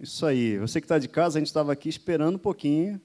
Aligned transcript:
Isso 0.00 0.24
aí. 0.24 0.56
Você 0.58 0.80
que 0.80 0.84
está 0.84 0.96
de 0.96 1.08
casa, 1.08 1.38
a 1.38 1.40
gente 1.40 1.48
estava 1.48 1.72
aqui 1.72 1.88
esperando 1.88 2.36
um 2.36 2.38
pouquinho 2.38 3.00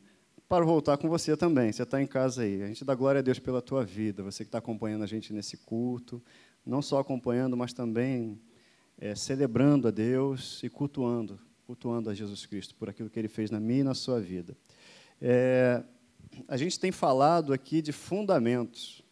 para 0.48 0.64
voltar 0.64 0.96
com 0.98 1.10
você 1.10 1.36
também. 1.36 1.72
Você 1.72 1.82
está 1.82 2.00
em 2.00 2.06
casa 2.06 2.44
aí. 2.44 2.62
A 2.62 2.68
gente 2.68 2.86
dá 2.86 2.94
glória 2.94 3.18
a 3.18 3.22
Deus 3.24 3.40
pela 3.40 3.64
tua 3.64 3.84
vida. 3.84 4.22
Você 4.22 4.44
que 4.44 4.50
está 4.50 4.60
acompanhando 4.60 5.04
a 5.04 5.08
gente 5.08 5.34
nesse 5.34 5.58
culto, 5.58 6.22
não 6.64 6.84
só 6.84 7.00
acompanhando, 7.00 7.58
mas 7.58 7.74
também 7.74 8.40
é, 8.96 9.16
celebrando 9.16 9.88
a 9.88 9.92
Deus 9.92 10.62
e 10.62 10.70
cultuando, 10.70 11.40
cultuando 11.66 12.12
a 12.12 12.14
Jesus 12.14 12.46
Cristo 12.46 12.76
por 12.76 12.88
aquilo 12.88 13.10
que 13.10 13.18
Ele 13.18 13.28
fez 13.28 13.50
na 13.50 13.60
minha 13.60 13.80
e 13.80 13.84
na 13.84 13.96
sua 13.96 14.20
vida. 14.20 14.56
É, 15.20 15.84
a 16.48 16.58
gente 16.58 16.80
tem 16.80 16.92
falado 16.92 17.54
aqui 17.54 17.82
de 17.82 17.92
fundamentos. 17.92 19.04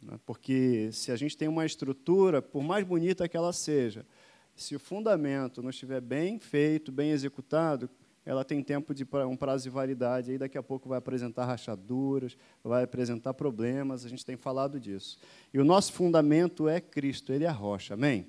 Né? 0.00 0.20
Porque 0.24 0.88
se 0.92 1.10
a 1.10 1.16
gente 1.16 1.36
tem 1.36 1.48
uma 1.48 1.66
estrutura, 1.66 2.40
por 2.40 2.62
mais 2.62 2.86
bonita 2.86 3.28
que 3.28 3.36
ela 3.36 3.52
seja, 3.52 4.06
se 4.54 4.76
o 4.76 4.80
fundamento 4.80 5.62
não 5.62 5.70
estiver 5.70 6.00
bem 6.00 6.38
feito, 6.38 6.92
bem 6.92 7.10
executado, 7.10 7.88
ela 8.24 8.44
tem 8.44 8.62
tempo 8.62 8.94
de 8.94 9.04
um 9.26 9.36
prazo 9.36 9.64
de 9.64 9.70
validade, 9.70 10.30
aí 10.30 10.38
daqui 10.38 10.56
a 10.56 10.62
pouco 10.62 10.88
vai 10.88 10.98
apresentar 10.98 11.44
rachaduras, 11.44 12.36
vai 12.62 12.84
apresentar 12.84 13.34
problemas, 13.34 14.04
a 14.04 14.08
gente 14.08 14.24
tem 14.24 14.36
falado 14.36 14.78
disso. 14.78 15.18
E 15.52 15.58
o 15.58 15.64
nosso 15.64 15.92
fundamento 15.92 16.68
é 16.68 16.80
Cristo, 16.80 17.32
Ele 17.32 17.44
é 17.44 17.48
a 17.48 17.52
rocha, 17.52 17.94
amém? 17.94 18.28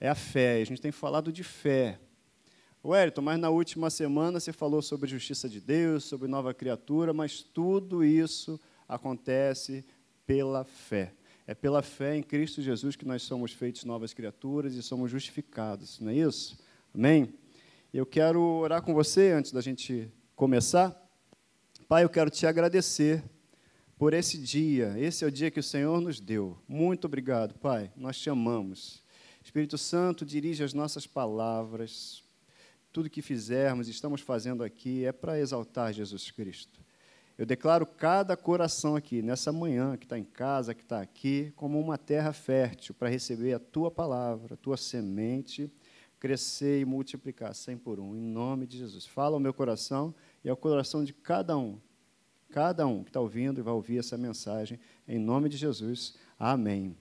É 0.00 0.08
a 0.08 0.14
fé, 0.14 0.60
a 0.60 0.64
gente 0.64 0.80
tem 0.80 0.90
falado 0.90 1.32
de 1.32 1.44
fé. 1.44 2.00
Wellington, 2.84 3.20
mas 3.20 3.38
na 3.38 3.50
última 3.50 3.90
semana 3.90 4.40
você 4.40 4.52
falou 4.52 4.80
sobre 4.82 5.08
justiça 5.08 5.48
de 5.48 5.60
Deus, 5.60 6.04
sobre 6.04 6.26
nova 6.26 6.52
criatura, 6.54 7.12
mas 7.12 7.42
tudo 7.42 8.02
isso 8.02 8.58
acontece 8.88 9.84
pela 10.26 10.64
fé. 10.64 11.12
É 11.46 11.54
pela 11.54 11.82
fé 11.82 12.16
em 12.16 12.22
Cristo 12.22 12.62
Jesus 12.62 12.96
que 12.96 13.04
nós 13.04 13.22
somos 13.22 13.52
feitos 13.52 13.84
novas 13.84 14.12
criaturas 14.12 14.74
e 14.74 14.82
somos 14.82 15.10
justificados, 15.10 15.98
não 16.00 16.10
é 16.10 16.16
isso? 16.16 16.58
Amém? 16.94 17.34
Eu 17.92 18.06
quero 18.06 18.40
orar 18.40 18.82
com 18.82 18.94
você 18.94 19.32
antes 19.32 19.50
da 19.50 19.60
gente 19.60 20.08
começar. 20.36 20.96
Pai, 21.88 22.04
eu 22.04 22.08
quero 22.08 22.30
te 22.30 22.46
agradecer 22.46 23.22
por 23.98 24.14
esse 24.14 24.38
dia. 24.38 24.94
Esse 24.96 25.24
é 25.24 25.26
o 25.26 25.30
dia 25.30 25.50
que 25.50 25.60
o 25.60 25.62
Senhor 25.62 26.00
nos 26.00 26.20
deu. 26.20 26.56
Muito 26.68 27.06
obrigado, 27.06 27.54
Pai. 27.58 27.92
Nós 27.96 28.18
te 28.18 28.30
amamos. 28.30 29.02
Espírito 29.42 29.76
Santo, 29.76 30.24
dirige 30.24 30.62
as 30.62 30.72
nossas 30.72 31.06
palavras. 31.06 32.22
Tudo 32.92 33.10
que 33.10 33.20
fizermos, 33.20 33.88
estamos 33.88 34.20
fazendo 34.20 34.62
aqui, 34.62 35.04
é 35.04 35.12
para 35.12 35.38
exaltar 35.38 35.92
Jesus 35.92 36.30
Cristo. 36.30 36.80
Eu 37.40 37.46
declaro 37.46 37.86
cada 37.86 38.36
coração 38.36 38.94
aqui, 38.94 39.22
nessa 39.22 39.50
manhã, 39.50 39.96
que 39.96 40.04
está 40.04 40.18
em 40.18 40.24
casa, 40.24 40.74
que 40.74 40.82
está 40.82 41.00
aqui, 41.00 41.54
como 41.56 41.80
uma 41.80 41.96
terra 41.96 42.34
fértil 42.34 42.94
para 42.94 43.08
receber 43.08 43.54
a 43.54 43.58
tua 43.58 43.90
palavra, 43.90 44.52
a 44.52 44.56
tua 44.58 44.76
semente, 44.76 45.72
crescer 46.18 46.82
e 46.82 46.84
multiplicar 46.84 47.54
cem 47.54 47.78
por 47.78 47.98
um, 47.98 48.14
em 48.14 48.20
nome 48.20 48.66
de 48.66 48.76
Jesus. 48.76 49.06
Fala 49.06 49.36
ao 49.36 49.40
meu 49.40 49.54
coração 49.54 50.14
e 50.44 50.50
ao 50.50 50.56
coração 50.56 51.02
de 51.02 51.14
cada 51.14 51.56
um, 51.56 51.80
cada 52.50 52.86
um 52.86 53.02
que 53.02 53.08
está 53.08 53.20
ouvindo 53.20 53.58
e 53.58 53.62
vai 53.62 53.72
ouvir 53.72 53.96
essa 53.96 54.18
mensagem, 54.18 54.78
em 55.08 55.18
nome 55.18 55.48
de 55.48 55.56
Jesus. 55.56 56.16
Amém. 56.38 56.94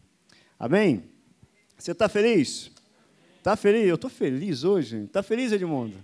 Amém? 0.57 1.03
Você 1.77 1.91
está 1.91 2.07
feliz? 2.07 2.71
Está 3.39 3.57
feliz? 3.57 3.89
Eu 3.89 3.95
estou 3.95 4.09
feliz 4.09 4.63
hoje. 4.63 5.03
Está 5.03 5.21
feliz, 5.21 5.51
Edmundo? 5.51 5.97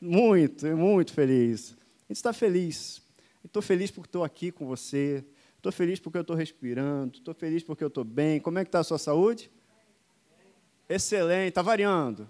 Muito, 0.00 0.66
muito 0.74 1.12
feliz. 1.12 1.76
A 1.98 2.04
gente 2.08 2.16
está 2.16 2.32
feliz. 2.32 3.01
Estou 3.44 3.62
feliz 3.62 3.90
porque 3.90 4.08
estou 4.08 4.24
aqui 4.24 4.50
com 4.50 4.66
você. 4.66 5.24
Estou 5.56 5.72
feliz 5.72 6.00
porque 6.00 6.18
eu 6.18 6.22
estou 6.22 6.36
respirando. 6.36 7.18
Estou 7.18 7.34
feliz 7.34 7.62
porque 7.62 7.84
eu 7.84 7.88
estou 7.88 8.04
bem. 8.04 8.40
Como 8.40 8.58
é 8.58 8.64
que 8.64 8.68
está 8.68 8.80
a 8.80 8.84
sua 8.84 8.98
saúde? 8.98 9.50
Excelente. 10.88 11.48
Está 11.48 11.62
variando. 11.62 12.28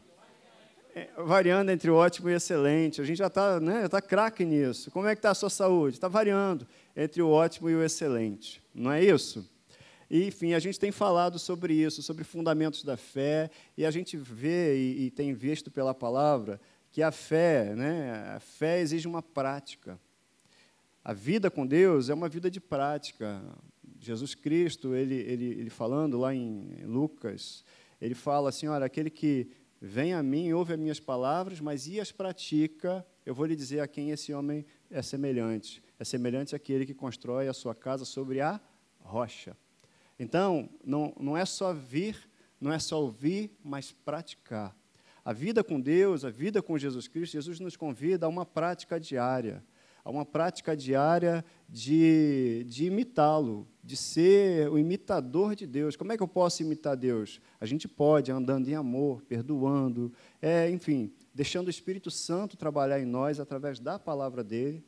É, 0.95 1.09
variando 1.17 1.71
entre 1.71 1.91
ótimo 1.91 2.29
e 2.29 2.35
excelente. 2.35 3.01
A 3.01 3.05
gente 3.05 3.17
já 3.19 3.29
está 3.29 3.59
né, 3.59 3.89
tá 3.89 4.01
craque 4.03 4.45
nisso. 4.45 4.91
Como 4.91 5.07
é 5.07 5.15
que 5.15 5.21
está 5.21 5.31
a 5.31 5.35
sua 5.35 5.51
saúde? 5.51 5.97
Está 5.97 6.09
variando 6.09 6.67
entre 6.95 7.23
o 7.23 7.29
ótimo 7.31 7.71
e 7.71 7.75
o 7.75 7.83
excelente. 7.83 8.63
Não 8.75 8.93
é 8.93 9.03
isso? 9.03 9.49
E, 10.11 10.27
enfim, 10.27 10.53
a 10.53 10.59
gente 10.59 10.79
tem 10.79 10.93
falado 10.93 11.39
sobre 11.39 11.73
isso, 11.73 12.03
sobre 12.03 12.23
fundamentos 12.23 12.85
da 12.85 12.99
fé, 12.99 13.51
e 13.79 13.87
a 13.87 13.91
gente 13.91 14.15
vê 14.15 14.77
e, 14.77 15.07
e 15.07 15.11
tem 15.11 15.33
visto 15.33 15.71
pela 15.71 15.95
palavra 15.95 16.61
que 16.91 17.03
a 17.03 17.11
fé, 17.11 17.75
né, 17.75 18.35
a 18.37 18.39
fé 18.39 18.81
exige 18.81 19.09
uma 19.09 19.23
prática. 19.23 19.99
A 21.05 21.13
vida 21.13 21.51
com 21.51 21.67
Deus 21.67 22.09
é 22.09 22.15
uma 22.15 22.29
vida 22.29 22.49
de 22.49 22.61
prática. 22.61 23.43
Jesus 23.99 24.37
Cristo, 24.37 24.95
ele, 24.95 25.17
ele, 25.17 25.47
ele 25.47 25.71
falando 25.71 26.17
lá 26.17 26.33
em 26.33 26.77
Lucas, 26.85 27.65
ele 28.01 28.15
fala 28.15 28.51
assim: 28.51 28.69
olha, 28.69 28.87
aquele 28.87 29.11
que 29.11 29.51
vem 29.81 30.15
a 30.15 30.23
mim, 30.23 30.53
ouve 30.53 30.75
as 30.75 30.79
minhas 30.79 31.01
palavras, 31.01 31.61
mas 31.61 31.89
e 31.89 31.99
as 32.01 32.13
pratica, 32.13 33.05
eu 33.27 33.35
vou 33.35 33.47
lhe 33.47 33.57
dizer 33.57 33.81
a 33.81 33.89
quem 33.89 34.11
esse 34.11 34.33
homem 34.33 34.65
é 34.89 35.03
semelhante. 35.03 35.83
É 35.99 36.05
semelhante 36.05 36.55
àquele 36.55 36.87
que 36.87 36.95
constrói 36.95 37.49
a 37.49 37.53
sua 37.53 37.75
casa 37.75 38.05
sobre 38.05 38.41
a 38.41 38.61
rocha. 39.01 39.57
Então, 40.21 40.69
não, 40.85 41.13
não 41.19 41.37
é 41.37 41.45
só 41.45 41.75
vir, 41.75 42.17
não 42.61 42.73
é 42.73 42.79
só 42.79 43.03
ouvir, 43.03 43.51
mas 43.65 43.91
praticar. 43.91 44.77
A 45.25 45.33
vida 45.33 45.65
com 45.65 45.81
Deus, 45.81 46.25
a 46.25 46.31
vida 46.31 46.63
com 46.63 46.79
Jesus 46.79 47.09
Cristo, 47.09 47.33
Jesus 47.33 47.59
nos 47.59 47.77
convida 47.77 48.27
a 48.27 48.29
uma 48.29 48.47
prática 48.47 49.01
diária 49.01 49.65
a 50.05 50.11
uma 50.11 50.25
prática 50.25 50.77
diária 50.77 51.45
de, 51.69 52.65
de 52.69 52.87
imitá-lo, 52.87 53.69
de 53.83 53.97
ser 53.97 54.69
o 54.69 54.79
imitador 54.79 55.55
de 55.55 55.67
Deus. 55.67 55.97
Como 55.97 56.13
é 56.13 56.17
que 56.17 56.23
eu 56.23 56.29
posso 56.29 56.63
imitar 56.63 56.97
Deus? 56.97 57.41
A 57.61 57.67
gente 57.67 57.87
pode, 57.87 58.31
andando 58.33 58.69
em 58.69 58.75
amor, 58.75 59.23
perdoando, 59.23 60.13
é, 60.41 60.69
enfim, 60.71 61.13
deixando 61.33 61.69
o 61.69 61.71
Espírito 61.71 62.11
Santo 62.11 62.57
trabalhar 62.57 63.01
em 63.01 63.07
nós 63.07 63.39
através 63.39 63.79
da 63.79 63.99
palavra 63.99 64.43
dele, 64.43 64.85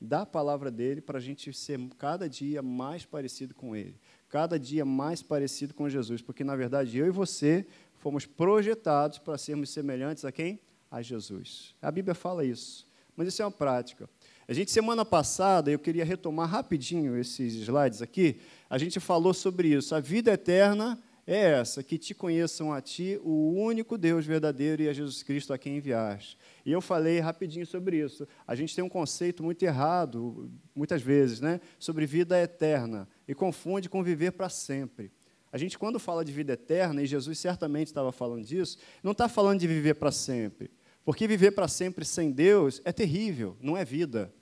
da 0.00 0.24
palavra 0.26 0.70
dele, 0.70 1.00
para 1.00 1.18
a 1.18 1.22
gente 1.22 1.52
ser 1.52 1.78
cada 1.98 2.28
dia 2.28 2.62
mais 2.62 3.04
parecido 3.04 3.54
com 3.54 3.74
ele, 3.74 3.98
cada 4.28 4.58
dia 4.58 4.84
mais 4.84 5.22
parecido 5.22 5.74
com 5.74 5.88
Jesus, 5.88 6.20
porque 6.20 6.44
na 6.44 6.56
verdade 6.56 6.98
eu 6.98 7.06
e 7.06 7.10
você 7.10 7.66
fomos 7.94 8.26
projetados 8.26 9.18
para 9.18 9.38
sermos 9.38 9.70
semelhantes 9.70 10.24
a 10.24 10.32
quem? 10.32 10.60
A 10.90 11.00
Jesus. 11.00 11.74
A 11.80 11.90
Bíblia 11.90 12.14
fala 12.14 12.44
isso 12.44 12.85
mas 13.16 13.28
isso 13.28 13.42
é 13.42 13.44
uma 13.44 13.50
prática. 13.50 14.08
A 14.48 14.52
gente, 14.52 14.70
semana 14.70 15.04
passada, 15.04 15.70
eu 15.70 15.78
queria 15.78 16.04
retomar 16.04 16.48
rapidinho 16.48 17.16
esses 17.18 17.54
slides 17.54 18.02
aqui, 18.02 18.38
a 18.70 18.78
gente 18.78 19.00
falou 19.00 19.34
sobre 19.34 19.68
isso. 19.68 19.94
A 19.94 20.00
vida 20.00 20.32
eterna 20.32 20.98
é 21.26 21.50
essa, 21.50 21.82
que 21.82 21.98
te 21.98 22.14
conheçam 22.14 22.72
a 22.72 22.80
ti, 22.80 23.18
o 23.24 23.52
único 23.54 23.98
Deus 23.98 24.24
verdadeiro 24.24 24.82
e 24.82 24.88
a 24.88 24.92
Jesus 24.92 25.24
Cristo 25.24 25.52
a 25.52 25.58
quem 25.58 25.78
enviaste. 25.78 26.38
E 26.64 26.70
eu 26.70 26.80
falei 26.80 27.18
rapidinho 27.18 27.66
sobre 27.66 27.98
isso. 27.98 28.28
A 28.46 28.54
gente 28.54 28.74
tem 28.76 28.84
um 28.84 28.88
conceito 28.88 29.42
muito 29.42 29.60
errado, 29.64 30.48
muitas 30.72 31.02
vezes, 31.02 31.40
né, 31.40 31.60
sobre 31.80 32.06
vida 32.06 32.40
eterna, 32.40 33.08
e 33.26 33.34
confunde 33.34 33.88
com 33.88 34.04
viver 34.04 34.32
para 34.32 34.48
sempre. 34.48 35.10
A 35.50 35.58
gente, 35.58 35.76
quando 35.76 35.98
fala 35.98 36.24
de 36.24 36.30
vida 36.30 36.52
eterna, 36.52 37.02
e 37.02 37.06
Jesus 37.06 37.38
certamente 37.38 37.88
estava 37.88 38.12
falando 38.12 38.44
disso, 38.44 38.78
não 39.02 39.12
está 39.12 39.28
falando 39.28 39.58
de 39.58 39.66
viver 39.66 39.94
para 39.94 40.12
sempre. 40.12 40.70
Porque 41.06 41.28
viver 41.28 41.52
para 41.52 41.68
sempre 41.68 42.04
sem 42.04 42.32
Deus 42.32 42.82
é 42.84 42.90
terrível, 42.90 43.56
não 43.60 43.76
é 43.76 43.84
vida, 43.84 44.34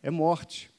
é 0.00 0.12
morte. 0.12 0.70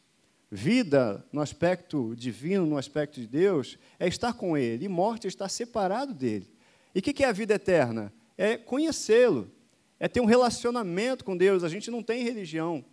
Vida, 0.49 1.25
no 1.29 1.41
aspecto 1.41 2.15
divino, 2.15 2.65
no 2.65 2.77
aspecto 2.77 3.19
de 3.19 3.27
Deus, 3.27 3.77
é 3.99 4.07
estar 4.07 4.31
com 4.31 4.57
Ele, 4.57 4.85
e 4.85 4.87
morte 4.87 5.25
é 5.25 5.27
estar 5.27 5.49
separado 5.49 6.13
dele. 6.13 6.47
E 6.95 6.99
o 6.99 7.01
que 7.01 7.21
é 7.21 7.27
a 7.27 7.33
vida 7.33 7.55
eterna? 7.55 8.13
É 8.37 8.55
conhecê-lo, 8.55 9.51
é 9.99 10.07
ter 10.07 10.21
um 10.21 10.25
relacionamento 10.25 11.25
com 11.25 11.35
Deus. 11.35 11.65
A 11.65 11.69
gente 11.69 11.91
não 11.91 12.01
tem 12.01 12.23
religião. 12.23 12.85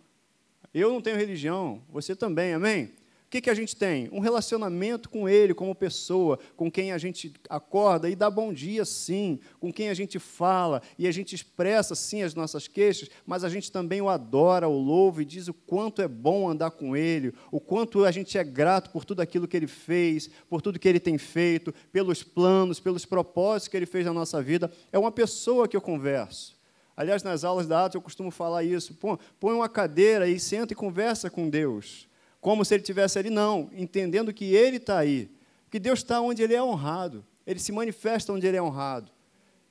Eu 0.73 0.91
não 0.91 1.01
tenho 1.01 1.15
religião, 1.15 1.81
você 1.87 2.13
também, 2.13 2.53
amém? 2.53 2.91
Que, 3.33 3.41
que 3.41 3.49
a 3.49 3.55
gente 3.55 3.75
tem? 3.75 4.07
Um 4.11 4.19
relacionamento 4.19 5.09
com 5.09 5.27
Ele 5.27 5.55
como 5.55 5.73
pessoa, 5.73 6.37
com 6.55 6.69
quem 6.69 6.91
a 6.91 6.99
gente 6.99 7.33
acorda 7.49 8.07
e 8.07 8.15
dá 8.15 8.29
bom 8.29 8.53
dia, 8.53 8.85
sim, 8.85 9.39
com 9.59 9.73
quem 9.73 9.89
a 9.89 9.93
gente 9.95 10.19
fala 10.19 10.83
e 10.99 11.07
a 11.07 11.11
gente 11.11 11.33
expressa, 11.33 11.95
sim, 11.95 12.21
as 12.21 12.35
nossas 12.35 12.67
queixas, 12.67 13.09
mas 13.25 13.43
a 13.43 13.49
gente 13.49 13.71
também 13.71 13.99
o 14.03 14.07
adora, 14.07 14.69
o 14.69 14.77
louva 14.77 15.23
e 15.23 15.25
diz 15.25 15.47
o 15.47 15.53
quanto 15.53 15.99
é 15.99 16.07
bom 16.07 16.47
andar 16.47 16.69
com 16.69 16.95
Ele, 16.95 17.33
o 17.51 17.59
quanto 17.59 18.05
a 18.05 18.11
gente 18.11 18.37
é 18.37 18.43
grato 18.43 18.91
por 18.91 19.03
tudo 19.03 19.19
aquilo 19.19 19.47
que 19.47 19.57
Ele 19.57 19.65
fez, 19.65 20.29
por 20.47 20.61
tudo 20.61 20.77
que 20.77 20.87
Ele 20.87 20.99
tem 20.99 21.17
feito, 21.17 21.73
pelos 21.91 22.21
planos, 22.21 22.79
pelos 22.79 23.03
propósitos 23.03 23.67
que 23.67 23.77
Ele 23.77 23.87
fez 23.87 24.05
na 24.05 24.13
nossa 24.13 24.43
vida. 24.43 24.71
É 24.91 24.99
uma 24.99 25.11
pessoa 25.11 25.67
que 25.67 25.75
eu 25.75 25.81
converso. 25.81 26.55
Aliás, 26.95 27.23
nas 27.23 27.43
aulas 27.43 27.65
da 27.65 27.81
arte 27.81 27.95
eu 27.95 28.01
costumo 28.01 28.29
falar 28.29 28.63
isso. 28.63 28.95
Põe 29.39 29.55
uma 29.55 29.67
cadeira 29.67 30.27
e 30.27 30.39
senta 30.39 30.73
e 30.73 30.75
conversa 30.75 31.31
com 31.31 31.49
Deus 31.49 32.07
como 32.43 32.65
se 32.65 32.73
ele 32.73 32.81
estivesse 32.81 33.17
ali, 33.17 33.29
não, 33.29 33.69
entendendo 33.73 34.33
que 34.33 34.53
ele 34.53 34.75
está 34.75 34.97
aí, 34.97 35.31
que 35.71 35.79
Deus 35.79 35.99
está 35.99 36.19
onde 36.19 36.43
ele 36.43 36.53
é 36.53 36.61
honrado, 36.61 37.25
ele 37.47 37.57
se 37.57 37.71
manifesta 37.71 38.33
onde 38.33 38.45
ele 38.45 38.57
é 38.57 38.61
honrado. 38.61 39.09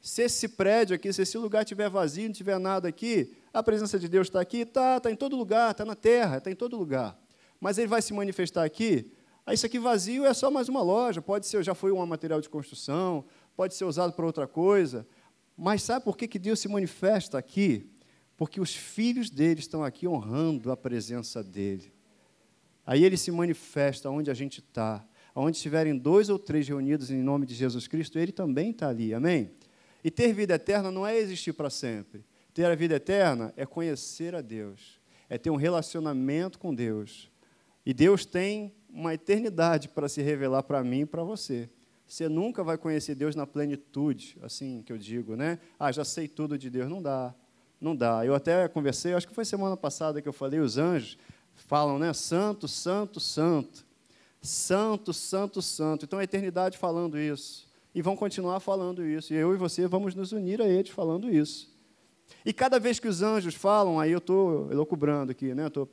Se 0.00 0.22
esse 0.22 0.48
prédio 0.48 0.96
aqui, 0.96 1.12
se 1.12 1.20
esse 1.20 1.36
lugar 1.36 1.64
estiver 1.64 1.90
vazio, 1.90 2.24
não 2.24 2.32
tiver 2.32 2.58
nada 2.58 2.88
aqui, 2.88 3.36
a 3.52 3.62
presença 3.62 3.98
de 3.98 4.08
Deus 4.08 4.28
está 4.28 4.40
aqui, 4.40 4.60
está, 4.60 4.96
está 4.96 5.10
em 5.10 5.14
todo 5.14 5.36
lugar, 5.36 5.72
está 5.72 5.84
na 5.84 5.94
terra, 5.94 6.38
está 6.38 6.50
em 6.50 6.54
todo 6.54 6.78
lugar. 6.78 7.14
Mas 7.60 7.76
ele 7.76 7.88
vai 7.88 8.00
se 8.00 8.14
manifestar 8.14 8.64
aqui, 8.64 9.12
ah, 9.44 9.52
isso 9.52 9.66
aqui 9.66 9.78
vazio 9.78 10.24
é 10.24 10.32
só 10.32 10.50
mais 10.50 10.66
uma 10.66 10.80
loja, 10.80 11.20
pode 11.20 11.46
ser, 11.46 11.62
já 11.62 11.74
foi 11.74 11.92
um 11.92 12.06
material 12.06 12.40
de 12.40 12.48
construção, 12.48 13.22
pode 13.54 13.74
ser 13.74 13.84
usado 13.84 14.14
para 14.14 14.24
outra 14.24 14.46
coisa, 14.46 15.06
Mas 15.54 15.82
sabe 15.82 16.06
por 16.06 16.16
que, 16.16 16.26
que 16.26 16.38
Deus 16.38 16.58
se 16.58 16.68
manifesta 16.68 17.36
aqui? 17.36 17.86
Porque 18.34 18.62
os 18.62 18.74
filhos 18.74 19.28
dele 19.28 19.60
estão 19.60 19.84
aqui 19.84 20.08
honrando 20.08 20.72
a 20.72 20.76
presença 20.76 21.44
dele. 21.44 21.92
Aí 22.86 23.04
ele 23.04 23.16
se 23.16 23.30
manifesta 23.30 24.10
onde 24.10 24.30
a 24.30 24.34
gente 24.34 24.60
está. 24.60 25.04
Onde 25.34 25.56
estiverem 25.56 25.96
dois 25.96 26.28
ou 26.28 26.38
três 26.38 26.68
reunidos 26.68 27.10
em 27.10 27.22
nome 27.22 27.46
de 27.46 27.54
Jesus 27.54 27.86
Cristo, 27.88 28.18
ele 28.18 28.32
também 28.32 28.70
está 28.70 28.88
ali. 28.88 29.14
Amém? 29.14 29.50
E 30.04 30.10
ter 30.10 30.32
vida 30.32 30.54
eterna 30.54 30.90
não 30.90 31.06
é 31.06 31.16
existir 31.16 31.52
para 31.52 31.70
sempre. 31.70 32.24
Ter 32.52 32.66
a 32.66 32.74
vida 32.74 32.96
eterna 32.96 33.52
é 33.56 33.64
conhecer 33.64 34.34
a 34.34 34.42
Deus, 34.42 35.00
é 35.28 35.38
ter 35.38 35.50
um 35.50 35.56
relacionamento 35.56 36.58
com 36.58 36.74
Deus. 36.74 37.30
E 37.84 37.94
Deus 37.94 38.26
tem 38.26 38.74
uma 38.90 39.14
eternidade 39.14 39.88
para 39.88 40.08
se 40.08 40.20
revelar 40.20 40.62
para 40.62 40.84
mim 40.84 41.00
e 41.00 41.06
para 41.06 41.22
você. 41.22 41.70
Você 42.06 42.28
nunca 42.28 42.62
vai 42.62 42.76
conhecer 42.76 43.14
Deus 43.14 43.34
na 43.34 43.46
plenitude, 43.46 44.36
assim 44.42 44.82
que 44.82 44.92
eu 44.92 44.98
digo, 44.98 45.34
né? 45.34 45.58
Ah, 45.78 45.90
já 45.90 46.04
sei 46.04 46.28
tudo 46.28 46.58
de 46.58 46.68
Deus. 46.68 46.90
Não 46.90 47.00
dá, 47.00 47.34
não 47.80 47.96
dá. 47.96 48.26
Eu 48.26 48.34
até 48.34 48.68
conversei, 48.68 49.14
acho 49.14 49.26
que 49.26 49.34
foi 49.34 49.46
semana 49.46 49.78
passada 49.78 50.20
que 50.20 50.28
eu 50.28 50.32
falei, 50.32 50.60
os 50.60 50.76
anjos 50.76 51.16
falam, 51.54 51.98
né? 51.98 52.12
Santo, 52.12 52.66
santo, 52.68 53.20
santo. 53.20 53.84
Santo, 54.40 55.12
santo, 55.12 55.62
santo. 55.62 56.04
Então 56.04 56.18
a 56.18 56.24
eternidade 56.24 56.76
falando 56.78 57.18
isso. 57.18 57.68
E 57.94 58.02
vão 58.02 58.16
continuar 58.16 58.60
falando 58.60 59.04
isso. 59.04 59.32
E 59.32 59.36
eu 59.36 59.54
e 59.54 59.56
você 59.56 59.86
vamos 59.86 60.14
nos 60.14 60.32
unir 60.32 60.60
a 60.60 60.66
eles 60.66 60.90
falando 60.90 61.32
isso. 61.32 61.70
E 62.44 62.52
cada 62.52 62.78
vez 62.80 62.98
que 62.98 63.08
os 63.08 63.22
anjos 63.22 63.54
falam, 63.54 64.00
aí 64.00 64.10
eu 64.10 64.18
estou 64.18 64.70
elocubrando 64.72 65.30
aqui, 65.32 65.54
né? 65.54 65.66
Estou 65.66 65.88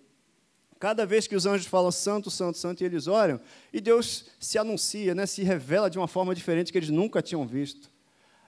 Cada 0.80 1.06
vez 1.06 1.28
que 1.28 1.36
os 1.36 1.46
anjos 1.46 1.68
falam 1.68 1.92
santo, 1.92 2.32
santo, 2.32 2.58
santo, 2.58 2.82
e 2.82 2.86
eles 2.86 3.06
olham, 3.06 3.40
e 3.74 3.82
Deus 3.82 4.28
se 4.40 4.58
anuncia, 4.58 5.14
né, 5.14 5.26
se 5.26 5.44
revela 5.44 5.90
de 5.90 5.98
uma 5.98 6.08
forma 6.08 6.34
diferente 6.34 6.72
que 6.72 6.78
eles 6.78 6.90
nunca 6.90 7.22
tinham 7.22 7.46
visto. 7.46 7.92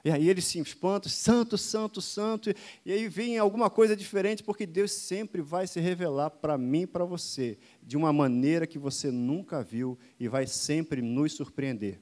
E 0.03 0.09
aí 0.09 0.29
eles 0.29 0.45
se 0.45 0.59
espantam, 0.59 1.09
santo, 1.11 1.57
santo, 1.57 2.01
santo, 2.01 2.53
e 2.85 2.91
aí 2.91 3.07
vem 3.07 3.37
alguma 3.37 3.69
coisa 3.69 3.95
diferente, 3.95 4.43
porque 4.43 4.65
Deus 4.65 4.91
sempre 4.91 5.41
vai 5.41 5.67
se 5.67 5.79
revelar 5.79 6.31
para 6.31 6.57
mim 6.57 6.81
e 6.81 6.87
para 6.87 7.05
você, 7.05 7.57
de 7.83 7.95
uma 7.95 8.11
maneira 8.11 8.65
que 8.65 8.79
você 8.79 9.11
nunca 9.11 9.63
viu, 9.63 9.97
e 10.19 10.27
vai 10.27 10.47
sempre 10.47 11.01
nos 11.01 11.33
surpreender. 11.33 11.99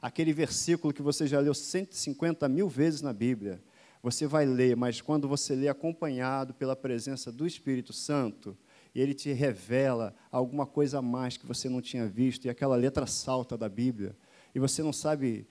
Aquele 0.00 0.32
versículo 0.32 0.92
que 0.92 1.02
você 1.02 1.26
já 1.26 1.40
leu 1.40 1.54
150 1.54 2.48
mil 2.48 2.68
vezes 2.68 3.02
na 3.02 3.12
Bíblia, 3.12 3.62
você 4.02 4.26
vai 4.26 4.44
ler, 4.44 4.76
mas 4.76 5.00
quando 5.00 5.26
você 5.26 5.54
lê 5.54 5.68
acompanhado 5.68 6.52
pela 6.54 6.76
presença 6.76 7.32
do 7.32 7.46
Espírito 7.46 7.92
Santo, 7.92 8.56
ele 8.94 9.12
te 9.12 9.32
revela 9.32 10.14
alguma 10.30 10.66
coisa 10.66 10.98
a 10.98 11.02
mais 11.02 11.36
que 11.36 11.46
você 11.46 11.68
não 11.68 11.80
tinha 11.80 12.06
visto, 12.06 12.44
e 12.44 12.50
aquela 12.50 12.76
letra 12.76 13.06
salta 13.06 13.56
da 13.56 13.68
Bíblia, 13.68 14.16
e 14.54 14.58
você 14.58 14.82
não 14.82 14.92
sabe 14.92 15.46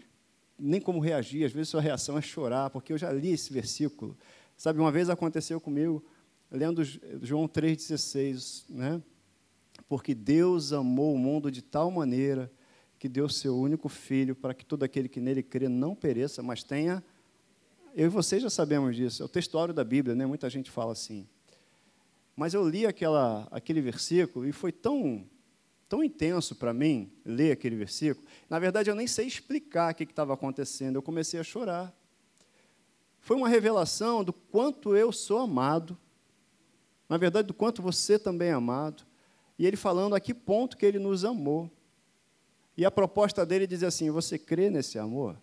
nem 0.58 0.80
como 0.80 1.00
reagir, 1.00 1.46
às 1.46 1.52
vezes 1.52 1.70
sua 1.70 1.82
reação 1.82 2.18
é 2.18 2.22
chorar, 2.22 2.70
porque 2.70 2.94
eu 2.94 2.98
já 2.98 3.12
li 3.12 3.32
esse 3.32 3.52
versículo. 3.52 4.18
Sabe, 4.56 4.80
uma 4.80 4.92
vez 4.92 5.10
aconteceu 5.10 5.60
comigo, 5.60 6.04
lendo 6.52 6.84
João 7.22 7.48
3,16, 7.48 8.66
né? 8.70 9.02
Porque 9.88 10.14
Deus 10.14 10.72
amou 10.72 11.14
o 11.14 11.18
mundo 11.18 11.52
de 11.52 11.62
tal 11.62 11.90
maneira 11.92 12.52
que 13.00 13.10
deu 13.10 13.28
seu 13.28 13.58
único 13.58 13.90
filho 13.90 14.36
para 14.36 14.54
que 14.54 14.66
todo 14.66 14.84
aquele 14.84 15.10
que 15.10 15.20
nele 15.20 15.44
crê 15.44 15.68
não 15.68 15.94
pereça, 15.94 16.42
mas 16.42 16.64
tenha. 16.64 17.04
Eu 17.94 18.06
e 18.06 18.10
você 18.10 18.40
já 18.40 18.50
sabemos 18.50 18.96
disso, 18.96 19.22
é 19.22 19.26
o 19.26 19.30
textuário 19.30 19.74
da 19.74 19.84
Bíblia, 19.84 20.16
né? 20.16 20.26
muita 20.26 20.50
gente 20.50 20.72
fala 20.72 20.94
assim. 20.94 21.28
Mas 22.36 22.54
eu 22.54 22.68
li 22.68 22.86
aquela, 22.86 23.48
aquele 23.52 23.82
versículo 23.82 24.48
e 24.48 24.52
foi 24.52 24.72
tão, 24.72 25.26
tão 25.94 26.04
intenso 26.04 26.56
para 26.56 26.74
mim 26.74 27.12
ler 27.24 27.52
aquele 27.52 27.76
versículo. 27.76 28.26
Na 28.50 28.58
verdade, 28.58 28.90
eu 28.90 28.96
nem 28.96 29.06
sei 29.06 29.28
explicar 29.28 29.94
o 29.94 29.96
que 29.96 30.06
estava 30.06 30.34
acontecendo. 30.34 30.96
Eu 30.96 31.04
comecei 31.04 31.40
a 31.40 31.44
chorar. 31.44 31.96
Foi 33.20 33.38
uma 33.38 33.48
revelação 33.48 34.24
do 34.24 34.34
quanto 34.34 34.96
eu 34.96 35.12
sou 35.12 35.38
amado. 35.38 35.96
Na 37.08 37.16
verdade, 37.16 37.48
do 37.48 37.54
quanto 37.54 37.80
você 37.80 38.18
também 38.18 38.50
é 38.50 38.54
amado. 38.54 39.04
E 39.56 39.68
ele 39.68 39.78
falando 39.78 40.16
a 40.16 40.20
que 40.20 40.34
ponto 40.34 40.78
que 40.78 40.84
ele 40.84 40.98
nos 40.98 41.24
amou. 41.24 41.70
E 42.76 42.84
a 42.84 42.90
proposta 42.90 43.46
dele 43.46 43.68
diz 43.68 43.84
assim: 43.84 44.10
Você 44.10 44.40
crê 44.40 44.72
nesse 44.72 44.98
amor? 44.98 45.40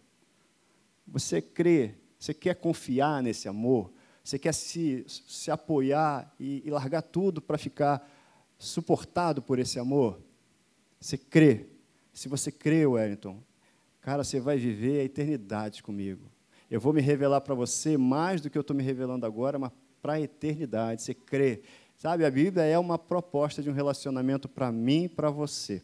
Você 1.07 1.41
crê? 1.41 1.95
Você 2.19 2.35
quer 2.35 2.57
confiar 2.57 3.23
nesse 3.23 3.47
amor? 3.47 3.93
Você 4.25 4.37
quer 4.37 4.53
se, 4.53 5.05
se 5.07 5.49
apoiar 5.49 6.35
e, 6.41 6.61
e 6.67 6.71
largar 6.73 7.03
tudo 7.03 7.41
para 7.41 7.57
ficar 7.57 8.05
suportado 8.59 9.41
por 9.41 9.61
esse 9.61 9.79
amor? 9.79 10.21
Você 11.01 11.17
crê? 11.17 11.67
Se 12.13 12.29
você 12.29 12.53
crê, 12.53 12.85
Wellington, 12.87 13.43
cara, 14.01 14.23
você 14.23 14.39
vai 14.39 14.59
viver 14.59 15.01
a 15.01 15.05
eternidade 15.05 15.83
comigo. 15.83 16.31
Eu 16.71 16.81
vou 16.81 16.93
me 16.93 17.01
revelar 17.01 17.41
para 17.41 17.55
você 17.55 17.97
mais 17.97 18.41
do 18.41 18.51
que 18.51 18.57
eu 18.57 18.61
estou 18.61 18.77
me 18.77 18.83
revelando 18.83 19.27
agora, 19.27 19.59
mas 19.59 19.73
para 20.03 20.15
a 20.15 20.21
eternidade. 20.21 21.03
Você 21.03 21.15
crê? 21.15 21.63
Sabe, 21.97 22.25
a 22.25 22.31
Bíblia 22.31 22.65
é 22.65 22.79
uma 22.79 22.99
proposta 22.99 23.63
de 23.63 23.71
um 23.71 23.73
relacionamento 23.73 24.49
para 24.49 24.71
mim 24.71 25.05
e 25.05 25.09
para 25.09 25.31
você. 25.31 25.83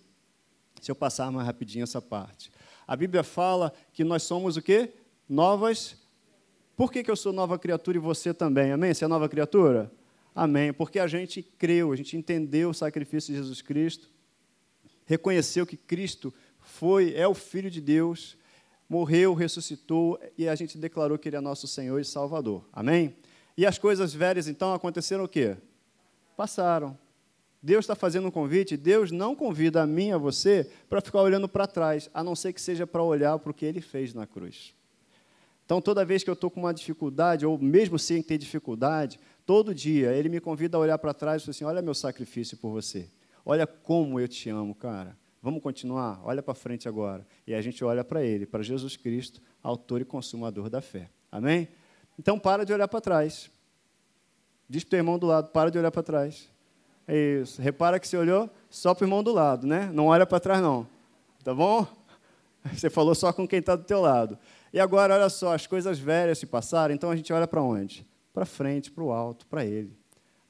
Se 0.80 0.90
eu 0.90 0.94
passar 0.94 1.30
mais 1.32 1.46
rapidinho 1.46 1.82
essa 1.82 2.00
parte. 2.00 2.52
A 2.86 2.94
Bíblia 2.94 3.22
fala 3.22 3.72
que 3.92 4.04
nós 4.04 4.22
somos 4.22 4.56
o 4.56 4.62
quê? 4.62 4.92
Novas 5.28 5.96
por 6.76 6.92
que, 6.92 7.02
que 7.02 7.10
eu 7.10 7.16
sou 7.16 7.32
nova 7.32 7.58
criatura 7.58 7.96
e 7.96 8.00
você 8.00 8.34
também? 8.34 8.70
Amém? 8.70 8.92
Você 8.92 9.06
é 9.06 9.08
nova 9.08 9.26
criatura? 9.30 9.90
Amém. 10.34 10.74
Porque 10.74 10.98
a 10.98 11.06
gente 11.06 11.42
creu, 11.42 11.90
a 11.90 11.96
gente 11.96 12.18
entendeu 12.18 12.68
o 12.68 12.74
sacrifício 12.74 13.32
de 13.32 13.40
Jesus 13.40 13.62
Cristo, 13.62 14.10
reconheceu 15.06 15.66
que 15.66 15.76
Cristo 15.76 16.34
foi, 16.60 17.14
é 17.14 17.26
o 17.26 17.34
Filho 17.34 17.70
de 17.70 17.80
Deus, 17.80 18.36
morreu, 18.88 19.32
ressuscitou 19.34 20.20
e 20.36 20.48
a 20.48 20.54
gente 20.54 20.76
declarou 20.76 21.16
que 21.16 21.28
Ele 21.28 21.36
é 21.36 21.40
nosso 21.40 21.66
Senhor 21.66 21.98
e 21.98 22.04
Salvador. 22.04 22.64
Amém? 22.72 23.16
E 23.56 23.64
as 23.64 23.78
coisas 23.78 24.12
velhas, 24.12 24.48
então, 24.48 24.74
aconteceram 24.74 25.24
o 25.24 25.28
quê? 25.28 25.56
Passaram. 26.36 26.98
Deus 27.62 27.84
está 27.84 27.94
fazendo 27.94 28.28
um 28.28 28.30
convite, 28.30 28.76
Deus 28.76 29.10
não 29.10 29.34
convida 29.34 29.82
a 29.82 29.86
mim, 29.86 30.12
a 30.12 30.18
você, 30.18 30.70
para 30.88 31.00
ficar 31.00 31.22
olhando 31.22 31.48
para 31.48 31.66
trás, 31.66 32.10
a 32.12 32.22
não 32.22 32.36
ser 32.36 32.52
que 32.52 32.60
seja 32.60 32.86
para 32.86 33.02
olhar 33.02 33.38
para 33.38 33.50
o 33.50 33.54
que 33.54 33.64
Ele 33.64 33.80
fez 33.80 34.12
na 34.12 34.26
cruz. 34.26 34.74
Então, 35.64 35.80
toda 35.80 36.04
vez 36.04 36.22
que 36.22 36.30
eu 36.30 36.34
estou 36.34 36.48
com 36.48 36.60
uma 36.60 36.72
dificuldade, 36.72 37.44
ou 37.44 37.58
mesmo 37.58 37.98
sem 37.98 38.22
ter 38.22 38.38
dificuldade, 38.38 39.18
todo 39.44 39.74
dia 39.74 40.12
ele 40.12 40.28
me 40.28 40.40
convida 40.40 40.76
a 40.76 40.80
olhar 40.80 40.96
para 40.96 41.12
trás 41.12 41.42
e 41.42 41.44
falar 41.44 41.50
assim: 41.50 41.64
Olha 41.64 41.82
meu 41.82 41.94
sacrifício 41.94 42.56
por 42.56 42.70
você. 42.70 43.08
Olha 43.48 43.64
como 43.64 44.18
eu 44.18 44.26
te 44.26 44.50
amo, 44.50 44.74
cara. 44.74 45.16
Vamos 45.40 45.62
continuar? 45.62 46.20
Olha 46.24 46.42
para 46.42 46.52
frente 46.52 46.88
agora. 46.88 47.24
E 47.46 47.54
a 47.54 47.62
gente 47.62 47.84
olha 47.84 48.02
para 48.02 48.20
ele, 48.20 48.44
para 48.44 48.60
Jesus 48.60 48.96
Cristo, 48.96 49.40
autor 49.62 50.00
e 50.00 50.04
consumador 50.04 50.68
da 50.68 50.80
fé. 50.80 51.08
Amém? 51.30 51.68
Então, 52.18 52.40
para 52.40 52.64
de 52.64 52.72
olhar 52.72 52.88
para 52.88 53.00
trás. 53.00 53.48
Diz 54.68 54.82
para 54.82 54.96
o 54.96 54.98
irmão 54.98 55.16
do 55.16 55.28
lado: 55.28 55.52
Para 55.52 55.70
de 55.70 55.78
olhar 55.78 55.92
para 55.92 56.02
trás. 56.02 56.50
É 57.06 57.16
isso. 57.40 57.62
Repara 57.62 58.00
que 58.00 58.08
você 58.08 58.16
olhou 58.16 58.50
só 58.68 58.92
para 58.92 59.04
o 59.04 59.06
irmão 59.06 59.22
do 59.22 59.32
lado, 59.32 59.64
né? 59.64 59.88
Não 59.92 60.06
olha 60.06 60.26
para 60.26 60.40
trás, 60.40 60.60
não. 60.60 60.84
Tá 61.44 61.54
bom? 61.54 61.86
Você 62.74 62.90
falou 62.90 63.14
só 63.14 63.32
com 63.32 63.46
quem 63.46 63.60
está 63.60 63.76
do 63.76 63.84
teu 63.84 64.00
lado. 64.00 64.36
E 64.72 64.80
agora, 64.80 65.14
olha 65.14 65.28
só, 65.28 65.54
as 65.54 65.68
coisas 65.68 66.00
velhas 66.00 66.38
se 66.38 66.46
passaram, 66.46 66.92
então 66.92 67.12
a 67.12 67.14
gente 67.14 67.32
olha 67.32 67.46
para 67.46 67.62
onde? 67.62 68.04
Para 68.34 68.44
frente, 68.44 68.90
para 68.90 69.04
o 69.04 69.12
alto, 69.12 69.46
para 69.46 69.64
Ele. 69.64 69.96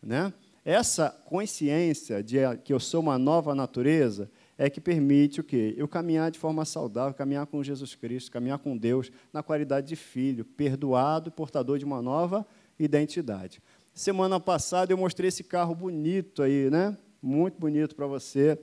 Né? 0.02 0.32
Essa 0.66 1.10
consciência 1.26 2.20
de 2.20 2.38
que 2.64 2.72
eu 2.72 2.80
sou 2.80 3.00
uma 3.00 3.16
nova 3.16 3.54
natureza 3.54 4.28
é 4.58 4.68
que 4.68 4.80
permite 4.80 5.40
o 5.40 5.44
quê? 5.44 5.72
Eu 5.78 5.86
caminhar 5.86 6.28
de 6.28 6.40
forma 6.40 6.64
saudável, 6.64 7.14
caminhar 7.14 7.46
com 7.46 7.62
Jesus 7.62 7.94
Cristo, 7.94 8.32
caminhar 8.32 8.58
com 8.58 8.76
Deus 8.76 9.12
na 9.32 9.44
qualidade 9.44 9.86
de 9.86 9.94
filho, 9.94 10.44
perdoado, 10.44 11.30
portador 11.30 11.78
de 11.78 11.84
uma 11.84 12.02
nova 12.02 12.44
identidade. 12.80 13.62
Semana 13.94 14.40
passada 14.40 14.92
eu 14.92 14.96
mostrei 14.96 15.28
esse 15.28 15.44
carro 15.44 15.72
bonito 15.72 16.42
aí, 16.42 16.68
né? 16.68 16.98
Muito 17.22 17.60
bonito 17.60 17.94
para 17.94 18.08
você. 18.08 18.58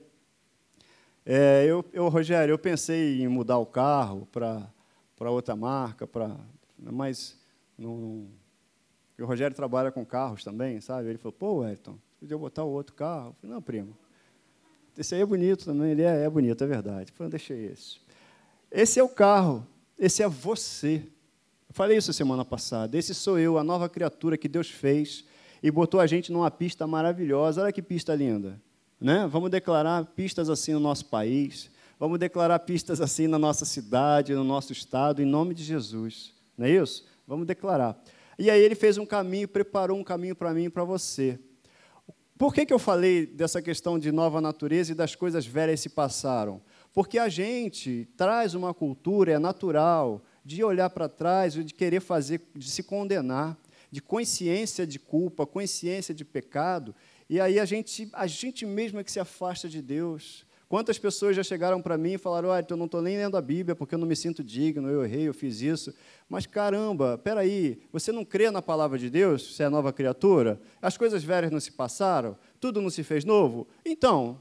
É, 1.25 1.63
eu, 1.65 1.85
eu, 1.93 2.09
Rogério, 2.09 2.51
eu 2.51 2.59
pensei 2.59 3.21
em 3.21 3.29
mudar 3.29 3.59
o 3.59 3.65
carro 3.65 4.27
para 4.29 5.31
outra 5.31 5.55
marca, 5.55 6.05
para 6.05 6.35
mas 6.77 7.39
não, 7.77 7.97
não, 7.97 8.27
o 9.21 9.25
Rogério 9.25 9.55
trabalha 9.55 9.91
com 9.91 10.05
carros 10.05 10.43
também, 10.43 10.81
sabe? 10.81 11.09
Ele 11.09 11.17
falou, 11.17 11.33
pô, 11.33 11.53
Wellington, 11.57 11.97
podia 12.19 12.37
botar 12.37 12.63
o 12.63 12.69
outro 12.69 12.95
carro. 12.95 13.29
Eu 13.29 13.35
falei, 13.41 13.55
não, 13.55 13.61
primo, 13.61 13.97
esse 14.97 15.15
aí 15.15 15.21
é 15.21 15.25
bonito 15.25 15.65
também, 15.65 15.91
ele 15.91 16.01
é, 16.01 16.23
é 16.23 16.29
bonito, 16.29 16.63
é 16.63 16.67
verdade. 16.67 17.11
Eu 17.11 17.15
falei, 17.15 17.31
deixei 17.31 17.65
esse. 17.65 17.97
Esse 18.71 18.99
é 18.99 19.03
o 19.03 19.09
carro, 19.09 19.65
esse 19.97 20.23
é 20.23 20.27
você. 20.27 21.03
Eu 21.69 21.73
falei 21.73 21.97
isso 21.97 22.11
semana 22.13 22.43
passada. 22.43 22.97
Esse 22.97 23.13
sou 23.13 23.37
eu, 23.39 23.57
a 23.57 23.63
nova 23.63 23.87
criatura 23.89 24.37
que 24.37 24.47
Deus 24.47 24.69
fez 24.69 25.25
e 25.61 25.71
botou 25.71 25.99
a 25.99 26.05
gente 26.05 26.31
numa 26.31 26.51
pista 26.51 26.85
maravilhosa. 26.85 27.61
Olha 27.61 27.71
que 27.71 27.81
pista 27.81 28.13
linda. 28.13 28.59
Né? 28.99 29.27
Vamos 29.27 29.49
declarar 29.49 30.05
pistas 30.05 30.49
assim 30.49 30.73
no 30.73 30.79
nosso 30.79 31.05
país. 31.05 31.71
Vamos 31.99 32.19
declarar 32.19 32.59
pistas 32.59 32.99
assim 32.99 33.27
na 33.27 33.39
nossa 33.39 33.65
cidade, 33.65 34.33
no 34.33 34.43
nosso 34.43 34.73
estado, 34.73 35.21
em 35.21 35.25
nome 35.25 35.53
de 35.53 35.63
Jesus. 35.63 36.33
Não 36.57 36.65
é 36.65 36.71
isso? 36.71 37.05
Vamos 37.27 37.47
declarar. 37.47 37.97
E 38.37 38.49
aí 38.49 38.61
ele 38.61 38.75
fez 38.75 38.97
um 38.97 39.05
caminho, 39.05 39.47
preparou 39.47 39.97
um 39.97 40.03
caminho 40.03 40.35
para 40.35 40.53
mim 40.53 40.65
e 40.65 40.69
para 40.69 40.83
você. 40.83 41.39
Por 42.37 42.53
que, 42.53 42.65
que 42.65 42.73
eu 42.73 42.79
falei 42.79 43.25
dessa 43.25 43.61
questão 43.61 43.97
de 43.99 44.11
nova 44.11 44.41
natureza 44.41 44.91
e 44.91 44.95
das 44.95 45.15
coisas 45.15 45.45
velhas 45.45 45.79
se 45.79 45.89
passaram? 45.89 46.61
Porque 46.93 47.17
a 47.17 47.29
gente 47.29 48.07
traz 48.17 48.53
uma 48.53 48.73
cultura, 48.73 49.33
é 49.33 49.39
natural, 49.39 50.23
de 50.43 50.63
olhar 50.63 50.89
para 50.89 51.07
trás, 51.07 51.53
de 51.53 51.73
querer 51.73 52.01
fazer, 52.01 52.41
de 52.55 52.69
se 52.69 52.83
condenar, 52.83 53.57
de 53.89 54.01
consciência 54.01 54.85
de 54.85 54.99
culpa, 54.99 55.45
consciência 55.45 56.13
de 56.13 56.25
pecado, 56.25 56.95
e 57.29 57.39
aí 57.39 57.59
a 57.59 57.65
gente, 57.65 58.09
a 58.13 58.27
gente 58.27 58.65
mesmo 58.65 58.99
é 58.99 59.03
que 59.03 59.11
se 59.11 59.19
afasta 59.19 59.69
de 59.69 59.81
Deus. 59.81 60.45
Quantas 60.73 60.97
pessoas 60.97 61.35
já 61.35 61.43
chegaram 61.43 61.79
para 61.79 61.99
mim 61.99 62.13
e 62.13 62.17
falaram: 62.17 62.49
Olha, 62.49 62.65
eu 62.67 62.75
não 62.75 62.87
estou 62.87 62.99
nem 62.99 63.15
lendo 63.15 63.37
a 63.37 63.41
Bíblia 63.43 63.75
porque 63.75 63.93
eu 63.93 63.99
não 63.99 64.07
me 64.07 64.15
sinto 64.15 64.43
digno, 64.43 64.89
eu 64.89 65.05
errei, 65.05 65.27
eu 65.27 65.33
fiz 65.35 65.61
isso. 65.61 65.93
Mas 66.27 66.47
caramba, 66.47 67.15
peraí, 67.15 67.83
você 67.91 68.11
não 68.11 68.25
crê 68.25 68.49
na 68.49 68.59
palavra 68.59 68.97
de 68.97 69.07
Deus? 69.07 69.53
Você 69.53 69.61
é 69.61 69.69
nova 69.69 69.93
criatura? 69.93 70.59
As 70.81 70.97
coisas 70.97 71.23
velhas 71.23 71.51
não 71.51 71.59
se 71.59 71.71
passaram? 71.73 72.35
Tudo 72.59 72.81
não 72.81 72.89
se 72.89 73.03
fez 73.03 73.23
novo? 73.23 73.67
Então, 73.85 74.39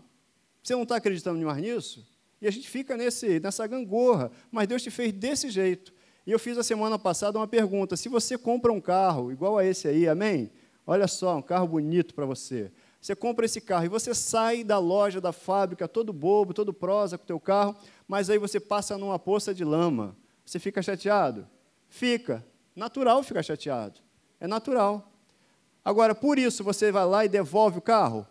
você 0.63 0.73
não 0.73 0.85
está 0.85 0.97
acreditando 0.97 1.39
mais 1.45 1.59
nisso? 1.59 2.09
E 2.41 2.49
a 2.49 2.51
gente 2.51 2.67
fica 2.67 2.97
nesse, 2.97 3.39
nessa 3.39 3.67
gangorra. 3.67 4.31
Mas 4.51 4.67
Deus 4.67 4.83
te 4.83 4.91
fez 4.91 5.13
desse 5.13 5.51
jeito. 5.51 5.93
E 6.27 6.33
eu 6.33 6.39
fiz 6.39 6.57
a 6.57 6.63
semana 6.63 6.99
passada 6.99 7.39
uma 7.39 7.47
pergunta: 7.47 7.95
se 7.95 8.09
você 8.09 8.39
compra 8.39 8.73
um 8.73 8.81
carro 8.81 9.31
igual 9.31 9.59
a 9.59 9.67
esse 9.67 9.87
aí, 9.87 10.09
amém? 10.09 10.51
Olha 10.87 11.07
só, 11.07 11.37
um 11.37 11.43
carro 11.43 11.69
bonito 11.69 12.15
para 12.15 12.25
você. 12.25 12.73
Você 13.03 13.17
compra 13.17 13.45
esse 13.45 13.61
carro 13.61 13.85
e 13.85 13.89
você 13.89 14.15
sai 14.15 14.63
da 14.63 14.79
loja, 14.79 15.21
da 15.21 15.33
fábrica, 15.33 15.89
todo 15.89 16.13
bobo, 16.13 16.55
todo 16.55 16.73
prosa 16.73 17.19
com 17.19 17.25
o 17.25 17.27
teu 17.27 17.41
carro, 17.41 17.75
mas 18.07 18.31
aí 18.31 18.39
você 18.39 18.61
passa 18.61 18.97
numa 18.97 19.19
poça 19.19 19.53
de 19.53 19.65
lama. 19.65 20.17
Você 20.47 20.61
fica 20.61 20.81
chateado? 20.81 21.49
Fica. 21.89 22.47
Natural 22.77 23.21
ficar 23.25 23.43
chateado. 23.43 23.99
É 24.39 24.47
natural. 24.47 25.11
Agora, 25.85 26.15
por 26.15 26.39
isso, 26.39 26.63
você 26.63 26.93
vai 26.93 27.05
lá 27.05 27.25
e 27.25 27.29
devolve 27.29 27.79
o 27.79 27.83
carro? 27.83 28.25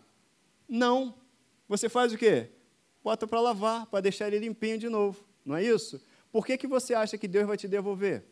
Não. 0.66 1.14
Você 1.68 1.90
faz 1.90 2.10
o 2.10 2.16
quê? 2.16 2.48
Bota 3.04 3.26
para 3.26 3.42
lavar, 3.42 3.84
para 3.84 4.00
deixar 4.00 4.28
ele 4.28 4.38
limpinho 4.38 4.78
de 4.78 4.88
novo. 4.88 5.22
Não 5.44 5.54
é 5.54 5.62
isso? 5.62 6.00
Por 6.32 6.46
que, 6.46 6.56
que 6.56 6.66
você 6.66 6.94
acha 6.94 7.18
que 7.18 7.28
Deus 7.28 7.46
vai 7.46 7.58
te 7.58 7.68
devolver? 7.68 8.24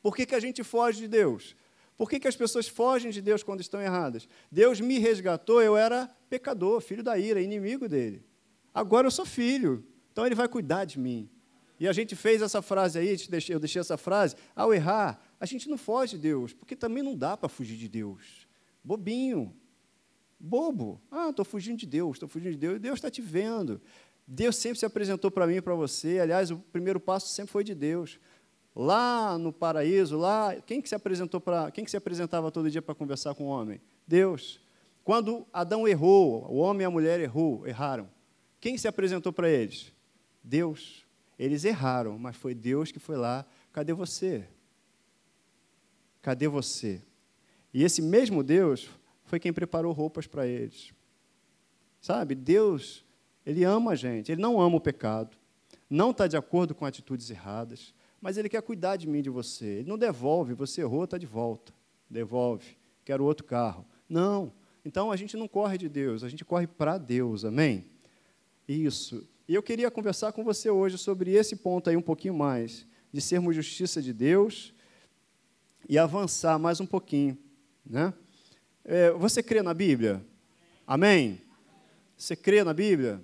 Por 0.00 0.14
que, 0.14 0.24
que 0.24 0.36
a 0.36 0.40
gente 0.40 0.62
foge 0.62 1.00
de 1.00 1.08
Deus? 1.08 1.56
Por 1.98 2.08
que, 2.08 2.20
que 2.20 2.28
as 2.28 2.36
pessoas 2.36 2.68
fogem 2.68 3.10
de 3.10 3.20
Deus 3.20 3.42
quando 3.42 3.60
estão 3.60 3.80
erradas? 3.80 4.28
Deus 4.52 4.80
me 4.80 5.00
resgatou, 5.00 5.60
eu 5.60 5.76
era 5.76 6.08
pecador, 6.30 6.80
filho 6.80 7.02
da 7.02 7.18
ira, 7.18 7.40
inimigo 7.40 7.88
dele. 7.88 8.24
Agora 8.72 9.08
eu 9.08 9.10
sou 9.10 9.26
filho, 9.26 9.84
então 10.12 10.24
ele 10.24 10.36
vai 10.36 10.46
cuidar 10.46 10.84
de 10.84 10.96
mim. 10.96 11.28
E 11.80 11.88
a 11.88 11.92
gente 11.92 12.14
fez 12.14 12.40
essa 12.40 12.62
frase 12.62 13.00
aí, 13.00 13.16
eu 13.48 13.58
deixei 13.58 13.80
essa 13.80 13.96
frase, 13.96 14.36
ao 14.54 14.72
errar, 14.72 15.20
a 15.40 15.44
gente 15.44 15.68
não 15.68 15.76
foge 15.76 16.16
de 16.16 16.22
Deus, 16.22 16.52
porque 16.52 16.76
também 16.76 17.02
não 17.02 17.16
dá 17.16 17.36
para 17.36 17.48
fugir 17.48 17.76
de 17.76 17.88
Deus. 17.88 18.46
Bobinho, 18.82 19.52
bobo. 20.38 21.00
Ah, 21.10 21.30
estou 21.30 21.44
fugindo 21.44 21.78
de 21.78 21.86
Deus, 21.86 22.16
estou 22.16 22.28
fugindo 22.28 22.52
de 22.52 22.58
Deus. 22.58 22.80
Deus 22.80 22.94
está 22.98 23.10
te 23.10 23.20
vendo. 23.20 23.80
Deus 24.24 24.56
sempre 24.56 24.78
se 24.78 24.86
apresentou 24.86 25.30
para 25.32 25.46
mim 25.48 25.56
e 25.56 25.60
para 25.60 25.74
você. 25.74 26.20
Aliás, 26.20 26.50
o 26.52 26.58
primeiro 26.58 27.00
passo 27.00 27.28
sempre 27.28 27.50
foi 27.50 27.64
de 27.64 27.74
Deus 27.74 28.20
lá 28.78 29.36
no 29.36 29.52
paraíso, 29.52 30.16
lá, 30.16 30.54
quem 30.64 30.80
que 30.80 30.88
se 30.88 30.94
apresentou 30.94 31.40
para, 31.40 31.68
quem 31.72 31.84
que 31.84 31.90
se 31.90 31.96
apresentava 31.96 32.48
todo 32.48 32.70
dia 32.70 32.80
para 32.80 32.94
conversar 32.94 33.34
com 33.34 33.46
o 33.46 33.48
homem? 33.48 33.80
Deus. 34.06 34.60
Quando 35.02 35.44
Adão 35.52 35.88
errou, 35.88 36.46
o 36.48 36.58
homem 36.58 36.82
e 36.82 36.84
a 36.84 36.90
mulher 36.90 37.18
errou, 37.18 37.66
erraram. 37.66 38.08
Quem 38.60 38.78
se 38.78 38.86
apresentou 38.86 39.32
para 39.32 39.50
eles? 39.50 39.92
Deus. 40.44 41.04
Eles 41.36 41.64
erraram, 41.64 42.16
mas 42.18 42.36
foi 42.36 42.54
Deus 42.54 42.92
que 42.92 43.00
foi 43.00 43.16
lá. 43.16 43.44
Cadê 43.72 43.92
você? 43.92 44.46
Cadê 46.22 46.46
você? 46.46 47.02
E 47.74 47.82
esse 47.82 48.00
mesmo 48.00 48.44
Deus 48.44 48.88
foi 49.24 49.40
quem 49.40 49.52
preparou 49.52 49.92
roupas 49.92 50.28
para 50.28 50.46
eles. 50.46 50.92
Sabe? 52.00 52.36
Deus, 52.36 53.04
ele 53.44 53.64
ama 53.64 53.92
a 53.92 53.94
gente, 53.96 54.30
ele 54.30 54.40
não 54.40 54.60
ama 54.60 54.76
o 54.76 54.80
pecado, 54.80 55.36
não 55.90 56.12
está 56.12 56.28
de 56.28 56.36
acordo 56.36 56.74
com 56.76 56.84
atitudes 56.84 57.28
erradas, 57.28 57.92
mas 58.20 58.36
Ele 58.36 58.48
quer 58.48 58.62
cuidar 58.62 58.96
de 58.96 59.06
mim, 59.06 59.22
de 59.22 59.30
você. 59.30 59.66
Ele 59.66 59.88
não 59.88 59.98
devolve, 59.98 60.54
você 60.54 60.80
errou, 60.80 61.04
está 61.04 61.18
de 61.18 61.26
volta. 61.26 61.72
Devolve, 62.08 62.76
quero 63.04 63.24
outro 63.24 63.44
carro. 63.44 63.86
Não. 64.08 64.52
Então 64.84 65.10
a 65.10 65.16
gente 65.16 65.36
não 65.36 65.46
corre 65.46 65.76
de 65.76 65.88
Deus, 65.88 66.24
a 66.24 66.28
gente 66.28 66.44
corre 66.44 66.66
para 66.66 66.98
Deus, 66.98 67.44
amém? 67.44 67.84
Isso. 68.66 69.26
E 69.48 69.54
eu 69.54 69.62
queria 69.62 69.90
conversar 69.90 70.32
com 70.32 70.44
você 70.44 70.68
hoje 70.68 70.98
sobre 70.98 71.32
esse 71.32 71.56
ponto 71.56 71.88
aí 71.88 71.96
um 71.96 72.02
pouquinho 72.02 72.34
mais, 72.34 72.86
de 73.12 73.20
sermos 73.20 73.54
justiça 73.54 74.02
de 74.02 74.12
Deus 74.12 74.74
e 75.88 75.98
avançar 75.98 76.58
mais 76.58 76.80
um 76.80 76.86
pouquinho. 76.86 77.36
Né? 77.84 78.12
É, 78.84 79.10
você 79.12 79.42
crê 79.42 79.62
na 79.62 79.72
Bíblia? 79.72 80.24
Amém? 80.86 81.40
Você 82.16 82.36
crê 82.36 82.62
na 82.64 82.74
Bíblia? 82.74 83.22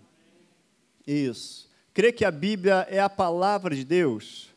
Isso. 1.07 1.71
Crê 1.93 2.11
que 2.11 2.25
a 2.25 2.31
Bíblia 2.31 2.87
é 2.89 3.01
a 3.01 3.11
palavra 3.11 3.75
de 3.75 3.85
Deus? 3.85 4.54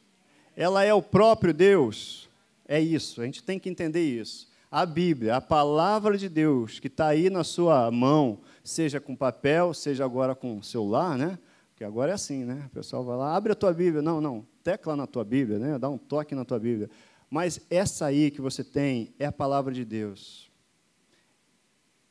Ela 0.57 0.83
é 0.83 0.91
o 0.91 1.03
próprio 1.03 1.53
Deus. 1.53 2.27
É 2.67 2.81
isso, 2.81 3.21
a 3.21 3.25
gente 3.25 3.43
tem 3.43 3.59
que 3.59 3.69
entender 3.69 4.03
isso. 4.03 4.49
A 4.69 4.85
Bíblia, 4.85 5.35
a 5.35 5.41
palavra 5.41 6.17
de 6.17 6.27
Deus 6.27 6.79
que 6.79 6.87
está 6.87 7.07
aí 7.07 7.29
na 7.29 7.43
sua 7.43 7.89
mão, 7.91 8.39
seja 8.63 8.99
com 8.99 9.15
papel, 9.15 9.73
seja 9.73 10.03
agora 10.03 10.35
com 10.35 10.61
celular, 10.63 11.15
né? 11.15 11.37
Porque 11.69 11.83
agora 11.83 12.11
é 12.11 12.15
assim, 12.15 12.43
né? 12.43 12.63
O 12.65 12.69
pessoal 12.71 13.03
vai 13.03 13.15
lá, 13.15 13.35
abre 13.35 13.51
a 13.51 13.55
tua 13.55 13.71
Bíblia. 13.71 14.01
Não, 14.01 14.19
não, 14.19 14.45
tecla 14.63 14.95
na 14.95 15.05
tua 15.05 15.23
Bíblia, 15.23 15.59
né? 15.59 15.77
Dá 15.77 15.87
um 15.87 15.97
toque 15.97 16.33
na 16.33 16.43
tua 16.43 16.59
Bíblia. 16.59 16.89
Mas 17.29 17.61
essa 17.69 18.07
aí 18.07 18.31
que 18.31 18.41
você 18.41 18.63
tem 18.63 19.13
é 19.19 19.27
a 19.27 19.31
palavra 19.31 19.71
de 19.73 19.85
Deus. 19.85 20.49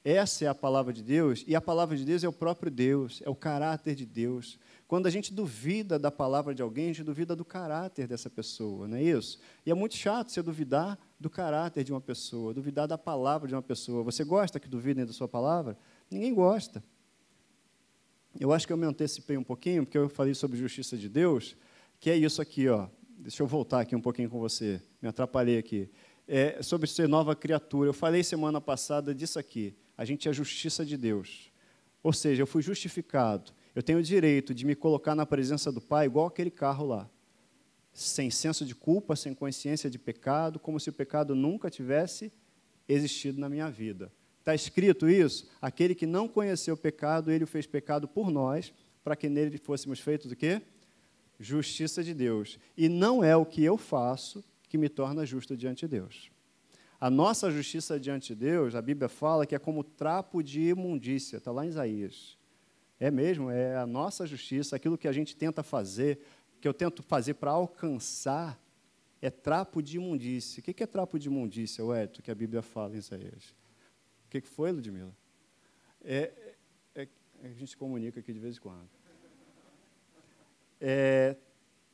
Essa 0.04 0.44
é 0.44 0.48
a 0.48 0.54
palavra 0.54 0.92
de 0.92 1.02
Deus, 1.02 1.44
e 1.48 1.56
a 1.56 1.60
palavra 1.60 1.96
de 1.96 2.04
Deus 2.04 2.22
é 2.22 2.28
o 2.28 2.32
próprio 2.32 2.70
Deus, 2.70 3.20
é 3.24 3.28
o 3.28 3.34
caráter 3.34 3.96
de 3.96 4.06
Deus. 4.06 4.56
Quando 4.88 5.06
a 5.06 5.10
gente 5.10 5.34
duvida 5.34 5.98
da 5.98 6.12
palavra 6.12 6.54
de 6.54 6.62
alguém, 6.62 6.84
a 6.84 6.92
gente 6.92 7.02
duvida 7.02 7.34
do 7.34 7.44
caráter 7.44 8.06
dessa 8.06 8.30
pessoa, 8.30 8.86
não 8.86 8.96
é 8.96 9.02
isso? 9.02 9.40
E 9.64 9.70
é 9.70 9.74
muito 9.74 9.96
chato 9.96 10.30
você 10.30 10.40
duvidar 10.40 10.96
do 11.18 11.28
caráter 11.28 11.82
de 11.82 11.92
uma 11.92 12.00
pessoa, 12.00 12.54
duvidar 12.54 12.86
da 12.86 12.96
palavra 12.96 13.48
de 13.48 13.54
uma 13.54 13.62
pessoa. 13.62 14.04
Você 14.04 14.22
gosta 14.22 14.60
que 14.60 14.68
duvidem 14.68 15.04
da 15.04 15.12
sua 15.12 15.26
palavra? 15.26 15.76
Ninguém 16.08 16.32
gosta. 16.32 16.84
Eu 18.38 18.52
acho 18.52 18.66
que 18.66 18.72
eu 18.72 18.76
me 18.76 18.86
antecipei 18.86 19.36
um 19.36 19.42
pouquinho, 19.42 19.84
porque 19.84 19.98
eu 19.98 20.08
falei 20.08 20.34
sobre 20.34 20.56
justiça 20.56 20.96
de 20.96 21.08
Deus, 21.08 21.56
que 21.98 22.08
é 22.08 22.16
isso 22.16 22.40
aqui, 22.40 22.68
ó. 22.68 22.86
Deixa 23.18 23.42
eu 23.42 23.46
voltar 23.46 23.80
aqui 23.80 23.96
um 23.96 24.00
pouquinho 24.00 24.30
com 24.30 24.38
você. 24.38 24.80
Me 25.02 25.08
atrapalhei 25.08 25.58
aqui. 25.58 25.90
É 26.28 26.62
sobre 26.62 26.86
ser 26.86 27.08
nova 27.08 27.34
criatura. 27.34 27.88
Eu 27.88 27.94
falei 27.94 28.22
semana 28.22 28.60
passada 28.60 29.14
disso 29.14 29.38
aqui. 29.38 29.74
A 29.96 30.04
gente 30.04 30.28
é 30.28 30.32
justiça 30.32 30.84
de 30.84 30.96
Deus. 30.96 31.50
Ou 32.02 32.12
seja, 32.12 32.42
eu 32.42 32.46
fui 32.46 32.62
justificado. 32.62 33.52
Eu 33.76 33.82
tenho 33.82 33.98
o 33.98 34.02
direito 34.02 34.54
de 34.54 34.64
me 34.64 34.74
colocar 34.74 35.14
na 35.14 35.26
presença 35.26 35.70
do 35.70 35.82
Pai 35.82 36.06
igual 36.06 36.28
aquele 36.28 36.50
carro 36.50 36.86
lá, 36.86 37.10
sem 37.92 38.30
senso 38.30 38.64
de 38.64 38.74
culpa, 38.74 39.14
sem 39.14 39.34
consciência 39.34 39.90
de 39.90 39.98
pecado, 39.98 40.58
como 40.58 40.80
se 40.80 40.88
o 40.88 40.92
pecado 40.94 41.34
nunca 41.34 41.68
tivesse 41.68 42.32
existido 42.88 43.38
na 43.38 43.50
minha 43.50 43.68
vida. 43.68 44.10
Está 44.38 44.54
escrito 44.54 45.10
isso? 45.10 45.50
Aquele 45.60 45.94
que 45.94 46.06
não 46.06 46.26
conheceu 46.26 46.72
o 46.72 46.78
pecado, 46.78 47.30
ele 47.30 47.44
o 47.44 47.46
fez 47.46 47.66
pecado 47.66 48.08
por 48.08 48.30
nós, 48.30 48.72
para 49.04 49.14
que 49.14 49.28
nele 49.28 49.58
fôssemos 49.58 50.00
feitos 50.00 50.32
o 50.32 50.36
quê? 50.36 50.62
Justiça 51.38 52.02
de 52.02 52.14
Deus. 52.14 52.58
E 52.78 52.88
não 52.88 53.22
é 53.22 53.36
o 53.36 53.44
que 53.44 53.62
eu 53.62 53.76
faço 53.76 54.42
que 54.70 54.78
me 54.78 54.88
torna 54.88 55.26
justo 55.26 55.54
diante 55.54 55.80
de 55.80 55.88
Deus. 55.88 56.30
A 56.98 57.10
nossa 57.10 57.50
justiça 57.50 58.00
diante 58.00 58.28
de 58.28 58.40
Deus, 58.40 58.74
a 58.74 58.80
Bíblia 58.80 59.10
fala 59.10 59.44
que 59.44 59.54
é 59.54 59.58
como 59.58 59.84
trapo 59.84 60.42
de 60.42 60.62
imundícia, 60.62 61.36
está 61.36 61.52
lá 61.52 61.66
em 61.66 61.68
Isaías. 61.68 62.35
É 62.98 63.10
mesmo, 63.10 63.50
é 63.50 63.76
a 63.76 63.86
nossa 63.86 64.26
justiça, 64.26 64.76
aquilo 64.76 64.96
que 64.96 65.06
a 65.06 65.12
gente 65.12 65.36
tenta 65.36 65.62
fazer, 65.62 66.20
que 66.60 66.66
eu 66.66 66.72
tento 66.72 67.02
fazer 67.02 67.34
para 67.34 67.50
alcançar, 67.50 68.58
é 69.20 69.30
trapo 69.30 69.82
de 69.82 69.96
imundícia. 69.96 70.60
O 70.60 70.62
que 70.62 70.82
é 70.82 70.86
trapo 70.86 71.18
de 71.18 71.28
imundícia, 71.28 71.82
Edson, 72.02 72.22
que 72.22 72.30
a 72.30 72.34
Bíblia 72.34 72.62
fala 72.62 72.94
em 72.94 72.98
Isaías? 72.98 73.54
O 74.26 74.28
que 74.30 74.40
foi, 74.40 74.72
Ludmila? 74.72 75.14
É, 76.02 76.32
é, 76.94 77.02
é, 77.02 77.08
a 77.44 77.48
gente 77.48 77.68
se 77.68 77.76
comunica 77.76 78.20
aqui 78.20 78.32
de 78.32 78.38
vez 78.38 78.56
em 78.56 78.60
quando. 78.60 78.88
É, 80.80 81.36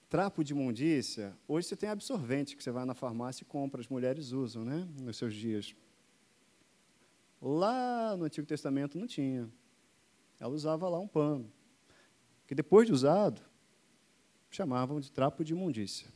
trapo 0.09 0.45
de 0.45 0.53
imundícia, 0.53 1.37
hoje 1.49 1.67
você 1.67 1.77
tem 1.77 1.89
absorvente 1.89 2.57
que 2.57 2.63
você 2.63 2.71
vai 2.71 2.85
na 2.85 2.95
farmácia 2.95 3.43
e 3.43 3.47
compra, 3.47 3.81
as 3.81 3.89
mulheres 3.89 4.33
usam, 4.33 4.65
né, 4.65 4.87
nos 5.01 5.17
seus 5.17 5.35
dias. 5.35 5.75
Lá 7.41 8.17
no 8.17 8.25
Antigo 8.25 8.47
Testamento 8.47 8.99
não 8.99 9.07
tinha 9.07 9.51
ela 10.43 10.53
usava 10.53 10.89
lá 10.89 10.99
um 10.99 11.07
pano, 11.07 11.49
que 12.49 12.53
depois 12.53 12.85
de 12.85 12.93
usado, 12.93 13.41
chamavam 14.51 14.99
de 14.99 15.09
trapo 15.09 15.45
de 15.45 15.53
imundícia, 15.53 16.09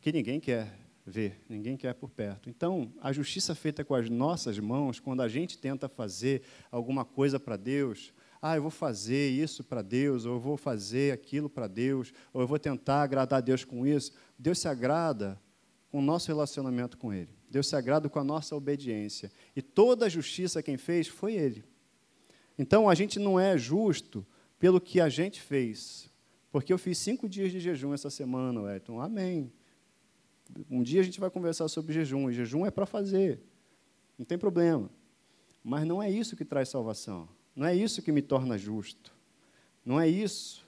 que 0.00 0.10
ninguém 0.10 0.40
quer 0.40 0.74
ver, 1.04 1.44
ninguém 1.46 1.76
quer 1.76 1.92
por 1.92 2.08
perto. 2.08 2.48
Então, 2.48 2.90
a 3.02 3.12
justiça 3.12 3.54
feita 3.54 3.84
com 3.84 3.94
as 3.94 4.08
nossas 4.08 4.58
mãos, 4.58 4.98
quando 4.98 5.20
a 5.20 5.28
gente 5.28 5.58
tenta 5.58 5.90
fazer 5.90 6.40
alguma 6.70 7.04
coisa 7.04 7.38
para 7.38 7.58
Deus, 7.58 8.14
ah, 8.40 8.56
eu 8.56 8.62
vou 8.62 8.70
fazer 8.70 9.28
isso 9.28 9.62
para 9.62 9.82
Deus, 9.82 10.24
ou 10.24 10.36
eu 10.36 10.40
vou 10.40 10.56
fazer 10.56 11.12
aquilo 11.12 11.50
para 11.50 11.66
Deus, 11.66 12.14
ou 12.32 12.40
eu 12.40 12.46
vou 12.46 12.58
tentar 12.58 13.02
agradar 13.02 13.38
a 13.38 13.42
Deus 13.42 13.62
com 13.62 13.86
isso. 13.86 14.12
Deus 14.38 14.58
se 14.58 14.68
agrada 14.68 15.38
com 15.90 15.98
o 15.98 16.02
nosso 16.02 16.28
relacionamento 16.28 16.96
com 16.96 17.12
Ele. 17.12 17.36
Deus 17.50 17.68
se 17.68 17.76
agrada 17.76 18.08
com 18.08 18.18
a 18.18 18.24
nossa 18.24 18.56
obediência. 18.56 19.30
E 19.54 19.60
toda 19.60 20.06
a 20.06 20.08
justiça 20.08 20.62
quem 20.62 20.78
fez 20.78 21.08
foi 21.08 21.34
Ele. 21.34 21.62
Então, 22.58 22.88
a 22.88 22.94
gente 22.94 23.18
não 23.18 23.38
é 23.38 23.56
justo 23.56 24.26
pelo 24.58 24.80
que 24.80 25.00
a 25.00 25.08
gente 25.08 25.40
fez. 25.40 26.10
Porque 26.50 26.72
eu 26.72 26.78
fiz 26.78 26.98
cinco 26.98 27.28
dias 27.28 27.52
de 27.52 27.60
jejum 27.60 27.94
essa 27.94 28.10
semana, 28.10 28.60
Wellington. 28.62 29.00
Amém. 29.00 29.52
Um 30.70 30.82
dia 30.82 31.00
a 31.00 31.04
gente 31.04 31.20
vai 31.20 31.30
conversar 31.30 31.68
sobre 31.68 31.92
jejum, 31.92 32.28
e 32.28 32.32
jejum 32.32 32.66
é 32.66 32.70
para 32.70 32.86
fazer. 32.86 33.40
Não 34.18 34.24
tem 34.24 34.38
problema. 34.38 34.90
Mas 35.62 35.86
não 35.86 36.02
é 36.02 36.10
isso 36.10 36.36
que 36.36 36.44
traz 36.44 36.68
salvação. 36.68 37.28
Não 37.54 37.66
é 37.66 37.74
isso 37.74 38.02
que 38.02 38.10
me 38.10 38.22
torna 38.22 38.56
justo. 38.56 39.14
Não 39.84 40.00
é 40.00 40.08
isso. 40.08 40.66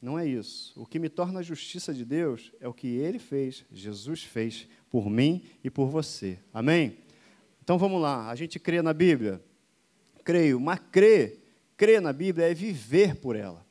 Não 0.00 0.18
é 0.18 0.26
isso. 0.26 0.72
O 0.76 0.84
que 0.84 0.98
me 0.98 1.08
torna 1.08 1.40
a 1.40 1.42
justiça 1.42 1.94
de 1.94 2.04
Deus 2.04 2.52
é 2.60 2.68
o 2.68 2.74
que 2.74 2.88
Ele 2.88 3.18
fez, 3.18 3.64
Jesus 3.72 4.22
fez 4.22 4.68
por 4.90 5.08
mim 5.08 5.42
e 5.62 5.70
por 5.70 5.88
você. 5.88 6.38
Amém? 6.52 6.98
Então 7.62 7.78
vamos 7.78 8.02
lá. 8.02 8.28
A 8.28 8.34
gente 8.34 8.58
crê 8.58 8.82
na 8.82 8.92
Bíblia? 8.92 9.42
Creio. 10.24 10.58
Mas 10.58 10.80
crer, 10.90 11.38
crer 11.76 12.00
na 12.00 12.12
Bíblia 12.12 12.50
é 12.50 12.54
viver 12.54 13.16
por 13.16 13.36
ela. 13.36 13.64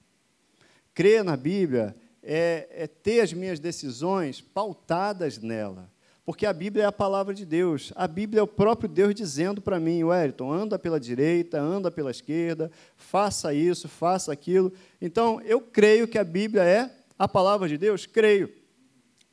Crer 0.94 1.24
na 1.24 1.36
Bíblia 1.36 1.96
é, 2.22 2.68
é 2.72 2.88
ter 2.88 3.22
as 3.22 3.34
minhas 3.34 3.60
decisões 3.60 4.40
pautadas 4.40 5.40
nela. 5.40 5.92
Porque 6.26 6.46
a 6.46 6.54
Bíblia 6.54 6.84
é 6.84 6.88
a 6.88 6.92
palavra 6.92 7.34
de 7.34 7.46
Deus. 7.46 7.92
A 7.96 8.08
Bíblia 8.08 8.40
é 8.40 8.44
o 8.44 8.48
próprio 8.48 8.88
Deus 8.88 9.14
dizendo 9.14 9.62
para 9.62 9.80
mim, 9.80 10.04
Wellington, 10.04 10.52
anda 10.52 10.80
pela 10.80 11.00
direita, 11.00 11.60
anda 11.60 11.92
pela 11.92 12.12
esquerda, 12.12 12.72
faça 12.96 13.54
isso, 13.54 13.90
faça 13.90 14.32
aquilo. 14.32 14.72
Então, 15.02 15.42
eu 15.42 15.60
creio 15.60 16.08
que 16.08 16.18
a 16.18 16.24
Bíblia 16.24 16.64
é 16.64 16.90
a 17.20 17.28
palavra 17.28 17.68
de 17.68 17.78
Deus? 17.78 18.06
Creio. 18.06 18.50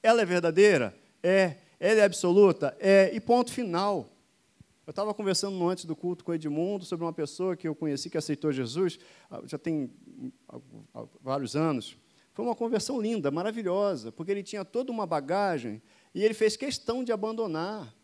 Ela 0.02 0.22
é 0.22 0.24
verdadeira? 0.24 0.92
É. 1.22 1.56
Ela 1.78 2.00
é 2.00 2.04
absoluta? 2.04 2.76
É. 2.80 3.10
E 3.14 3.20
ponto 3.20 3.52
final. 3.52 4.08
Eu 4.90 4.92
estava 4.92 5.14
conversando 5.14 5.68
antes 5.68 5.84
do 5.84 5.94
culto 5.94 6.24
com 6.24 6.32
o 6.32 6.34
Edmundo 6.34 6.84
sobre 6.84 7.04
uma 7.04 7.12
pessoa 7.12 7.54
que 7.54 7.68
eu 7.68 7.76
conheci 7.76 8.10
que 8.10 8.18
aceitou 8.18 8.50
Jesus, 8.50 8.98
ah, 9.30 9.40
já 9.44 9.56
tem 9.56 9.88
vários 11.22 11.54
anos. 11.54 11.96
Foi 12.32 12.44
uma 12.44 12.56
conversão 12.56 13.00
linda, 13.00 13.30
maravilhosa, 13.30 14.10
porque 14.10 14.32
ele 14.32 14.42
tinha 14.42 14.64
toda 14.64 14.90
uma 14.90 15.06
bagagem 15.06 15.80
e 16.12 16.24
ele 16.24 16.34
fez 16.34 16.56
questão 16.56 17.04
de 17.04 17.12
abandonar. 17.12 17.94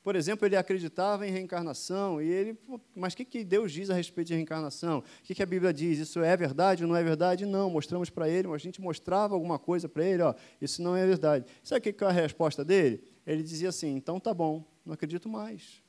Por 0.00 0.14
exemplo, 0.14 0.46
ele 0.46 0.54
acreditava 0.54 1.26
em 1.26 1.32
reencarnação, 1.32 2.22
e 2.22 2.28
ele, 2.28 2.56
mas 2.94 3.14
o 3.14 3.16
que, 3.16 3.42
Deus 3.42 3.72
diz 3.72 3.90
a 3.90 3.94
respeito 3.94 4.28
de 4.28 4.34
reencarnação? 4.34 5.00
O 5.00 5.22
que, 5.24 5.34
que 5.34 5.42
a 5.42 5.46
Bíblia 5.46 5.72
diz? 5.72 5.98
Isso 5.98 6.20
é 6.20 6.36
verdade 6.36 6.84
ou 6.84 6.88
não 6.88 6.94
é 6.94 7.02
verdade? 7.02 7.46
Não, 7.46 7.68
mostramos 7.68 8.10
para 8.10 8.28
ele, 8.28 8.46
a 8.46 8.58
gente 8.58 8.80
mostrava 8.80 9.34
alguma 9.34 9.58
coisa 9.58 9.88
para 9.88 10.04
ele, 10.04 10.22
ó, 10.22 10.32
isso 10.62 10.80
não 10.82 10.94
é 10.94 11.04
verdade. 11.04 11.46
Sabe 11.64 11.80
o 11.80 11.82
que, 11.82 11.92
que 11.92 12.04
é 12.04 12.06
a 12.06 12.12
resposta 12.12 12.64
dele? 12.64 13.02
Ele 13.26 13.42
dizia 13.42 13.70
assim: 13.70 13.96
então 13.96 14.20
tá 14.20 14.32
bom, 14.32 14.64
não 14.86 14.94
acredito 14.94 15.28
mais. 15.28 15.87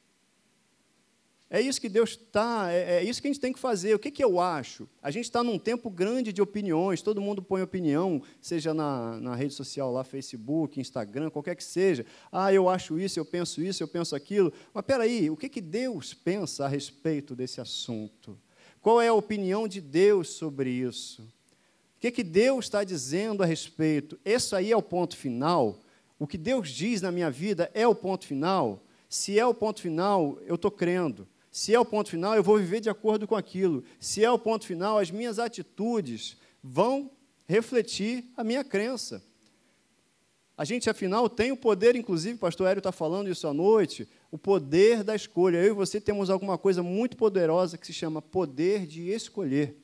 É 1.51 1.59
isso 1.59 1.81
que 1.81 1.89
Deus 1.89 2.11
está, 2.11 2.71
é, 2.71 2.97
é, 2.97 3.03
isso 3.03 3.19
que 3.19 3.27
a 3.27 3.31
gente 3.31 3.41
tem 3.41 3.51
que 3.51 3.57
fazer. 3.57 3.95
O 3.95 3.99
que, 3.99 4.11
que 4.11 4.23
eu 4.23 4.39
acho? 4.39 4.87
A 5.01 5.09
gente 5.09 5.25
está 5.25 5.43
num 5.43 5.57
tempo 5.57 5.89
grande 5.89 6.31
de 6.31 6.43
opiniões, 6.43 7.01
todo 7.01 7.19
mundo 7.19 7.41
põe 7.41 7.63
opinião, 7.63 8.21
seja 8.39 8.71
na, 8.71 9.19
na 9.19 9.33
rede 9.33 9.55
social 9.55 9.91
lá, 9.91 10.03
Facebook, 10.03 10.79
Instagram, 10.79 11.31
qualquer 11.31 11.55
que 11.55 11.63
seja. 11.63 12.05
Ah, 12.31 12.53
eu 12.53 12.69
acho 12.69 12.99
isso, 12.99 13.19
eu 13.19 13.25
penso 13.25 13.63
isso, 13.63 13.81
eu 13.81 13.87
penso 13.87 14.15
aquilo. 14.15 14.53
Mas 14.71 14.85
peraí, 14.85 15.27
o 15.31 15.35
que, 15.35 15.49
que 15.49 15.59
Deus 15.59 16.13
pensa 16.13 16.65
a 16.65 16.67
respeito 16.67 17.35
desse 17.35 17.59
assunto? 17.59 18.37
Qual 18.79 19.01
é 19.01 19.07
a 19.07 19.13
opinião 19.13 19.67
de 19.67 19.81
Deus 19.81 20.29
sobre 20.29 20.69
isso? 20.69 21.23
O 21.23 21.99
que, 21.99 22.11
que 22.11 22.23
Deus 22.23 22.65
está 22.65 22.83
dizendo 22.83 23.41
a 23.41 23.45
respeito? 23.47 24.19
Isso 24.23 24.55
aí 24.55 24.71
é 24.71 24.77
o 24.77 24.83
ponto 24.83 25.17
final. 25.17 25.79
O 26.19 26.27
que 26.27 26.37
Deus 26.37 26.69
diz 26.69 27.01
na 27.01 27.11
minha 27.11 27.31
vida 27.31 27.71
é 27.73 27.87
o 27.87 27.95
ponto 27.95 28.27
final. 28.27 28.83
Se 29.09 29.39
é 29.39 29.45
o 29.45 29.53
ponto 29.53 29.81
final, 29.81 30.37
eu 30.45 30.53
estou 30.53 30.69
crendo. 30.69 31.27
Se 31.51 31.73
é 31.73 31.79
o 31.79 31.85
ponto 31.85 32.09
final, 32.09 32.35
eu 32.35 32.43
vou 32.43 32.57
viver 32.57 32.79
de 32.79 32.89
acordo 32.89 33.27
com 33.27 33.35
aquilo. 33.35 33.83
Se 33.99 34.23
é 34.23 34.29
o 34.29 34.39
ponto 34.39 34.65
final, 34.65 34.99
as 34.99 35.09
minhas 35.09 35.39
atitudes 35.39 36.37
vão 36.63 37.11
refletir 37.47 38.25
a 38.37 38.43
minha 38.43 38.63
crença. 38.63 39.23
A 40.55 40.65
gente, 40.65 40.89
afinal, 40.89 41.29
tem 41.29 41.51
o 41.51 41.57
poder, 41.57 41.95
inclusive, 41.95 42.35
o 42.35 42.39
pastor 42.39 42.67
Hélio 42.67 42.79
está 42.79 42.91
falando 42.91 43.29
isso 43.29 43.47
à 43.47 43.53
noite, 43.53 44.07
o 44.29 44.37
poder 44.37 45.03
da 45.03 45.15
escolha. 45.15 45.57
Eu 45.57 45.67
e 45.67 45.71
você 45.71 46.01
temos 46.01 46.29
alguma 46.29 46.57
coisa 46.57 46.83
muito 46.83 47.15
poderosa 47.15 47.77
que 47.77 47.87
se 47.87 47.93
chama 47.93 48.21
poder 48.21 48.85
de 48.85 49.09
escolher. 49.09 49.77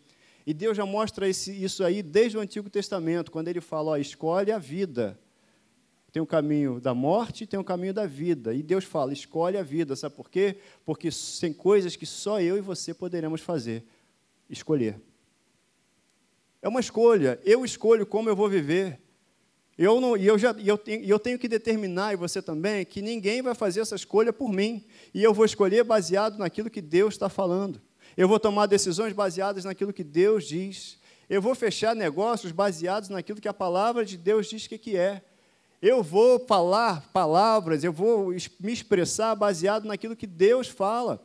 E 0.45 0.53
Deus 0.53 0.77
já 0.77 0.85
mostra 0.85 1.27
esse, 1.27 1.51
isso 1.63 1.83
aí 1.83 2.03
desde 2.03 2.37
o 2.37 2.41
Antigo 2.41 2.69
Testamento, 2.69 3.31
quando 3.31 3.47
ele 3.47 3.61
fala, 3.61 3.91
ó, 3.91 3.97
escolhe 3.97 4.51
a 4.51 4.59
vida. 4.59 5.17
Tem 6.15 6.21
o 6.21 6.25
caminho 6.25 6.80
da 6.80 6.93
morte 6.93 7.43
e 7.43 7.45
tem 7.45 7.60
o 7.60 7.63
caminho 7.63 7.93
da 7.93 8.06
vida. 8.06 8.54
E 8.54 8.63
Deus 8.63 8.86
fala: 8.86 9.12
escolhe 9.12 9.58
a 9.58 9.62
vida. 9.62 9.97
Sabe 9.97 10.15
por 10.15 10.30
quê? 10.30 10.60
Porque 10.86 11.10
tem 11.41 11.51
coisas 11.51 11.97
que 11.97 12.06
só 12.06 12.39
eu 12.39 12.56
e 12.56 12.62
você 12.62 12.93
poderemos 12.93 13.41
fazer. 13.41 13.84
Escolher. 14.49 14.97
É 16.62 16.69
uma 16.69 16.80
escolha. 16.80 17.38
Eu 17.43 17.65
escolho 17.65 18.06
como 18.06 18.30
eu 18.30 18.36
vou 18.36 18.47
viver. 18.47 18.97
Eu 19.78 19.99
não, 19.99 20.15
e 20.15 20.25
eu, 20.25 20.39
já, 20.39 20.56
e 20.58 20.65
eu, 20.65 20.78
tenho, 20.78 21.04
eu 21.04 21.19
tenho 21.19 21.38
que 21.38 21.49
determinar, 21.49 22.13
e 22.13 22.15
você 22.15 22.41
também, 22.41 22.86
que 22.86 23.01
ninguém 23.01 23.41
vai 23.41 23.54
fazer 23.54 23.82
essa 23.82 23.97
escolha 23.97 24.32
por 24.32 24.54
mim. 24.54 24.86
E 25.13 25.21
eu 25.21 25.34
vou 25.34 25.43
escolher 25.43 25.84
baseado 25.84 26.38
naquilo 26.38 26.69
que 26.69 26.82
Deus 26.82 27.15
está 27.15 27.28
falando. 27.28 27.82
Eu 28.15 28.30
vou 28.30 28.39
tomar 28.39 28.67
decisões 28.67 29.12
baseadas 29.12 29.65
naquilo 29.65 29.91
que 29.91 30.01
Deus 30.01 30.47
diz. 30.47 30.97
Eu 31.30 31.41
vou 31.41 31.54
fechar 31.54 31.93
negócios 31.93 32.54
baseados 32.54 33.10
naquilo 33.10 33.41
que 33.41 33.49
a 33.49 33.54
palavra 33.54 34.06
de 34.06 34.15
Deus 34.15 34.47
diz 34.47 34.65
que, 34.65 34.78
que 34.78 34.95
é. 34.95 35.21
Eu 35.87 36.01
vou 36.01 36.39
falar 36.39 37.11
palavras, 37.13 37.83
eu 37.83 37.93
vou 37.93 38.29
me 38.59 38.73
expressar 38.73 39.35
baseado 39.35 39.85
naquilo 39.85 40.15
que 40.15 40.25
Deus 40.25 40.67
fala. 40.67 41.23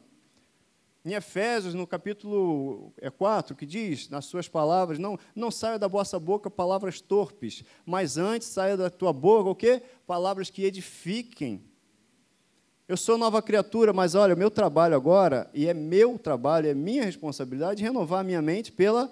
Em 1.03 1.15
Efésios, 1.15 1.73
no 1.73 1.87
capítulo 1.87 2.93
4, 3.17 3.55
é 3.55 3.57
que 3.57 3.65
diz, 3.65 4.11
nas 4.11 4.27
suas 4.27 4.49
palavras, 4.49 4.99
não, 4.99 5.19
não 5.35 5.51
saia 5.51 5.79
da 5.79 5.89
vossa 5.89 6.21
boca 6.21 6.51
palavras 6.51 7.01
torpes, 7.01 7.65
mas 7.87 8.19
antes 8.19 8.49
saia 8.49 8.77
da 8.77 8.91
tua 8.91 9.15
boca 9.15 9.49
o 9.49 9.55
quê? 9.55 9.83
Palavras 10.07 10.51
que 10.51 10.63
edifiquem. 10.63 11.65
Eu 12.87 12.99
sou 12.99 13.17
nova 13.17 13.41
criatura, 13.41 13.95
mas 13.95 14.15
olha, 14.15 14.35
o 14.35 14.39
meu 14.39 14.51
trabalho 14.51 14.95
agora, 14.95 15.49
e 15.55 15.69
é 15.69 15.73
meu 15.73 16.19
trabalho, 16.19 16.69
é 16.69 16.75
minha 16.75 17.07
responsabilidade, 17.07 17.83
renovar 17.83 18.21
a 18.21 18.25
minha 18.25 18.43
mente 18.43 18.71
pela 18.71 19.11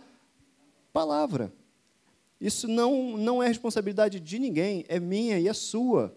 palavra. 0.93 1.51
Isso 2.41 2.69
não, 2.69 3.17
não 3.17 3.43
é 3.43 3.49
responsabilidade 3.49 4.21
de 4.21 4.39
ninguém, 4.39 4.85
é 4.89 5.01
minha 5.01 5.39
e 5.39 5.49
é 5.49 5.53
sua. 5.53 6.15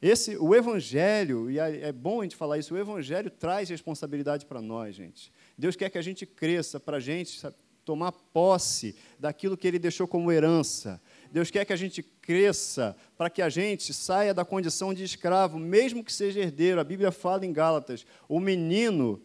Esse, 0.00 0.36
o 0.36 0.54
Evangelho, 0.54 1.50
e 1.50 1.58
é, 1.58 1.88
é 1.88 1.92
bom 1.92 2.20
a 2.20 2.24
gente 2.24 2.36
falar 2.36 2.58
isso, 2.58 2.74
o 2.74 2.78
Evangelho 2.78 3.30
traz 3.30 3.70
responsabilidade 3.70 4.44
para 4.44 4.60
nós, 4.60 4.94
gente. 4.94 5.32
Deus 5.56 5.76
quer 5.76 5.88
que 5.88 5.96
a 5.96 6.02
gente 6.02 6.26
cresça, 6.26 6.78
para 6.78 6.98
a 6.98 7.00
gente 7.00 7.40
sabe, 7.40 7.56
tomar 7.84 8.12
posse 8.12 8.94
daquilo 9.18 9.56
que 9.56 9.66
Ele 9.66 9.78
deixou 9.78 10.06
como 10.06 10.30
herança. 10.30 11.00
Deus 11.30 11.50
quer 11.50 11.64
que 11.64 11.72
a 11.72 11.76
gente 11.76 12.02
cresça 12.02 12.96
para 13.16 13.30
que 13.30 13.42
a 13.42 13.48
gente 13.48 13.92
saia 13.92 14.34
da 14.34 14.44
condição 14.44 14.92
de 14.92 15.04
escravo, 15.04 15.58
mesmo 15.58 16.04
que 16.04 16.12
seja 16.12 16.40
herdeiro. 16.40 16.80
A 16.80 16.84
Bíblia 16.84 17.10
fala 17.10 17.44
em 17.44 17.52
Gálatas: 17.52 18.06
o 18.28 18.40
menino 18.40 19.22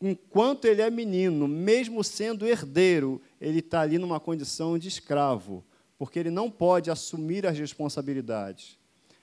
enquanto 0.00 0.66
ele 0.66 0.82
é 0.82 0.90
menino, 0.90 1.48
mesmo 1.48 2.02
sendo 2.04 2.46
herdeiro, 2.46 3.20
ele 3.40 3.60
está 3.60 3.80
ali 3.80 3.98
numa 3.98 4.20
condição 4.20 4.78
de 4.78 4.88
escravo, 4.88 5.64
porque 5.98 6.18
ele 6.18 6.30
não 6.30 6.50
pode 6.50 6.90
assumir 6.90 7.46
as 7.46 7.58
responsabilidades. 7.58 8.78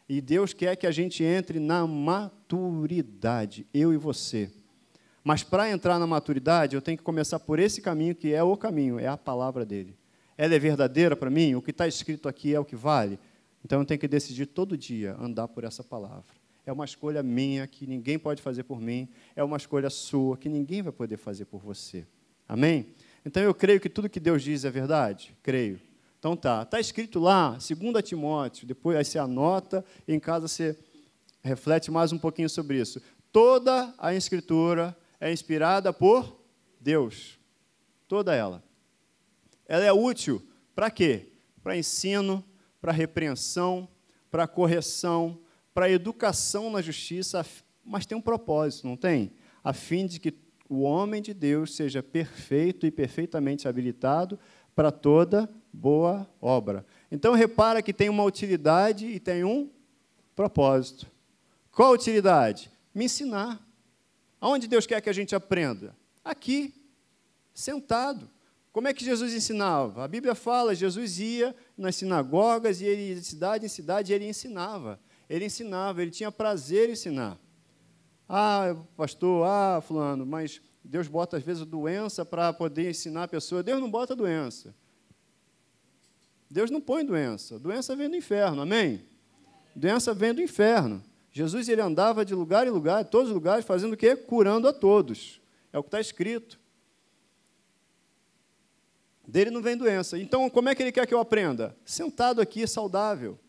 E 0.07 0.19
Deus 0.19 0.53
quer 0.53 0.75
que 0.75 0.85
a 0.85 0.91
gente 0.91 1.23
entre 1.23 1.59
na 1.59 1.87
maturidade, 1.87 3.65
eu 3.73 3.93
e 3.93 3.97
você. 3.97 4.51
Mas 5.23 5.43
para 5.43 5.69
entrar 5.69 5.97
na 5.97 6.05
maturidade, 6.05 6.75
eu 6.75 6.81
tenho 6.81 6.97
que 6.97 7.03
começar 7.03 7.39
por 7.39 7.57
esse 7.57 7.81
caminho 7.81 8.13
que 8.13 8.33
é 8.33 8.43
o 8.43 8.57
caminho, 8.57 8.99
é 8.99 9.07
a 9.07 9.17
palavra 9.17 9.65
dele. 9.65 9.95
Ela 10.37 10.55
é 10.55 10.59
verdadeira 10.59 11.15
para 11.15 11.29
mim? 11.29 11.55
O 11.55 11.61
que 11.61 11.71
está 11.71 11.87
escrito 11.87 12.27
aqui 12.27 12.53
é 12.53 12.59
o 12.59 12.65
que 12.65 12.75
vale? 12.75 13.17
Então 13.63 13.79
eu 13.79 13.85
tenho 13.85 13.99
que 13.99 14.07
decidir 14.07 14.47
todo 14.47 14.77
dia 14.77 15.15
andar 15.19 15.47
por 15.47 15.63
essa 15.63 15.83
palavra. 15.83 16.42
É 16.65 16.71
uma 16.71 16.85
escolha 16.85 17.21
minha 17.21 17.67
que 17.67 17.85
ninguém 17.85 18.17
pode 18.17 18.41
fazer 18.41 18.63
por 18.63 18.79
mim, 18.79 19.09
é 19.35 19.43
uma 19.43 19.57
escolha 19.57 19.89
sua 19.89 20.37
que 20.37 20.47
ninguém 20.47 20.81
vai 20.81 20.93
poder 20.93 21.17
fazer 21.17 21.45
por 21.45 21.61
você. 21.61 22.05
Amém? 22.47 22.87
Então 23.25 23.41
eu 23.41 23.53
creio 23.53 23.79
que 23.79 23.89
tudo 23.89 24.09
que 24.09 24.19
Deus 24.19 24.41
diz 24.43 24.63
é 24.65 24.71
verdade? 24.71 25.35
Creio. 25.41 25.79
Então 26.19 26.37
tá, 26.37 26.63
está 26.63 26.79
escrito 26.79 27.19
lá, 27.19 27.51
2 27.51 28.03
Timóteo, 28.03 28.65
depois 28.65 28.97
aí 28.97 29.03
você 29.03 29.19
anota 29.19 29.83
e 30.07 30.13
em 30.13 30.19
casa 30.19 30.47
você 30.47 30.77
reflete 31.41 31.91
mais 31.91 32.13
um 32.13 32.17
pouquinho 32.17 32.49
sobre 32.49 32.79
isso. 32.79 33.01
Toda 33.31 33.93
a 33.97 34.13
escritura 34.13 34.95
é 35.19 35.31
inspirada 35.33 35.91
por 35.91 36.39
Deus. 36.79 37.37
Toda 38.07 38.33
ela. 38.33 38.63
Ela 39.67 39.83
é 39.83 39.91
útil 39.91 40.41
para 40.75 40.89
quê? 40.89 41.27
Para 41.61 41.77
ensino, 41.77 42.43
para 42.79 42.91
repreensão, 42.91 43.87
para 44.29 44.47
correção, 44.47 45.39
para 45.73 45.85
a 45.87 45.91
educação 45.91 46.69
na 46.69 46.81
justiça, 46.81 47.45
mas 47.83 48.05
tem 48.05 48.17
um 48.17 48.21
propósito, 48.21 48.87
não 48.87 48.95
tem? 48.95 49.31
A 49.63 49.73
fim 49.73 50.05
de 50.05 50.19
que 50.19 50.33
o 50.69 50.81
homem 50.81 51.21
de 51.21 51.33
Deus 51.33 51.75
seja 51.75 52.01
perfeito 52.01 52.85
e 52.85 52.91
perfeitamente 52.91 53.67
habilitado 53.67 54.39
para 54.75 54.91
toda 54.91 55.49
boa 55.71 56.29
obra. 56.41 56.85
Então 57.11 57.33
repara 57.33 57.81
que 57.81 57.93
tem 57.93 58.09
uma 58.09 58.23
utilidade 58.23 59.05
e 59.05 59.19
tem 59.19 59.43
um 59.43 59.69
propósito. 60.35 61.07
Qual 61.71 61.89
a 61.89 61.95
utilidade? 61.95 62.71
Me 62.93 63.05
ensinar. 63.05 63.59
Aonde 64.39 64.67
Deus 64.67 64.85
quer 64.85 65.01
que 65.01 65.09
a 65.09 65.13
gente 65.13 65.35
aprenda? 65.35 65.95
Aqui, 66.23 66.73
sentado. 67.53 68.29
Como 68.71 68.87
é 68.87 68.93
que 68.93 69.05
Jesus 69.05 69.33
ensinava? 69.33 70.03
A 70.03 70.07
Bíblia 70.07 70.33
fala, 70.33 70.73
Jesus 70.73 71.19
ia 71.19 71.55
nas 71.77 71.95
sinagogas 71.95 72.81
e 72.81 72.85
ele 72.85 73.19
de 73.19 73.25
cidade 73.25 73.65
em 73.65 73.69
cidade 73.69 74.11
e 74.11 74.15
ele 74.15 74.27
ensinava. 74.27 74.99
Ele 75.29 75.45
ensinava, 75.45 76.01
ele 76.01 76.11
tinha 76.11 76.31
prazer 76.31 76.89
em 76.89 76.93
ensinar. 76.93 77.39
Ah, 78.27 78.75
pastor, 78.95 79.45
ah, 79.47 79.81
fulano, 79.81 80.25
mas 80.25 80.61
Deus 80.83 81.07
bota 81.07 81.37
às 81.37 81.43
vezes 81.43 81.65
doença 81.65 82.25
para 82.25 82.51
poder 82.51 82.89
ensinar 82.89 83.23
a 83.23 83.27
pessoa. 83.27 83.63
Deus 83.63 83.79
não 83.79 83.89
bota 83.89 84.15
doença. 84.15 84.75
Deus 86.49 86.69
não 86.69 86.81
põe 86.81 87.05
doença. 87.05 87.57
Doença 87.57 87.95
vem 87.95 88.09
do 88.09 88.15
inferno, 88.15 88.61
amém? 88.61 89.03
Doença 89.75 90.13
vem 90.13 90.33
do 90.33 90.41
inferno. 90.41 91.03
Jesus 91.31 91.67
ele 91.67 91.81
andava 91.81 92.23
de 92.23 92.35
lugar 92.35 92.67
em 92.67 92.69
lugar, 92.69 93.05
todos 93.05 93.29
os 93.29 93.33
lugares, 93.33 93.65
fazendo 93.65 93.93
o 93.93 93.97
quê? 93.97 94.15
Curando 94.15 94.67
a 94.67 94.73
todos. 94.73 95.41
É 95.71 95.79
o 95.79 95.83
que 95.83 95.87
está 95.87 95.99
escrito. 95.99 96.59
Dele 99.27 99.49
não 99.49 99.61
vem 99.61 99.75
doença. 99.75 100.19
Então, 100.19 100.47
como 100.49 100.69
é 100.69 100.75
que 100.75 100.83
ele 100.83 100.91
quer 100.91 101.07
que 101.07 101.13
eu 101.13 101.19
aprenda? 101.19 101.75
Sentado 101.83 102.39
aqui, 102.39 102.67
saudável. 102.67 103.39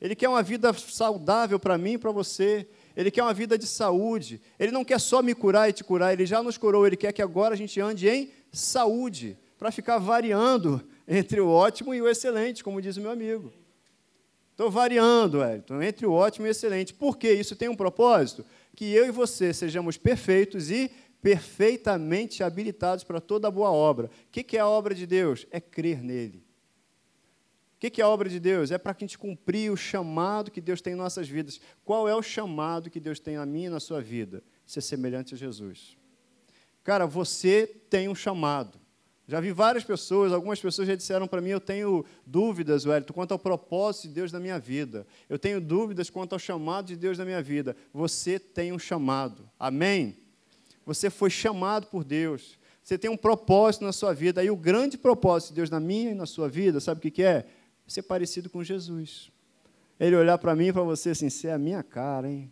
Ele 0.00 0.14
quer 0.14 0.28
uma 0.28 0.42
vida 0.42 0.72
saudável 0.72 1.58
para 1.58 1.78
mim 1.78 1.92
e 1.92 1.98
para 1.98 2.10
você. 2.10 2.66
Ele 2.96 3.10
quer 3.10 3.22
uma 3.22 3.34
vida 3.34 3.56
de 3.56 3.66
saúde. 3.66 4.40
Ele 4.58 4.70
não 4.70 4.84
quer 4.84 5.00
só 5.00 5.22
me 5.22 5.34
curar 5.34 5.68
e 5.68 5.72
te 5.72 5.82
curar, 5.82 6.12
ele 6.12 6.26
já 6.26 6.42
nos 6.42 6.58
curou. 6.58 6.86
Ele 6.86 6.96
quer 6.96 7.12
que 7.12 7.22
agora 7.22 7.54
a 7.54 7.56
gente 7.56 7.80
ande 7.80 8.08
em 8.08 8.30
saúde, 8.52 9.36
para 9.58 9.70
ficar 9.72 9.98
variando 9.98 10.82
entre 11.08 11.40
o 11.40 11.48
ótimo 11.48 11.94
e 11.94 12.02
o 12.02 12.08
excelente, 12.08 12.62
como 12.62 12.80
diz 12.80 12.96
o 12.96 13.00
meu 13.00 13.10
amigo. 13.10 13.52
Estou 14.50 14.70
variando, 14.70 15.38
Wellington, 15.38 15.82
entre 15.82 16.06
o 16.06 16.12
ótimo 16.12 16.46
e 16.46 16.48
o 16.48 16.52
excelente. 16.52 16.94
Por 16.94 17.16
quê? 17.16 17.32
Isso 17.32 17.56
tem 17.56 17.68
um 17.68 17.74
propósito? 17.74 18.44
Que 18.76 18.92
eu 18.92 19.06
e 19.06 19.10
você 19.10 19.52
sejamos 19.52 19.96
perfeitos 19.96 20.70
e 20.70 20.90
perfeitamente 21.20 22.42
habilitados 22.42 23.02
para 23.02 23.20
toda 23.20 23.50
boa 23.50 23.72
obra. 23.72 24.06
O 24.06 24.30
que 24.30 24.56
é 24.56 24.60
a 24.60 24.68
obra 24.68 24.94
de 24.94 25.06
Deus? 25.06 25.46
É 25.50 25.58
crer 25.58 26.02
nele. 26.02 26.43
O 27.86 27.90
que 27.90 28.00
é 28.00 28.04
a 28.04 28.08
obra 28.08 28.30
de 28.30 28.40
Deus? 28.40 28.70
É 28.70 28.78
para 28.78 28.94
que 28.94 29.04
a 29.04 29.06
gente 29.06 29.18
cumprir 29.18 29.70
o 29.70 29.76
chamado 29.76 30.50
que 30.50 30.60
Deus 30.60 30.80
tem 30.80 30.94
em 30.94 30.96
nossas 30.96 31.28
vidas. 31.28 31.60
Qual 31.84 32.08
é 32.08 32.14
o 32.14 32.22
chamado 32.22 32.88
que 32.88 32.98
Deus 32.98 33.20
tem 33.20 33.36
na 33.36 33.44
minha 33.44 33.66
e 33.66 33.70
na 33.70 33.78
sua 33.78 34.00
vida? 34.00 34.42
Ser 34.64 34.80
semelhante 34.80 35.34
a 35.34 35.36
Jesus. 35.36 35.96
Cara, 36.82 37.06
você 37.06 37.66
tem 37.90 38.08
um 38.08 38.14
chamado. 38.14 38.78
Já 39.26 39.40
vi 39.40 39.52
várias 39.52 39.84
pessoas, 39.84 40.32
algumas 40.32 40.60
pessoas 40.60 40.88
já 40.88 40.94
disseram 40.94 41.26
para 41.26 41.40
mim: 41.40 41.50
eu 41.50 41.60
tenho 41.60 42.04
dúvidas, 42.26 42.86
Wellington, 42.86 43.12
quanto 43.12 43.32
ao 43.32 43.38
propósito 43.38 44.08
de 44.08 44.14
Deus 44.14 44.32
na 44.32 44.40
minha 44.40 44.58
vida. 44.58 45.06
Eu 45.28 45.38
tenho 45.38 45.60
dúvidas 45.60 46.08
quanto 46.08 46.34
ao 46.34 46.38
chamado 46.38 46.86
de 46.86 46.96
Deus 46.96 47.18
na 47.18 47.24
minha 47.24 47.42
vida. 47.42 47.76
Você 47.92 48.38
tem 48.38 48.72
um 48.72 48.78
chamado. 48.78 49.48
Amém? 49.58 50.16
Você 50.86 51.10
foi 51.10 51.30
chamado 51.30 51.86
por 51.86 52.04
Deus. 52.04 52.58
Você 52.82 52.98
tem 52.98 53.10
um 53.10 53.16
propósito 53.16 53.84
na 53.84 53.92
sua 53.92 54.12
vida. 54.12 54.44
E 54.44 54.50
o 54.50 54.56
grande 54.56 54.98
propósito 54.98 55.50
de 55.50 55.56
Deus 55.56 55.70
na 55.70 55.80
minha 55.80 56.10
e 56.10 56.14
na 56.14 56.26
sua 56.26 56.50
vida, 56.50 56.80
sabe 56.80 57.06
o 57.06 57.10
que 57.10 57.22
é? 57.22 57.46
Ser 57.86 58.02
parecido 58.02 58.48
com 58.48 58.64
Jesus. 58.64 59.30
Ele 59.98 60.16
olhar 60.16 60.38
para 60.38 60.54
mim 60.54 60.68
e 60.68 60.72
para 60.72 60.82
você 60.82 61.10
assim: 61.10 61.30
você 61.30 61.48
é 61.48 61.52
a 61.52 61.58
minha 61.58 61.82
cara, 61.82 62.28
hein? 62.28 62.50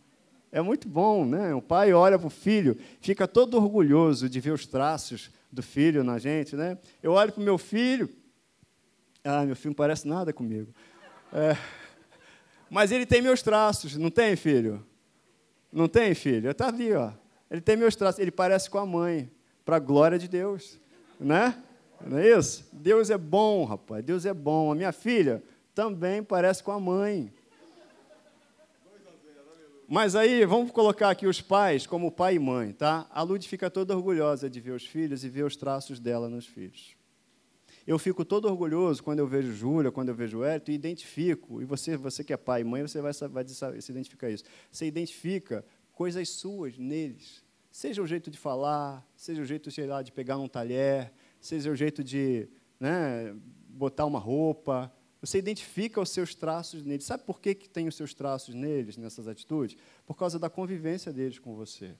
É 0.50 0.60
muito 0.60 0.86
bom, 0.86 1.24
né? 1.24 1.54
O 1.54 1.62
pai 1.62 1.92
olha 1.94 2.18
para 2.18 2.26
o 2.26 2.30
filho, 2.30 2.76
fica 3.00 3.26
todo 3.26 3.56
orgulhoso 3.56 4.28
de 4.28 4.38
ver 4.38 4.52
os 4.52 4.66
traços 4.66 5.30
do 5.50 5.62
filho 5.62 6.04
na 6.04 6.18
gente, 6.18 6.54
né? 6.54 6.76
Eu 7.02 7.12
olho 7.12 7.32
para 7.32 7.40
o 7.40 7.44
meu 7.44 7.56
filho, 7.56 8.08
ah, 9.24 9.44
meu 9.44 9.56
filho 9.56 9.70
não 9.70 9.74
parece 9.76 10.06
nada 10.06 10.32
comigo. 10.32 10.72
É, 11.32 11.56
mas 12.68 12.92
ele 12.92 13.06
tem 13.06 13.22
meus 13.22 13.42
traços, 13.42 13.96
não 13.96 14.10
tem, 14.10 14.36
filho? 14.36 14.84
Não 15.72 15.88
tem, 15.88 16.14
filho? 16.14 16.50
Está 16.50 16.68
ali, 16.68 16.92
ó. 16.92 17.12
Ele 17.50 17.60
tem 17.60 17.76
meus 17.76 17.96
traços, 17.96 18.20
ele 18.20 18.30
parece 18.30 18.68
com 18.68 18.78
a 18.78 18.86
mãe, 18.86 19.30
para 19.64 19.76
a 19.76 19.78
glória 19.78 20.18
de 20.18 20.28
Deus, 20.28 20.78
né? 21.18 21.62
Não 22.06 22.18
é 22.18 22.38
isso? 22.38 22.68
Deus 22.72 23.10
é 23.10 23.18
bom, 23.18 23.64
rapaz, 23.64 24.04
Deus 24.04 24.26
é 24.26 24.34
bom. 24.34 24.72
A 24.72 24.74
minha 24.74 24.92
filha 24.92 25.42
também 25.74 26.22
parece 26.22 26.62
com 26.62 26.72
a 26.72 26.80
mãe. 26.80 27.32
Mas 29.88 30.16
aí, 30.16 30.44
vamos 30.46 30.70
colocar 30.70 31.10
aqui 31.10 31.26
os 31.26 31.40
pais 31.40 31.86
como 31.86 32.10
pai 32.10 32.36
e 32.36 32.38
mãe, 32.38 32.72
tá? 32.72 33.06
A 33.10 33.22
Lud 33.22 33.46
fica 33.46 33.70
toda 33.70 33.94
orgulhosa 33.94 34.48
de 34.48 34.58
ver 34.58 34.70
os 34.70 34.86
filhos 34.86 35.22
e 35.22 35.28
ver 35.28 35.44
os 35.44 35.54
traços 35.54 36.00
dela 36.00 36.30
nos 36.30 36.46
filhos. 36.46 36.96
Eu 37.86 37.98
fico 37.98 38.24
todo 38.24 38.46
orgulhoso 38.46 39.02
quando 39.02 39.18
eu 39.18 39.26
vejo 39.26 39.52
Júlia, 39.52 39.90
quando 39.90 40.08
eu 40.08 40.14
vejo 40.14 40.44
Hélio, 40.44 40.62
e 40.68 40.72
identifico, 40.72 41.60
e 41.60 41.64
você, 41.64 41.96
você 41.96 42.22
que 42.22 42.32
é 42.32 42.36
pai 42.36 42.60
e 42.60 42.64
mãe, 42.64 42.80
você 42.80 43.00
vai, 43.00 43.12
vai 43.12 43.44
se 43.46 43.92
identificar 43.92 44.30
isso. 44.30 44.44
Você 44.70 44.86
identifica 44.86 45.64
coisas 45.92 46.28
suas 46.28 46.78
neles. 46.78 47.44
Seja 47.70 48.00
o 48.00 48.06
jeito 48.06 48.30
de 48.30 48.38
falar, 48.38 49.06
seja 49.16 49.42
o 49.42 49.44
jeito, 49.44 49.70
sei 49.70 49.86
lá, 49.86 50.00
de 50.00 50.12
pegar 50.12 50.38
um 50.38 50.48
talher, 50.48 51.12
seja 51.42 51.70
o 51.70 51.76
jeito 51.76 52.02
de 52.02 52.48
né, 52.78 53.35
botar 53.68 54.07
uma 54.07 54.18
roupa. 54.18 54.90
Você 55.20 55.38
identifica 55.38 56.00
os 56.00 56.11
seus 56.11 56.35
traços 56.35 56.85
neles. 56.85 57.05
Sabe 57.05 57.24
por 57.24 57.40
que, 57.40 57.55
que 57.55 57.68
tem 57.68 57.88
os 57.88 57.96
seus 57.96 58.14
traços 58.14 58.55
neles, 58.55 58.96
nessas 58.96 59.28
atitudes? 59.28 59.76
Por 60.07 60.16
causa 60.16 60.38
da 60.38 60.48
convivência 60.48 61.12
deles 61.12 61.38
com 61.38 61.55
você. 61.55 61.94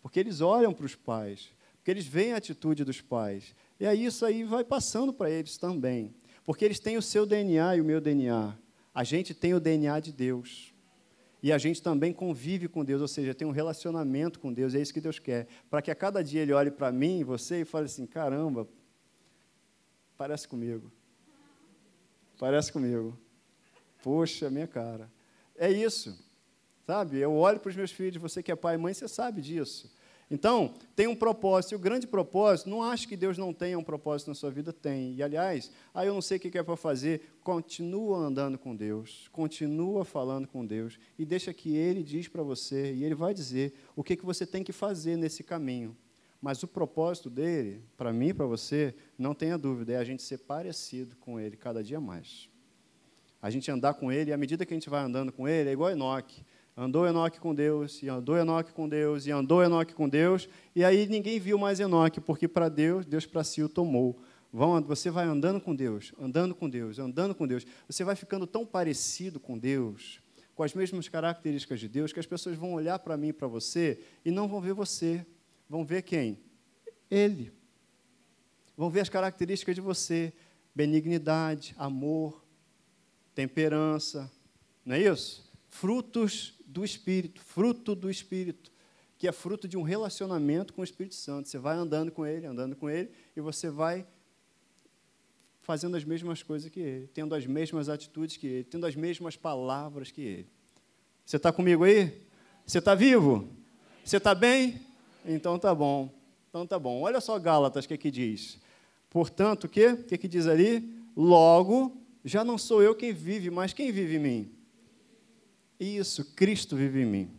Porque 0.00 0.20
eles 0.20 0.40
olham 0.40 0.72
para 0.72 0.86
os 0.86 0.94
pais, 0.94 1.50
porque 1.76 1.90
eles 1.90 2.06
veem 2.06 2.32
a 2.32 2.36
atitude 2.36 2.84
dos 2.84 3.00
pais. 3.00 3.54
E 3.78 3.86
aí 3.86 4.04
isso 4.04 4.24
aí 4.24 4.44
vai 4.44 4.64
passando 4.64 5.12
para 5.12 5.30
eles 5.30 5.58
também. 5.58 6.14
Porque 6.44 6.64
eles 6.64 6.78
têm 6.78 6.96
o 6.96 7.02
seu 7.02 7.26
DNA 7.26 7.76
e 7.76 7.80
o 7.80 7.84
meu 7.84 8.00
DNA. 8.00 8.56
A 8.94 9.04
gente 9.04 9.34
tem 9.34 9.52
o 9.52 9.60
DNA 9.60 9.98
de 10.00 10.12
Deus. 10.12 10.72
E 11.46 11.52
a 11.52 11.58
gente 11.58 11.80
também 11.80 12.12
convive 12.12 12.66
com 12.66 12.84
Deus, 12.84 13.00
ou 13.00 13.06
seja, 13.06 13.32
tem 13.32 13.46
um 13.46 13.52
relacionamento 13.52 14.40
com 14.40 14.52
Deus, 14.52 14.74
é 14.74 14.80
isso 14.80 14.92
que 14.92 15.00
Deus 15.00 15.20
quer. 15.20 15.46
Para 15.70 15.80
que 15.80 15.92
a 15.92 15.94
cada 15.94 16.20
dia 16.20 16.42
Ele 16.42 16.52
olhe 16.52 16.72
para 16.72 16.90
mim, 16.90 17.22
você, 17.22 17.60
e 17.60 17.64
fale 17.64 17.86
assim: 17.86 18.04
caramba, 18.04 18.66
parece 20.18 20.48
comigo. 20.48 20.90
Parece 22.36 22.72
comigo. 22.72 23.16
Poxa, 24.02 24.50
minha 24.50 24.66
cara. 24.66 25.08
É 25.54 25.70
isso. 25.70 26.18
Sabe? 26.84 27.18
Eu 27.18 27.32
olho 27.32 27.60
para 27.60 27.70
os 27.70 27.76
meus 27.76 27.92
filhos, 27.92 28.20
você 28.20 28.42
que 28.42 28.50
é 28.50 28.56
pai 28.56 28.74
e 28.74 28.78
mãe, 28.78 28.92
você 28.92 29.06
sabe 29.06 29.40
disso. 29.40 29.88
Então, 30.28 30.74
tem 30.96 31.06
um 31.06 31.14
propósito, 31.14 31.72
e 31.72 31.76
o 31.76 31.78
grande 31.78 32.04
propósito, 32.06 32.68
não 32.68 32.82
acho 32.82 33.06
que 33.06 33.16
Deus 33.16 33.38
não 33.38 33.52
tenha 33.52 33.78
um 33.78 33.84
propósito 33.84 34.28
na 34.28 34.34
sua 34.34 34.50
vida, 34.50 34.72
tem. 34.72 35.14
E, 35.14 35.22
aliás, 35.22 35.70
ah, 35.94 36.04
eu 36.04 36.12
não 36.12 36.20
sei 36.20 36.36
o 36.36 36.40
que 36.40 36.58
é 36.58 36.62
para 36.64 36.76
fazer, 36.76 37.36
continua 37.44 38.18
andando 38.18 38.58
com 38.58 38.74
Deus, 38.74 39.28
continua 39.30 40.04
falando 40.04 40.48
com 40.48 40.66
Deus, 40.66 40.98
e 41.16 41.24
deixa 41.24 41.54
que 41.54 41.76
Ele 41.76 42.02
diz 42.02 42.26
para 42.26 42.42
você, 42.42 42.92
e 42.92 43.04
Ele 43.04 43.14
vai 43.14 43.32
dizer 43.32 43.72
o 43.94 44.02
que, 44.02 44.16
que 44.16 44.26
você 44.26 44.44
tem 44.44 44.64
que 44.64 44.72
fazer 44.72 45.16
nesse 45.16 45.44
caminho. 45.44 45.96
Mas 46.42 46.60
o 46.62 46.66
propósito 46.66 47.30
dele, 47.30 47.80
para 47.96 48.12
mim 48.12 48.28
e 48.28 48.34
para 48.34 48.46
você, 48.46 48.94
não 49.16 49.32
tenha 49.32 49.56
dúvida, 49.56 49.92
é 49.92 49.96
a 49.96 50.04
gente 50.04 50.24
ser 50.24 50.38
parecido 50.38 51.16
com 51.16 51.38
Ele 51.38 51.56
cada 51.56 51.84
dia 51.84 52.00
mais. 52.00 52.48
A 53.40 53.48
gente 53.48 53.70
andar 53.70 53.94
com 53.94 54.10
Ele, 54.10 54.30
e 54.30 54.34
à 54.34 54.36
medida 54.36 54.66
que 54.66 54.74
a 54.74 54.76
gente 54.76 54.90
vai 54.90 55.04
andando 55.04 55.30
com 55.30 55.46
Ele, 55.46 55.68
é 55.70 55.72
igual 55.72 55.90
Enoque. 55.90 56.44
Andou 56.76 57.06
Enoque 57.06 57.40
com 57.40 57.54
Deus, 57.54 58.02
e 58.02 58.08
andou 58.08 58.36
Enoque 58.36 58.70
com 58.72 58.86
Deus, 58.86 59.26
e 59.26 59.30
andou 59.30 59.62
Enoque 59.62 59.94
com 59.94 60.06
Deus, 60.06 60.46
e 60.74 60.84
aí 60.84 61.06
ninguém 61.06 61.40
viu 61.40 61.56
mais 61.56 61.80
Enoque, 61.80 62.20
porque 62.20 62.46
para 62.46 62.68
Deus, 62.68 63.06
Deus 63.06 63.24
para 63.24 63.42
si 63.42 63.62
o 63.62 63.68
tomou. 63.68 64.20
Vão, 64.52 64.82
você 64.82 65.10
vai 65.10 65.24
andando 65.26 65.58
com 65.58 65.74
Deus, 65.74 66.12
andando 66.20 66.54
com 66.54 66.68
Deus, 66.68 66.98
andando 66.98 67.34
com 67.34 67.46
Deus. 67.46 67.66
Você 67.88 68.04
vai 68.04 68.14
ficando 68.14 68.46
tão 68.46 68.66
parecido 68.66 69.40
com 69.40 69.58
Deus, 69.58 70.20
com 70.54 70.62
as 70.62 70.74
mesmas 70.74 71.08
características 71.08 71.80
de 71.80 71.88
Deus, 71.88 72.12
que 72.12 72.20
as 72.20 72.26
pessoas 72.26 72.56
vão 72.56 72.74
olhar 72.74 72.98
para 72.98 73.16
mim 73.16 73.32
para 73.32 73.48
você 73.48 74.00
e 74.24 74.30
não 74.30 74.46
vão 74.46 74.60
ver 74.60 74.74
você. 74.74 75.24
Vão 75.68 75.84
ver 75.84 76.02
quem? 76.02 76.38
Ele. 77.10 77.52
Vão 78.76 78.90
ver 78.90 79.00
as 79.00 79.08
características 79.08 79.74
de 79.74 79.80
você: 79.80 80.32
benignidade, 80.74 81.74
amor, 81.78 82.44
temperança. 83.34 84.30
Não 84.84 84.94
é 84.94 85.00
isso? 85.00 85.50
Frutos 85.68 86.55
do 86.76 86.84
Espírito, 86.84 87.40
fruto 87.40 87.94
do 87.94 88.10
Espírito, 88.10 88.70
que 89.16 89.26
é 89.26 89.32
fruto 89.32 89.66
de 89.66 89.78
um 89.78 89.82
relacionamento 89.82 90.74
com 90.74 90.82
o 90.82 90.84
Espírito 90.84 91.14
Santo. 91.14 91.48
Você 91.48 91.56
vai 91.56 91.74
andando 91.74 92.12
com 92.12 92.26
ele, 92.26 92.46
andando 92.46 92.76
com 92.76 92.90
ele, 92.90 93.10
e 93.34 93.40
você 93.40 93.70
vai 93.70 94.06
fazendo 95.62 95.96
as 95.96 96.04
mesmas 96.04 96.42
coisas 96.42 96.70
que 96.70 96.78
ele, 96.78 97.06
tendo 97.14 97.34
as 97.34 97.46
mesmas 97.46 97.88
atitudes 97.88 98.36
que 98.36 98.46
ele, 98.46 98.64
tendo 98.64 98.84
as 98.84 98.94
mesmas 98.94 99.36
palavras 99.36 100.10
que 100.10 100.20
ele. 100.20 100.48
Você 101.24 101.38
está 101.38 101.50
comigo 101.50 101.82
aí? 101.82 102.22
Você 102.66 102.78
está 102.78 102.94
vivo? 102.94 103.48
Você 104.04 104.18
está 104.18 104.34
bem? 104.34 104.78
Então 105.24 105.58
tá 105.58 105.74
bom. 105.74 106.12
Então 106.50 106.66
tá 106.66 106.78
bom. 106.78 107.00
Olha 107.00 107.22
só 107.22 107.38
Gálatas, 107.38 107.86
o 107.86 107.88
que, 107.88 107.96
que 107.96 108.10
diz. 108.10 108.58
Portanto, 109.08 109.64
o 109.64 109.68
que? 109.68 109.86
O 109.86 110.04
que, 110.04 110.18
que 110.18 110.28
diz 110.28 110.46
ali? 110.46 110.94
Logo, 111.16 111.96
já 112.22 112.44
não 112.44 112.58
sou 112.58 112.82
eu 112.82 112.94
quem 112.94 113.14
vive, 113.14 113.50
mas 113.50 113.72
quem 113.72 113.90
vive 113.90 114.16
em 114.16 114.20
mim? 114.20 114.55
Isso, 115.78 116.24
Cristo 116.34 116.76
vive 116.76 117.02
em 117.02 117.06
mim. 117.06 117.30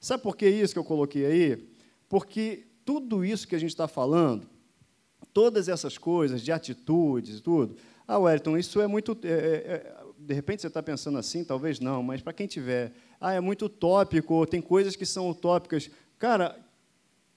Sabe 0.00 0.22
por 0.22 0.36
que 0.36 0.48
isso 0.48 0.72
que 0.72 0.78
eu 0.78 0.84
coloquei 0.84 1.24
aí? 1.24 1.68
Porque 2.08 2.66
tudo 2.84 3.24
isso 3.24 3.48
que 3.48 3.54
a 3.54 3.58
gente 3.58 3.70
está 3.70 3.88
falando, 3.88 4.48
todas 5.32 5.68
essas 5.68 5.96
coisas 5.96 6.42
de 6.42 6.52
atitudes 6.52 7.38
e 7.38 7.42
tudo, 7.42 7.76
ah, 8.06 8.18
Wellington, 8.18 8.58
isso 8.58 8.80
é 8.80 8.86
muito. 8.86 9.18
É, 9.22 9.28
é, 9.28 9.32
é 9.32 10.04
de 10.18 10.32
repente 10.32 10.62
você 10.62 10.68
está 10.68 10.82
pensando 10.82 11.18
assim, 11.18 11.44
talvez 11.44 11.80
não, 11.80 12.02
mas 12.02 12.22
para 12.22 12.32
quem 12.32 12.46
tiver, 12.46 12.92
ah, 13.20 13.32
é 13.32 13.40
muito 13.40 13.66
utópico, 13.66 14.46
tem 14.46 14.60
coisas 14.60 14.96
que 14.96 15.04
são 15.04 15.28
utópicas. 15.28 15.90
Cara, 16.18 16.58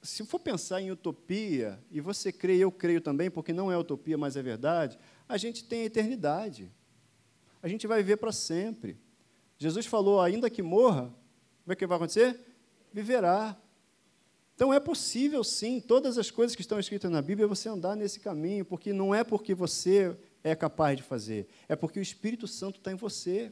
se 0.01 0.25
for 0.25 0.39
pensar 0.39 0.81
em 0.81 0.91
utopia, 0.91 1.79
e 1.91 1.99
você 1.99 2.31
crê, 2.31 2.57
eu 2.57 2.71
creio 2.71 3.01
também, 3.01 3.29
porque 3.29 3.51
não 3.51 3.71
é 3.71 3.77
utopia, 3.77 4.17
mas 4.17 4.37
é 4.37 4.41
verdade, 4.41 4.97
a 5.27 5.37
gente 5.37 5.63
tem 5.63 5.81
a 5.81 5.85
eternidade. 5.85 6.71
A 7.61 7.67
gente 7.67 7.87
vai 7.87 8.01
viver 8.01 8.17
para 8.17 8.31
sempre. 8.31 8.97
Jesus 9.57 9.85
falou: 9.85 10.21
ainda 10.21 10.49
que 10.49 10.61
morra, 10.61 11.13
o 11.65 11.75
que 11.75 11.87
vai 11.87 11.97
acontecer? 11.97 12.39
Viverá. 12.93 13.57
Então 14.55 14.73
é 14.73 14.79
possível 14.79 15.43
sim, 15.43 15.79
todas 15.79 16.17
as 16.17 16.31
coisas 16.31 16.55
que 16.55 16.61
estão 16.61 16.79
escritas 16.79 17.11
na 17.11 17.21
Bíblia, 17.21 17.47
você 17.47 17.69
andar 17.69 17.95
nesse 17.95 18.19
caminho, 18.19 18.65
porque 18.65 18.91
não 18.91 19.13
é 19.13 19.23
porque 19.23 19.53
você 19.53 20.17
é 20.43 20.55
capaz 20.55 20.97
de 20.97 21.03
fazer, 21.03 21.47
é 21.67 21.75
porque 21.75 21.99
o 21.99 22.01
Espírito 22.01 22.47
Santo 22.47 22.77
está 22.77 22.91
em 22.91 22.95
você. 22.95 23.51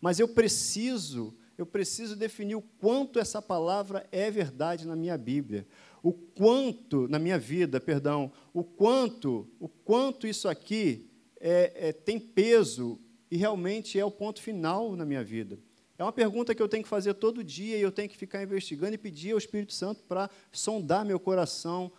Mas 0.00 0.18
eu 0.18 0.26
preciso, 0.26 1.32
eu 1.56 1.64
preciso 1.64 2.16
definir 2.16 2.56
o 2.56 2.62
quanto 2.62 3.20
essa 3.20 3.40
palavra 3.40 4.04
é 4.10 4.28
verdade 4.28 4.88
na 4.88 4.96
minha 4.96 5.16
Bíblia, 5.16 5.64
o 6.02 6.12
quanto 6.12 7.06
na 7.06 7.20
minha 7.20 7.38
vida, 7.38 7.80
perdão, 7.80 8.32
o 8.52 8.64
quanto, 8.64 9.48
o 9.60 9.68
quanto 9.68 10.26
isso 10.26 10.48
aqui 10.48 11.08
é, 11.40 11.88
é, 11.88 11.92
tem 11.92 12.18
peso 12.18 12.98
e 13.32 13.36
realmente 13.38 13.98
é 13.98 14.04
o 14.04 14.10
ponto 14.10 14.42
final 14.42 14.94
na 14.94 15.06
minha 15.06 15.24
vida. 15.24 15.58
É 15.96 16.04
uma 16.04 16.12
pergunta 16.12 16.54
que 16.54 16.60
eu 16.60 16.68
tenho 16.68 16.82
que 16.82 16.88
fazer 16.88 17.14
todo 17.14 17.42
dia 17.42 17.78
e 17.78 17.80
eu 17.80 17.90
tenho 17.90 18.06
que 18.06 18.16
ficar 18.18 18.42
investigando 18.42 18.92
e 18.92 18.98
pedir 18.98 19.32
ao 19.32 19.38
Espírito 19.38 19.72
Santo 19.72 20.02
para 20.02 20.28
sondar 20.52 21.02
meu 21.02 21.18
coração 21.18 21.90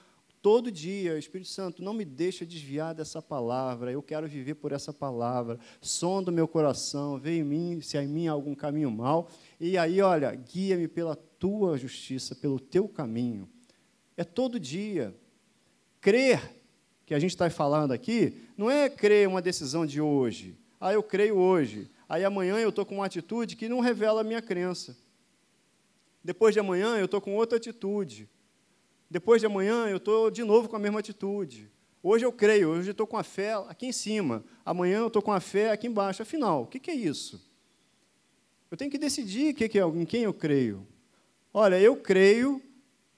todo 0.43 0.71
dia. 0.71 1.17
Espírito 1.17 1.49
Santo, 1.49 1.81
não 1.81 1.91
me 1.91 2.05
deixa 2.05 2.45
desviar 2.45 2.93
dessa 2.93 3.19
palavra. 3.19 3.91
Eu 3.91 4.03
quero 4.03 4.27
viver 4.27 4.53
por 4.53 4.71
essa 4.71 4.93
palavra. 4.93 5.57
Sonda 5.81 6.31
meu 6.31 6.47
coração, 6.47 7.17
vê 7.17 7.39
em 7.39 7.43
mim 7.43 7.81
se 7.81 7.97
há 7.97 8.03
em 8.03 8.07
mim 8.07 8.27
algum 8.27 8.53
caminho 8.53 8.91
mal. 8.91 9.27
E 9.59 9.75
aí, 9.75 10.01
olha, 10.01 10.35
guia-me 10.35 10.87
pela 10.87 11.15
tua 11.15 11.79
justiça, 11.79 12.35
pelo 12.35 12.59
teu 12.59 12.87
caminho. 12.87 13.49
É 14.15 14.23
todo 14.23 14.59
dia. 14.59 15.15
Crer, 15.99 16.61
que 17.07 17.15
a 17.15 17.19
gente 17.19 17.31
está 17.31 17.49
falando 17.49 17.91
aqui, 17.91 18.37
não 18.55 18.69
é 18.69 18.87
crer 18.87 19.27
uma 19.27 19.41
decisão 19.41 19.83
de 19.83 19.99
hoje. 19.99 20.61
Ah, 20.85 20.91
eu 20.91 21.01
creio 21.01 21.37
hoje. 21.37 21.89
Aí 22.09 22.25
amanhã 22.25 22.57
eu 22.57 22.67
estou 22.67 22.85
com 22.85 22.95
uma 22.95 23.05
atitude 23.05 23.55
que 23.55 23.69
não 23.69 23.79
revela 23.79 24.19
a 24.19 24.23
minha 24.23 24.41
crença. 24.41 24.97
Depois 26.21 26.53
de 26.53 26.59
amanhã 26.59 26.97
eu 26.97 27.05
estou 27.05 27.21
com 27.21 27.33
outra 27.37 27.57
atitude. 27.57 28.29
Depois 29.09 29.39
de 29.39 29.45
amanhã 29.45 29.87
eu 29.87 29.95
estou 29.95 30.29
de 30.29 30.43
novo 30.43 30.67
com 30.67 30.75
a 30.75 30.79
mesma 30.79 30.99
atitude. 30.99 31.71
Hoje 32.03 32.25
eu 32.25 32.33
creio, 32.33 32.67
hoje 32.67 32.89
eu 32.89 32.91
estou 32.91 33.07
com 33.07 33.15
a 33.15 33.23
fé 33.23 33.53
aqui 33.69 33.85
em 33.85 33.93
cima. 33.93 34.43
Amanhã 34.65 34.97
eu 34.97 35.07
estou 35.07 35.21
com 35.21 35.31
a 35.31 35.39
fé 35.39 35.71
aqui 35.71 35.87
embaixo. 35.87 36.21
Afinal, 36.21 36.63
o 36.63 36.67
que, 36.67 36.81
que 36.81 36.91
é 36.91 36.95
isso? 36.95 37.41
Eu 38.69 38.75
tenho 38.75 38.91
que 38.91 38.97
decidir 38.97 39.53
que 39.53 39.69
que 39.69 39.79
é, 39.79 39.83
em 39.83 40.05
quem 40.05 40.23
eu 40.23 40.33
creio. 40.33 40.85
Olha, 41.53 41.79
eu 41.79 41.95
creio 41.95 42.61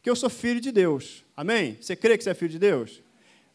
que 0.03 0.09
eu 0.11 0.15
sou 0.15 0.29
filho 0.29 0.61
de 0.61 0.71
Deus. 0.71 1.25
Amém? 1.35 1.79
Você 1.81 1.95
crê 1.95 2.15
que 2.15 2.23
você 2.23 2.29
é 2.29 2.35
filho 2.35 2.51
de 2.51 2.59
Deus? 2.59 3.01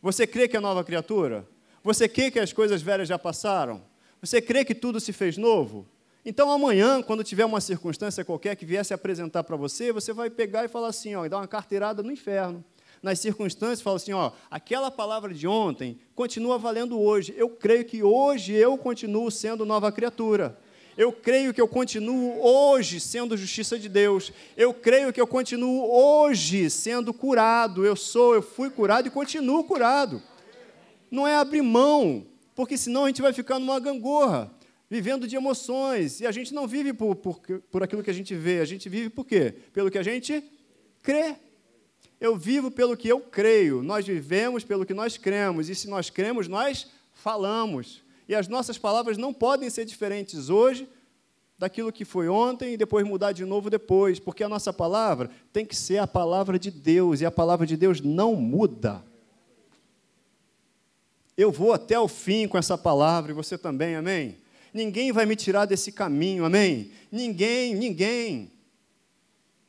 Você 0.02 0.26
crê 0.26 0.48
que 0.48 0.56
é 0.56 0.60
nova 0.60 0.82
criatura? 0.82 1.46
Você 1.84 2.08
crê 2.08 2.28
que 2.28 2.40
as 2.40 2.52
coisas 2.52 2.82
velhas 2.82 3.06
já 3.06 3.16
passaram? 3.16 3.88
Você 4.22 4.40
crê 4.40 4.64
que 4.64 4.74
tudo 4.74 5.00
se 5.00 5.12
fez 5.12 5.36
novo? 5.38 5.86
Então 6.24 6.50
amanhã, 6.50 7.00
quando 7.02 7.24
tiver 7.24 7.46
uma 7.46 7.60
circunstância 7.60 8.24
qualquer 8.24 8.54
que 8.54 8.66
viesse 8.66 8.92
apresentar 8.92 9.42
para 9.42 9.56
você, 9.56 9.90
você 9.90 10.12
vai 10.12 10.28
pegar 10.28 10.64
e 10.64 10.68
falar 10.68 10.88
assim, 10.88 11.14
ó, 11.14 11.24
e 11.24 11.28
dar 11.28 11.38
uma 11.38 11.48
carteirada 11.48 12.02
no 12.02 12.12
inferno. 12.12 12.62
Nas 13.02 13.18
circunstâncias, 13.18 13.80
fala 13.80 13.96
assim, 13.96 14.12
ó, 14.12 14.32
aquela 14.50 14.90
palavra 14.90 15.32
de 15.32 15.48
ontem 15.48 15.98
continua 16.14 16.58
valendo 16.58 17.00
hoje. 17.00 17.32
Eu 17.34 17.48
creio 17.48 17.86
que 17.86 18.02
hoje 18.02 18.52
eu 18.52 18.76
continuo 18.76 19.30
sendo 19.30 19.64
nova 19.64 19.90
criatura. 19.90 20.58
Eu 20.98 21.10
creio 21.10 21.54
que 21.54 21.60
eu 21.60 21.66
continuo 21.66 22.44
hoje 22.44 23.00
sendo 23.00 23.38
justiça 23.38 23.78
de 23.78 23.88
Deus. 23.88 24.30
Eu 24.54 24.74
creio 24.74 25.14
que 25.14 25.20
eu 25.20 25.26
continuo 25.26 25.90
hoje 25.90 26.68
sendo 26.68 27.14
curado. 27.14 27.86
Eu 27.86 27.96
sou, 27.96 28.34
eu 28.34 28.42
fui 28.42 28.68
curado 28.68 29.08
e 29.08 29.10
continuo 29.10 29.64
curado. 29.64 30.22
Não 31.10 31.26
é 31.26 31.36
abrir 31.36 31.62
mão 31.62 32.26
porque 32.60 32.76
senão 32.76 33.04
a 33.04 33.06
gente 33.06 33.22
vai 33.22 33.32
ficar 33.32 33.58
numa 33.58 33.80
gangorra, 33.80 34.52
vivendo 34.86 35.26
de 35.26 35.34
emoções, 35.34 36.20
e 36.20 36.26
a 36.26 36.30
gente 36.30 36.52
não 36.52 36.68
vive 36.68 36.92
por, 36.92 37.16
por, 37.16 37.40
por 37.70 37.82
aquilo 37.82 38.02
que 38.02 38.10
a 38.10 38.12
gente 38.12 38.34
vê, 38.34 38.60
a 38.60 38.66
gente 38.66 38.86
vive 38.86 39.08
por 39.08 39.24
quê? 39.24 39.54
Pelo 39.72 39.90
que 39.90 39.96
a 39.96 40.02
gente 40.02 40.44
crê. 41.02 41.36
Eu 42.20 42.36
vivo 42.36 42.70
pelo 42.70 42.98
que 42.98 43.08
eu 43.08 43.18
creio, 43.18 43.82
nós 43.82 44.06
vivemos 44.06 44.62
pelo 44.62 44.84
que 44.84 44.92
nós 44.92 45.16
cremos, 45.16 45.70
e 45.70 45.74
se 45.74 45.88
nós 45.88 46.10
cremos, 46.10 46.48
nós 46.48 46.88
falamos. 47.14 48.02
E 48.28 48.34
as 48.34 48.46
nossas 48.46 48.76
palavras 48.76 49.16
não 49.16 49.32
podem 49.32 49.70
ser 49.70 49.86
diferentes 49.86 50.50
hoje 50.50 50.86
daquilo 51.58 51.90
que 51.90 52.04
foi 52.04 52.28
ontem 52.28 52.74
e 52.74 52.76
depois 52.76 53.06
mudar 53.06 53.32
de 53.32 53.46
novo 53.46 53.70
depois, 53.70 54.20
porque 54.20 54.44
a 54.44 54.50
nossa 54.50 54.70
palavra 54.70 55.30
tem 55.50 55.64
que 55.64 55.74
ser 55.74 55.96
a 55.96 56.06
palavra 56.06 56.58
de 56.58 56.70
Deus, 56.70 57.22
e 57.22 57.24
a 57.24 57.30
palavra 57.30 57.66
de 57.66 57.74
Deus 57.74 58.02
não 58.02 58.36
muda. 58.36 59.02
Eu 61.40 61.50
vou 61.50 61.72
até 61.72 61.98
o 61.98 62.06
fim 62.06 62.46
com 62.46 62.58
essa 62.58 62.76
palavra 62.76 63.32
e 63.32 63.34
você 63.34 63.56
também, 63.56 63.96
amém? 63.96 64.36
Ninguém 64.74 65.10
vai 65.10 65.24
me 65.24 65.34
tirar 65.34 65.64
desse 65.64 65.90
caminho, 65.90 66.44
amém? 66.44 66.90
Ninguém, 67.10 67.74
ninguém. 67.74 68.52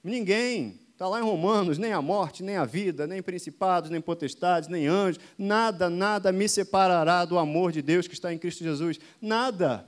Ninguém. 0.03 0.81
Está 0.91 1.07
lá 1.07 1.21
em 1.21 1.23
Romanos, 1.23 1.77
nem 1.77 1.93
a 1.93 2.01
morte, 2.01 2.43
nem 2.43 2.57
a 2.57 2.65
vida, 2.65 3.07
nem 3.07 3.21
principados, 3.21 3.89
nem 3.89 4.01
potestades, 4.01 4.67
nem 4.67 4.85
anjos, 4.85 5.23
nada, 5.37 5.89
nada 5.89 6.29
me 6.33 6.49
separará 6.49 7.23
do 7.23 7.39
amor 7.39 7.71
de 7.71 7.81
Deus 7.81 8.05
que 8.05 8.15
está 8.15 8.33
em 8.33 8.37
Cristo 8.37 8.65
Jesus. 8.65 8.99
Nada. 9.21 9.87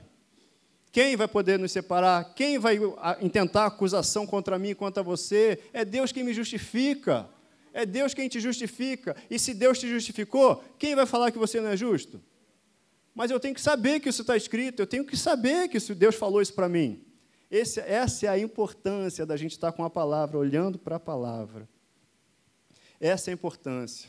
Quem 0.90 1.16
vai 1.16 1.28
poder 1.28 1.58
nos 1.58 1.70
separar? 1.70 2.32
Quem 2.34 2.58
vai 2.58 2.80
intentar 3.20 3.66
acusação 3.66 4.26
contra 4.26 4.58
mim 4.58 4.70
e 4.70 4.74
contra 4.74 5.02
você? 5.02 5.60
É 5.70 5.84
Deus 5.84 6.12
quem 6.12 6.24
me 6.24 6.32
justifica. 6.32 7.28
É 7.74 7.84
Deus 7.84 8.14
quem 8.14 8.28
te 8.28 8.38
justifica. 8.38 9.16
E 9.28 9.36
se 9.36 9.52
Deus 9.52 9.80
te 9.80 9.88
justificou, 9.88 10.62
quem 10.78 10.94
vai 10.94 11.04
falar 11.04 11.32
que 11.32 11.38
você 11.38 11.60
não 11.60 11.70
é 11.70 11.76
justo? 11.76 12.22
Mas 13.12 13.32
eu 13.32 13.40
tenho 13.40 13.52
que 13.52 13.60
saber 13.60 13.98
que 13.98 14.08
isso 14.08 14.22
está 14.22 14.36
escrito, 14.36 14.80
eu 14.80 14.86
tenho 14.86 15.04
que 15.04 15.16
saber 15.16 15.68
que 15.68 15.78
Deus 15.92 16.14
falou 16.14 16.40
isso 16.40 16.54
para 16.54 16.68
mim. 16.68 17.04
Esse, 17.50 17.80
essa 17.80 18.26
é 18.26 18.28
a 18.28 18.38
importância 18.38 19.26
da 19.26 19.36
gente 19.36 19.52
estar 19.52 19.72
com 19.72 19.84
a 19.84 19.90
palavra, 19.90 20.38
olhando 20.38 20.78
para 20.78 20.96
a 20.96 21.00
palavra. 21.00 21.68
Essa 23.00 23.30
é 23.30 23.32
a 23.32 23.34
importância. 23.34 24.08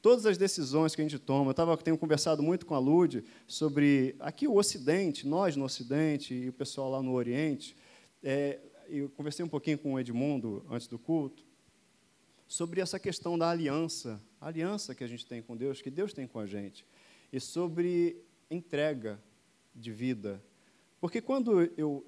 Todas 0.00 0.24
as 0.24 0.38
decisões 0.38 0.94
que 0.94 1.02
a 1.02 1.04
gente 1.04 1.18
toma, 1.18 1.50
eu 1.50 1.54
tava, 1.54 1.76
tenho 1.76 1.98
conversado 1.98 2.42
muito 2.42 2.64
com 2.64 2.74
a 2.74 2.78
Lude 2.78 3.22
sobre 3.46 4.16
aqui 4.20 4.48
o 4.48 4.56
Ocidente, 4.56 5.26
nós 5.26 5.54
no 5.54 5.66
Ocidente 5.66 6.32
e 6.32 6.48
o 6.48 6.52
pessoal 6.52 6.90
lá 6.90 7.02
no 7.02 7.12
Oriente. 7.12 7.76
É, 8.22 8.58
eu 8.88 9.10
conversei 9.10 9.44
um 9.44 9.48
pouquinho 9.48 9.76
com 9.76 9.94
o 9.94 10.00
Edmundo 10.00 10.64
antes 10.70 10.86
do 10.86 10.98
culto 10.98 11.49
sobre 12.50 12.80
essa 12.80 12.98
questão 12.98 13.38
da 13.38 13.48
aliança, 13.48 14.20
a 14.40 14.48
aliança 14.48 14.92
que 14.92 15.04
a 15.04 15.06
gente 15.06 15.24
tem 15.24 15.40
com 15.40 15.56
Deus, 15.56 15.80
que 15.80 15.88
Deus 15.88 16.12
tem 16.12 16.26
com 16.26 16.40
a 16.40 16.46
gente, 16.46 16.84
e 17.32 17.38
sobre 17.38 18.24
entrega 18.50 19.22
de 19.72 19.92
vida. 19.92 20.42
Porque 21.00 21.20
quando 21.20 21.62
eu 21.76 22.04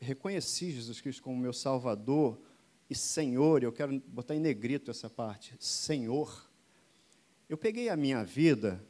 reconheci 0.00 0.70
Jesus 0.70 1.02
Cristo 1.02 1.22
como 1.22 1.38
meu 1.38 1.52
Salvador 1.52 2.40
e 2.88 2.94
Senhor, 2.94 3.62
eu 3.62 3.70
quero 3.70 4.00
botar 4.08 4.34
em 4.34 4.40
negrito 4.40 4.90
essa 4.90 5.10
parte, 5.10 5.54
Senhor, 5.60 6.48
eu 7.46 7.58
peguei 7.58 7.90
a 7.90 7.96
minha 7.96 8.24
vida, 8.24 8.82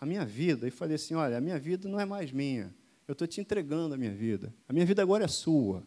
a 0.00 0.06
minha 0.06 0.24
vida, 0.24 0.68
e 0.68 0.70
falei 0.70 0.94
assim: 0.94 1.14
olha, 1.14 1.38
a 1.38 1.40
minha 1.40 1.58
vida 1.58 1.88
não 1.88 1.98
é 1.98 2.04
mais 2.04 2.30
minha, 2.30 2.72
eu 3.08 3.14
estou 3.14 3.26
te 3.26 3.40
entregando 3.40 3.96
a 3.96 3.98
minha 3.98 4.14
vida, 4.14 4.54
a 4.68 4.72
minha 4.72 4.86
vida 4.86 5.02
agora 5.02 5.24
é 5.24 5.28
sua. 5.28 5.84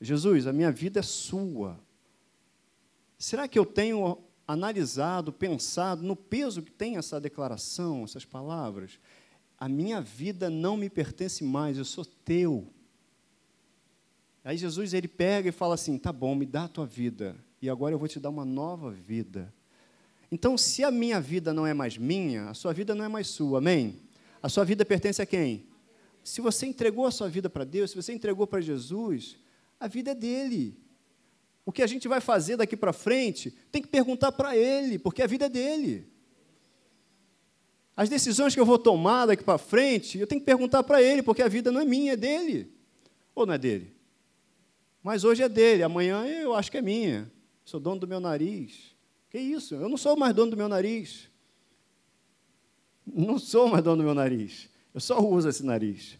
Jesus, 0.00 0.46
a 0.46 0.52
minha 0.52 0.70
vida 0.70 1.00
é 1.00 1.02
sua. 1.02 1.87
Será 3.18 3.48
que 3.48 3.58
eu 3.58 3.66
tenho 3.66 4.18
analisado, 4.46 5.32
pensado 5.32 6.02
no 6.02 6.14
peso 6.14 6.62
que 6.62 6.70
tem 6.70 6.96
essa 6.96 7.20
declaração, 7.20 8.04
essas 8.04 8.24
palavras? 8.24 9.00
A 9.58 9.68
minha 9.68 10.00
vida 10.00 10.48
não 10.48 10.76
me 10.76 10.88
pertence 10.88 11.42
mais, 11.42 11.76
eu 11.76 11.84
sou 11.84 12.04
teu. 12.04 12.68
Aí 14.44 14.56
Jesus 14.56 14.94
ele 14.94 15.08
pega 15.08 15.48
e 15.48 15.52
fala 15.52 15.74
assim: 15.74 15.98
"Tá 15.98 16.12
bom, 16.12 16.34
me 16.34 16.46
dá 16.46 16.64
a 16.64 16.68
tua 16.68 16.86
vida, 16.86 17.36
e 17.60 17.68
agora 17.68 17.92
eu 17.92 17.98
vou 17.98 18.06
te 18.06 18.20
dar 18.20 18.30
uma 18.30 18.44
nova 18.44 18.92
vida". 18.92 19.52
Então, 20.30 20.56
se 20.56 20.84
a 20.84 20.90
minha 20.90 21.20
vida 21.20 21.52
não 21.52 21.66
é 21.66 21.74
mais 21.74 21.96
minha, 21.98 22.50
a 22.50 22.54
sua 22.54 22.72
vida 22.72 22.94
não 22.94 23.04
é 23.04 23.08
mais 23.08 23.26
sua. 23.26 23.58
Amém? 23.58 23.98
A 24.42 24.48
sua 24.48 24.64
vida 24.64 24.84
pertence 24.84 25.20
a 25.20 25.26
quem? 25.26 25.66
Se 26.22 26.40
você 26.40 26.66
entregou 26.66 27.06
a 27.06 27.10
sua 27.10 27.28
vida 27.28 27.48
para 27.48 27.64
Deus, 27.64 27.90
se 27.90 27.96
você 27.96 28.12
entregou 28.12 28.46
para 28.46 28.60
Jesus, 28.60 29.36
a 29.80 29.88
vida 29.88 30.10
é 30.10 30.14
dele. 30.14 30.76
O 31.68 31.70
que 31.70 31.82
a 31.82 31.86
gente 31.86 32.08
vai 32.08 32.18
fazer 32.18 32.56
daqui 32.56 32.74
para 32.74 32.94
frente, 32.94 33.50
tem 33.70 33.82
que 33.82 33.88
perguntar 33.88 34.32
para 34.32 34.56
ele, 34.56 34.98
porque 34.98 35.20
a 35.20 35.26
vida 35.26 35.44
é 35.44 35.48
dele. 35.50 36.10
As 37.94 38.08
decisões 38.08 38.54
que 38.54 38.60
eu 38.60 38.64
vou 38.64 38.78
tomar 38.78 39.26
daqui 39.26 39.44
para 39.44 39.58
frente, 39.58 40.18
eu 40.18 40.26
tenho 40.26 40.40
que 40.40 40.46
perguntar 40.46 40.82
para 40.82 41.02
ele, 41.02 41.22
porque 41.22 41.42
a 41.42 41.46
vida 41.46 41.70
não 41.70 41.78
é 41.78 41.84
minha, 41.84 42.14
é 42.14 42.16
dele. 42.16 42.72
Ou 43.34 43.44
não 43.44 43.52
é 43.52 43.58
dele? 43.58 43.94
Mas 45.02 45.24
hoje 45.24 45.42
é 45.42 45.48
dele, 45.48 45.82
amanhã 45.82 46.24
eu 46.24 46.54
acho 46.54 46.70
que 46.70 46.78
é 46.78 46.80
minha. 46.80 47.30
Sou 47.66 47.78
dono 47.78 48.00
do 48.00 48.08
meu 48.08 48.18
nariz. 48.18 48.96
Que 49.28 49.38
isso? 49.38 49.74
Eu 49.74 49.90
não 49.90 49.98
sou 49.98 50.16
mais 50.16 50.34
dono 50.34 50.52
do 50.52 50.56
meu 50.56 50.70
nariz. 50.70 51.28
Não 53.06 53.38
sou 53.38 53.68
mais 53.68 53.84
dono 53.84 53.98
do 53.98 54.04
meu 54.04 54.14
nariz. 54.14 54.70
Eu 54.94 55.00
só 55.00 55.20
uso 55.20 55.50
esse 55.50 55.62
nariz. 55.62 56.18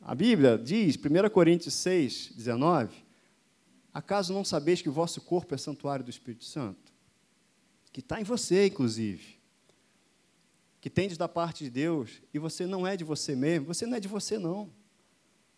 A 0.00 0.16
Bíblia 0.16 0.58
diz, 0.58 0.96
1 0.96 1.30
Coríntios 1.30 1.74
6, 1.74 2.32
19, 2.34 3.05
Acaso 3.96 4.34
não 4.34 4.44
sabeis 4.44 4.82
que 4.82 4.90
o 4.90 4.92
vosso 4.92 5.22
corpo 5.22 5.54
é 5.54 5.56
santuário 5.56 6.04
do 6.04 6.10
Espírito 6.10 6.44
Santo? 6.44 6.92
Que 7.90 8.00
está 8.00 8.20
em 8.20 8.24
você, 8.24 8.66
inclusive. 8.66 9.38
Que 10.82 10.90
tendes 10.90 11.16
da 11.16 11.26
parte 11.26 11.64
de 11.64 11.70
Deus, 11.70 12.20
e 12.34 12.38
você 12.38 12.66
não 12.66 12.86
é 12.86 12.94
de 12.94 13.04
você 13.04 13.34
mesmo, 13.34 13.64
você 13.64 13.86
não 13.86 13.96
é 13.96 14.00
de 14.00 14.06
você, 14.06 14.36
não. 14.36 14.70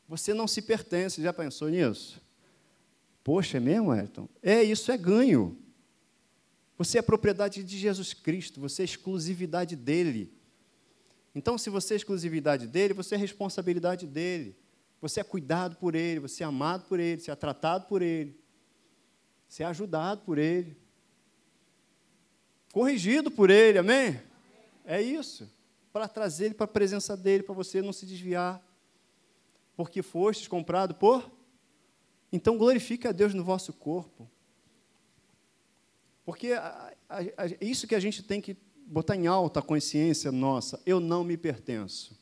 Você 0.06 0.32
não 0.32 0.46
se 0.46 0.62
pertence, 0.62 1.20
já 1.20 1.32
pensou 1.32 1.68
nisso? 1.68 2.22
Poxa, 3.24 3.56
é 3.56 3.60
mesmo, 3.60 3.90
Ayrton? 3.90 4.28
É, 4.40 4.62
isso 4.62 4.92
é 4.92 4.96
ganho. 4.96 5.58
Você 6.76 6.96
é 6.96 7.02
propriedade 7.02 7.64
de 7.64 7.76
Jesus 7.76 8.14
Cristo, 8.14 8.60
você 8.60 8.82
é 8.82 8.84
exclusividade 8.84 9.74
dele. 9.74 10.32
Então, 11.34 11.58
se 11.58 11.68
você 11.68 11.94
é 11.94 11.96
exclusividade 11.96 12.68
dele, 12.68 12.94
você 12.94 13.16
é 13.16 13.18
responsabilidade 13.18 14.06
dele. 14.06 14.56
Você 15.00 15.20
é 15.20 15.24
cuidado 15.24 15.76
por 15.76 15.94
ele, 15.94 16.20
você 16.20 16.42
é 16.42 16.46
amado 16.46 16.84
por 16.88 16.98
ele, 16.98 17.20
você 17.20 17.30
é 17.30 17.36
tratado 17.36 17.86
por 17.86 18.02
ele, 18.02 18.38
você 19.48 19.62
é 19.62 19.66
ajudado 19.66 20.22
por 20.22 20.38
ele, 20.38 20.76
corrigido 22.72 23.30
por 23.30 23.50
ele, 23.50 23.78
amém? 23.78 24.20
É 24.84 25.00
isso, 25.00 25.48
para 25.92 26.08
trazer 26.08 26.46
ele 26.46 26.54
para 26.54 26.64
a 26.64 26.68
presença 26.68 27.16
dele, 27.16 27.42
para 27.42 27.54
você 27.54 27.80
não 27.80 27.92
se 27.92 28.06
desviar, 28.06 28.60
porque 29.76 30.02
fostes 30.02 30.48
comprado 30.48 30.94
por 30.94 31.38
então 32.32 32.58
glorifique 32.58 33.08
a 33.08 33.12
Deus 33.12 33.34
no 33.34 33.42
vosso 33.42 33.72
corpo. 33.72 34.28
Porque 36.24 36.52
a, 36.52 36.92
a, 37.08 37.18
a, 37.18 37.46
isso 37.60 37.86
que 37.86 37.94
a 37.94 38.00
gente 38.00 38.22
tem 38.22 38.40
que 38.40 38.56
botar 38.86 39.16
em 39.16 39.26
alta 39.26 39.60
a 39.60 39.62
consciência 39.62 40.30
nossa, 40.30 40.80
eu 40.84 41.00
não 41.00 41.24
me 41.24 41.36
pertenço. 41.36 42.18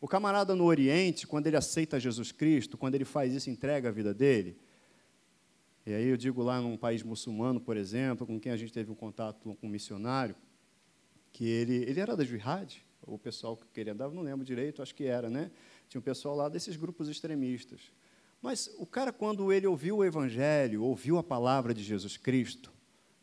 O 0.00 0.06
camarada 0.06 0.54
no 0.54 0.64
Oriente, 0.64 1.26
quando 1.26 1.46
ele 1.46 1.56
aceita 1.56 1.98
Jesus 1.98 2.30
Cristo, 2.30 2.78
quando 2.78 2.94
ele 2.94 3.04
faz 3.04 3.32
isso, 3.32 3.50
entrega 3.50 3.88
a 3.88 3.92
vida 3.92 4.14
dele, 4.14 4.56
e 5.84 5.92
aí 5.92 6.06
eu 6.06 6.16
digo 6.16 6.42
lá 6.42 6.60
num 6.60 6.76
país 6.76 7.02
muçulmano, 7.02 7.58
por 7.58 7.76
exemplo, 7.76 8.26
com 8.26 8.38
quem 8.38 8.52
a 8.52 8.56
gente 8.56 8.72
teve 8.72 8.90
um 8.90 8.94
contato 8.94 9.40
com 9.40 9.66
um 9.66 9.70
missionário, 9.70 10.36
que 11.32 11.46
ele, 11.46 11.76
ele 11.88 11.98
era 11.98 12.16
da 12.16 12.24
jihad, 12.24 12.76
o 13.06 13.18
pessoal 13.18 13.56
que 13.72 13.80
ele 13.80 13.90
andava, 13.90 14.14
não 14.14 14.22
lembro 14.22 14.44
direito, 14.44 14.82
acho 14.82 14.94
que 14.94 15.04
era, 15.04 15.30
né? 15.30 15.50
Tinha 15.88 15.98
um 15.98 16.02
pessoal 16.02 16.36
lá 16.36 16.48
desses 16.48 16.76
grupos 16.76 17.08
extremistas. 17.08 17.90
Mas 18.40 18.70
o 18.78 18.86
cara, 18.86 19.12
quando 19.12 19.52
ele 19.52 19.66
ouviu 19.66 19.96
o 19.96 20.04
Evangelho, 20.04 20.82
ouviu 20.82 21.18
a 21.18 21.22
palavra 21.22 21.74
de 21.74 21.82
Jesus 21.82 22.16
Cristo, 22.16 22.72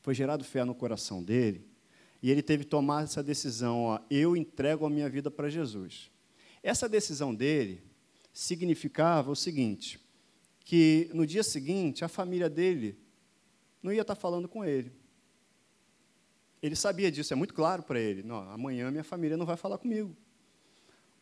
foi 0.02 0.14
gerado 0.14 0.44
fé 0.44 0.64
no 0.64 0.76
coração 0.76 1.24
dele, 1.24 1.66
e 2.22 2.32
ele 2.32 2.42
teve 2.42 2.64
que 2.64 2.70
tomar 2.70 3.04
essa 3.04 3.22
decisão: 3.22 3.84
ó, 3.84 4.00
eu 4.10 4.36
entrego 4.36 4.86
a 4.86 4.90
minha 4.90 5.08
vida 5.08 5.30
para 5.30 5.50
Jesus. 5.50 6.12
Essa 6.66 6.90
decisão 6.90 7.36
dele 7.36 7.84
significava 8.34 9.30
o 9.30 9.36
seguinte: 9.36 10.00
que 10.62 11.12
no 11.14 11.24
dia 11.24 11.44
seguinte 11.44 12.04
a 12.04 12.08
família 12.08 12.50
dele 12.50 12.98
não 13.84 13.94
ia 13.94 14.02
estar 14.02 14.16
falando 14.16 14.50
com 14.50 14.66
ele. 14.66 14.92
Ele 16.64 16.76
sabia 16.76 17.12
disso, 17.12 17.32
é 17.32 17.36
muito 17.36 17.54
claro 17.54 17.84
para 17.84 18.00
ele. 18.00 18.24
Não, 18.24 18.38
amanhã 18.50 18.90
minha 18.90 19.04
família 19.04 19.38
não 19.38 19.46
vai 19.46 19.56
falar 19.56 19.78
comigo. 19.78 20.18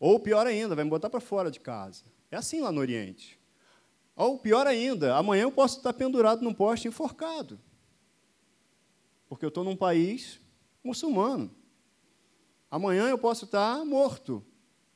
Ou 0.00 0.18
pior 0.18 0.46
ainda, 0.46 0.74
vai 0.74 0.82
me 0.82 0.88
botar 0.88 1.10
para 1.10 1.20
fora 1.20 1.50
de 1.50 1.60
casa. 1.60 2.04
É 2.30 2.36
assim 2.38 2.62
lá 2.62 2.72
no 2.72 2.80
Oriente. 2.80 3.38
Ou 4.16 4.38
pior 4.38 4.66
ainda, 4.66 5.14
amanhã 5.14 5.42
eu 5.42 5.52
posso 5.52 5.76
estar 5.76 5.92
pendurado 5.92 6.40
num 6.40 6.54
poste 6.54 6.88
enforcado. 6.88 7.60
Porque 9.28 9.44
eu 9.44 9.50
estou 9.50 9.62
num 9.62 9.76
país 9.76 10.40
muçulmano. 10.82 11.54
Amanhã 12.70 13.10
eu 13.10 13.18
posso 13.18 13.44
estar 13.44 13.84
morto 13.84 14.42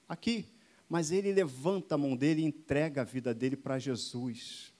aqui. 0.08 0.46
Mas 0.88 1.10
ele 1.10 1.32
levanta 1.32 1.94
a 1.94 1.98
mão 1.98 2.16
dele 2.16 2.42
e 2.42 2.44
entrega 2.44 3.02
a 3.02 3.04
vida 3.04 3.34
dele 3.34 3.56
para 3.56 3.78
Jesus. 3.78 4.72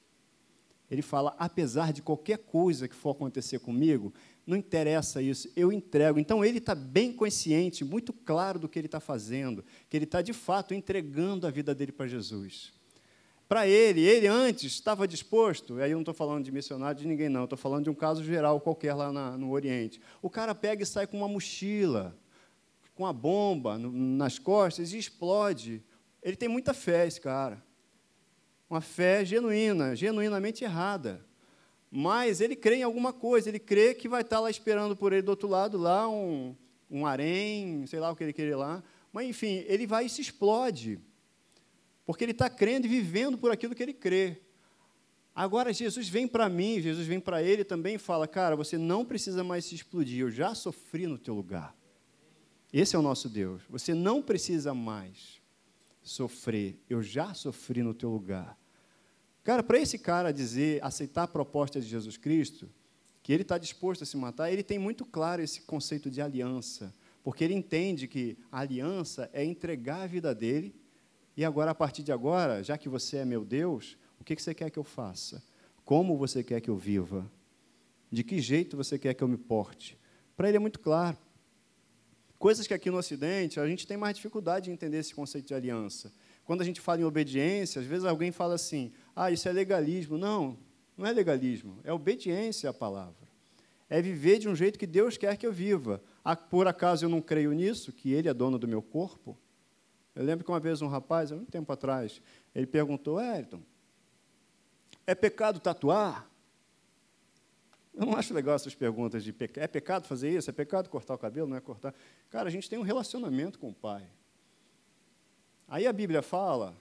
Ele 0.90 1.02
fala: 1.02 1.36
apesar 1.38 1.92
de 1.92 2.00
qualquer 2.00 2.38
coisa 2.38 2.88
que 2.88 2.94
for 2.94 3.10
acontecer 3.10 3.58
comigo, 3.58 4.12
não 4.46 4.56
interessa 4.56 5.20
isso, 5.20 5.50
eu 5.54 5.70
entrego. 5.70 6.18
Então 6.18 6.42
ele 6.42 6.58
está 6.58 6.74
bem 6.74 7.12
consciente, 7.12 7.84
muito 7.84 8.12
claro 8.12 8.58
do 8.58 8.68
que 8.68 8.78
ele 8.78 8.86
está 8.86 9.00
fazendo, 9.00 9.62
que 9.90 9.96
ele 9.96 10.04
está 10.04 10.22
de 10.22 10.32
fato 10.32 10.72
entregando 10.72 11.46
a 11.46 11.50
vida 11.50 11.74
dele 11.74 11.92
para 11.92 12.06
Jesus 12.06 12.72
para 13.48 13.66
ele, 13.66 14.02
ele 14.02 14.26
antes 14.26 14.72
estava 14.72 15.08
disposto, 15.08 15.80
aí 15.80 15.90
eu 15.90 15.96
não 15.96 16.02
estou 16.02 16.12
falando 16.12 16.44
de 16.44 16.52
missionário 16.52 17.00
de 17.00 17.08
ninguém, 17.08 17.30
não, 17.30 17.44
estou 17.44 17.56
falando 17.56 17.84
de 17.84 17.90
um 17.90 17.94
caso 17.94 18.22
geral 18.22 18.60
qualquer 18.60 18.92
lá 18.92 19.10
na, 19.10 19.38
no 19.38 19.50
Oriente. 19.50 19.98
O 20.20 20.28
cara 20.28 20.54
pega 20.54 20.82
e 20.82 20.86
sai 20.86 21.06
com 21.06 21.16
uma 21.16 21.28
mochila, 21.28 22.14
com 22.98 23.06
a 23.06 23.12
bomba 23.12 23.78
nas 23.78 24.40
costas 24.40 24.92
e 24.92 24.98
explode. 24.98 25.80
Ele 26.20 26.34
tem 26.34 26.48
muita 26.48 26.74
fé, 26.74 27.06
esse 27.06 27.20
cara. 27.20 27.62
Uma 28.68 28.80
fé 28.80 29.24
genuína, 29.24 29.94
genuinamente 29.94 30.64
errada. 30.64 31.24
Mas 31.92 32.40
ele 32.40 32.56
crê 32.56 32.78
em 32.78 32.82
alguma 32.82 33.12
coisa, 33.12 33.48
ele 33.48 33.60
crê 33.60 33.94
que 33.94 34.08
vai 34.08 34.22
estar 34.22 34.40
lá 34.40 34.50
esperando 34.50 34.96
por 34.96 35.12
ele 35.12 35.22
do 35.22 35.28
outro 35.28 35.46
lado, 35.46 35.78
lá 35.78 36.08
um, 36.08 36.56
um 36.90 37.06
harém, 37.06 37.86
sei 37.86 38.00
lá 38.00 38.10
o 38.10 38.16
que 38.16 38.24
ele 38.24 38.32
queria 38.32 38.56
lá. 38.56 38.82
Mas, 39.12 39.28
enfim, 39.28 39.64
ele 39.68 39.86
vai 39.86 40.06
e 40.06 40.10
se 40.10 40.20
explode 40.20 41.00
porque 42.04 42.24
ele 42.24 42.32
está 42.32 42.50
crendo 42.50 42.88
e 42.88 42.90
vivendo 42.90 43.38
por 43.38 43.52
aquilo 43.52 43.76
que 43.76 43.82
ele 43.82 43.94
crê. 43.94 44.38
Agora, 45.32 45.72
Jesus 45.72 46.08
vem 46.08 46.26
para 46.26 46.48
mim, 46.48 46.80
Jesus 46.80 47.06
vem 47.06 47.20
para 47.20 47.44
ele 47.44 47.62
também 47.62 47.94
e 47.94 47.98
fala: 47.98 48.26
Cara, 48.26 48.56
você 48.56 48.76
não 48.76 49.04
precisa 49.04 49.44
mais 49.44 49.66
se 49.66 49.76
explodir, 49.76 50.22
eu 50.22 50.32
já 50.32 50.52
sofri 50.52 51.06
no 51.06 51.16
teu 51.16 51.32
lugar. 51.32 51.77
Esse 52.72 52.96
é 52.96 52.98
o 52.98 53.02
nosso 53.02 53.28
Deus. 53.28 53.62
Você 53.68 53.94
não 53.94 54.22
precisa 54.22 54.74
mais 54.74 55.40
sofrer, 56.02 56.78
eu 56.88 57.02
já 57.02 57.34
sofri 57.34 57.82
no 57.82 57.94
teu 57.94 58.10
lugar. 58.10 58.58
Cara, 59.44 59.62
para 59.62 59.78
esse 59.78 59.98
cara 59.98 60.32
dizer, 60.32 60.82
aceitar 60.82 61.24
a 61.24 61.28
proposta 61.28 61.80
de 61.80 61.86
Jesus 61.86 62.16
Cristo, 62.16 62.68
que 63.22 63.32
ele 63.32 63.42
está 63.42 63.58
disposto 63.58 64.02
a 64.02 64.06
se 64.06 64.16
matar, 64.16 64.50
ele 64.50 64.62
tem 64.62 64.78
muito 64.78 65.04
claro 65.04 65.42
esse 65.42 65.62
conceito 65.62 66.10
de 66.10 66.20
aliança, 66.20 66.94
porque 67.22 67.44
ele 67.44 67.54
entende 67.54 68.06
que 68.06 68.38
a 68.50 68.60
aliança 68.60 69.28
é 69.32 69.44
entregar 69.44 70.02
a 70.02 70.06
vida 70.06 70.34
dele 70.34 70.74
e 71.38 71.44
agora, 71.44 71.70
a 71.70 71.74
partir 71.74 72.02
de 72.02 72.10
agora, 72.10 72.64
já 72.64 72.76
que 72.76 72.88
você 72.88 73.18
é 73.18 73.24
meu 73.24 73.44
Deus, 73.44 73.96
o 74.20 74.24
que 74.24 74.34
você 74.34 74.52
quer 74.52 74.70
que 74.70 74.78
eu 74.78 74.82
faça? 74.82 75.40
Como 75.84 76.16
você 76.18 76.42
quer 76.42 76.60
que 76.60 76.68
eu 76.68 76.76
viva? 76.76 77.30
De 78.10 78.24
que 78.24 78.40
jeito 78.40 78.76
você 78.76 78.98
quer 78.98 79.14
que 79.14 79.22
eu 79.22 79.28
me 79.28 79.36
porte? 79.36 79.96
Para 80.36 80.48
ele 80.48 80.56
é 80.56 80.60
muito 80.60 80.80
claro. 80.80 81.16
Coisas 82.38 82.66
que 82.66 82.74
aqui 82.74 82.90
no 82.90 82.98
Ocidente 82.98 83.58
a 83.58 83.66
gente 83.66 83.86
tem 83.86 83.96
mais 83.96 84.14
dificuldade 84.14 84.66
de 84.66 84.70
entender 84.70 84.98
esse 84.98 85.14
conceito 85.14 85.46
de 85.48 85.54
aliança. 85.54 86.12
Quando 86.44 86.60
a 86.60 86.64
gente 86.64 86.80
fala 86.80 87.00
em 87.00 87.04
obediência, 87.04 87.80
às 87.80 87.86
vezes 87.86 88.04
alguém 88.04 88.30
fala 88.30 88.54
assim: 88.54 88.92
ah, 89.14 89.30
isso 89.30 89.48
é 89.48 89.52
legalismo. 89.52 90.16
Não, 90.16 90.56
não 90.96 91.06
é 91.06 91.12
legalismo, 91.12 91.78
é 91.82 91.92
obediência 91.92 92.70
à 92.70 92.72
palavra. 92.72 93.28
É 93.90 94.00
viver 94.00 94.38
de 94.38 94.48
um 94.48 94.54
jeito 94.54 94.78
que 94.78 94.86
Deus 94.86 95.16
quer 95.16 95.36
que 95.36 95.46
eu 95.46 95.52
viva. 95.52 96.02
Ah, 96.24 96.36
por 96.36 96.68
acaso 96.68 97.06
eu 97.06 97.08
não 97.08 97.22
creio 97.22 97.52
nisso, 97.52 97.92
que 97.92 98.12
Ele 98.12 98.28
é 98.28 98.34
dono 98.34 98.58
do 98.58 98.68
meu 98.68 98.82
corpo? 98.82 99.36
Eu 100.18 100.24
lembro 100.24 100.44
que 100.44 100.50
uma 100.50 100.58
vez 100.58 100.82
um 100.82 100.88
rapaz, 100.88 101.30
há 101.30 101.36
muito 101.36 101.50
tempo 101.50 101.72
atrás, 101.72 102.20
ele 102.52 102.66
perguntou, 102.66 103.20
Elton, 103.20 103.60
é 105.06 105.14
pecado 105.14 105.60
tatuar? 105.60 106.27
Eu 107.98 108.06
não 108.06 108.14
acho 108.14 108.32
legal 108.32 108.54
essas 108.54 108.76
perguntas 108.76 109.24
de. 109.24 109.34
É 109.56 109.66
pecado 109.66 110.06
fazer 110.06 110.30
isso? 110.30 110.48
É 110.48 110.52
pecado 110.52 110.88
cortar 110.88 111.14
o 111.14 111.18
cabelo? 111.18 111.48
Não 111.48 111.56
é 111.56 111.60
cortar? 111.60 111.92
Cara, 112.30 112.46
a 112.48 112.50
gente 112.50 112.70
tem 112.70 112.78
um 112.78 112.82
relacionamento 112.82 113.58
com 113.58 113.70
o 113.70 113.74
Pai. 113.74 114.08
Aí 115.66 115.84
a 115.84 115.92
Bíblia 115.92 116.22
fala, 116.22 116.76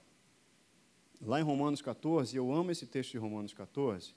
lá 1.19 1.39
em 1.39 1.43
Romanos 1.43 1.81
14, 1.81 2.37
eu 2.37 2.53
amo 2.53 2.69
esse 2.69 2.85
texto 2.85 3.13
de 3.13 3.17
Romanos 3.17 3.51
14, 3.51 4.13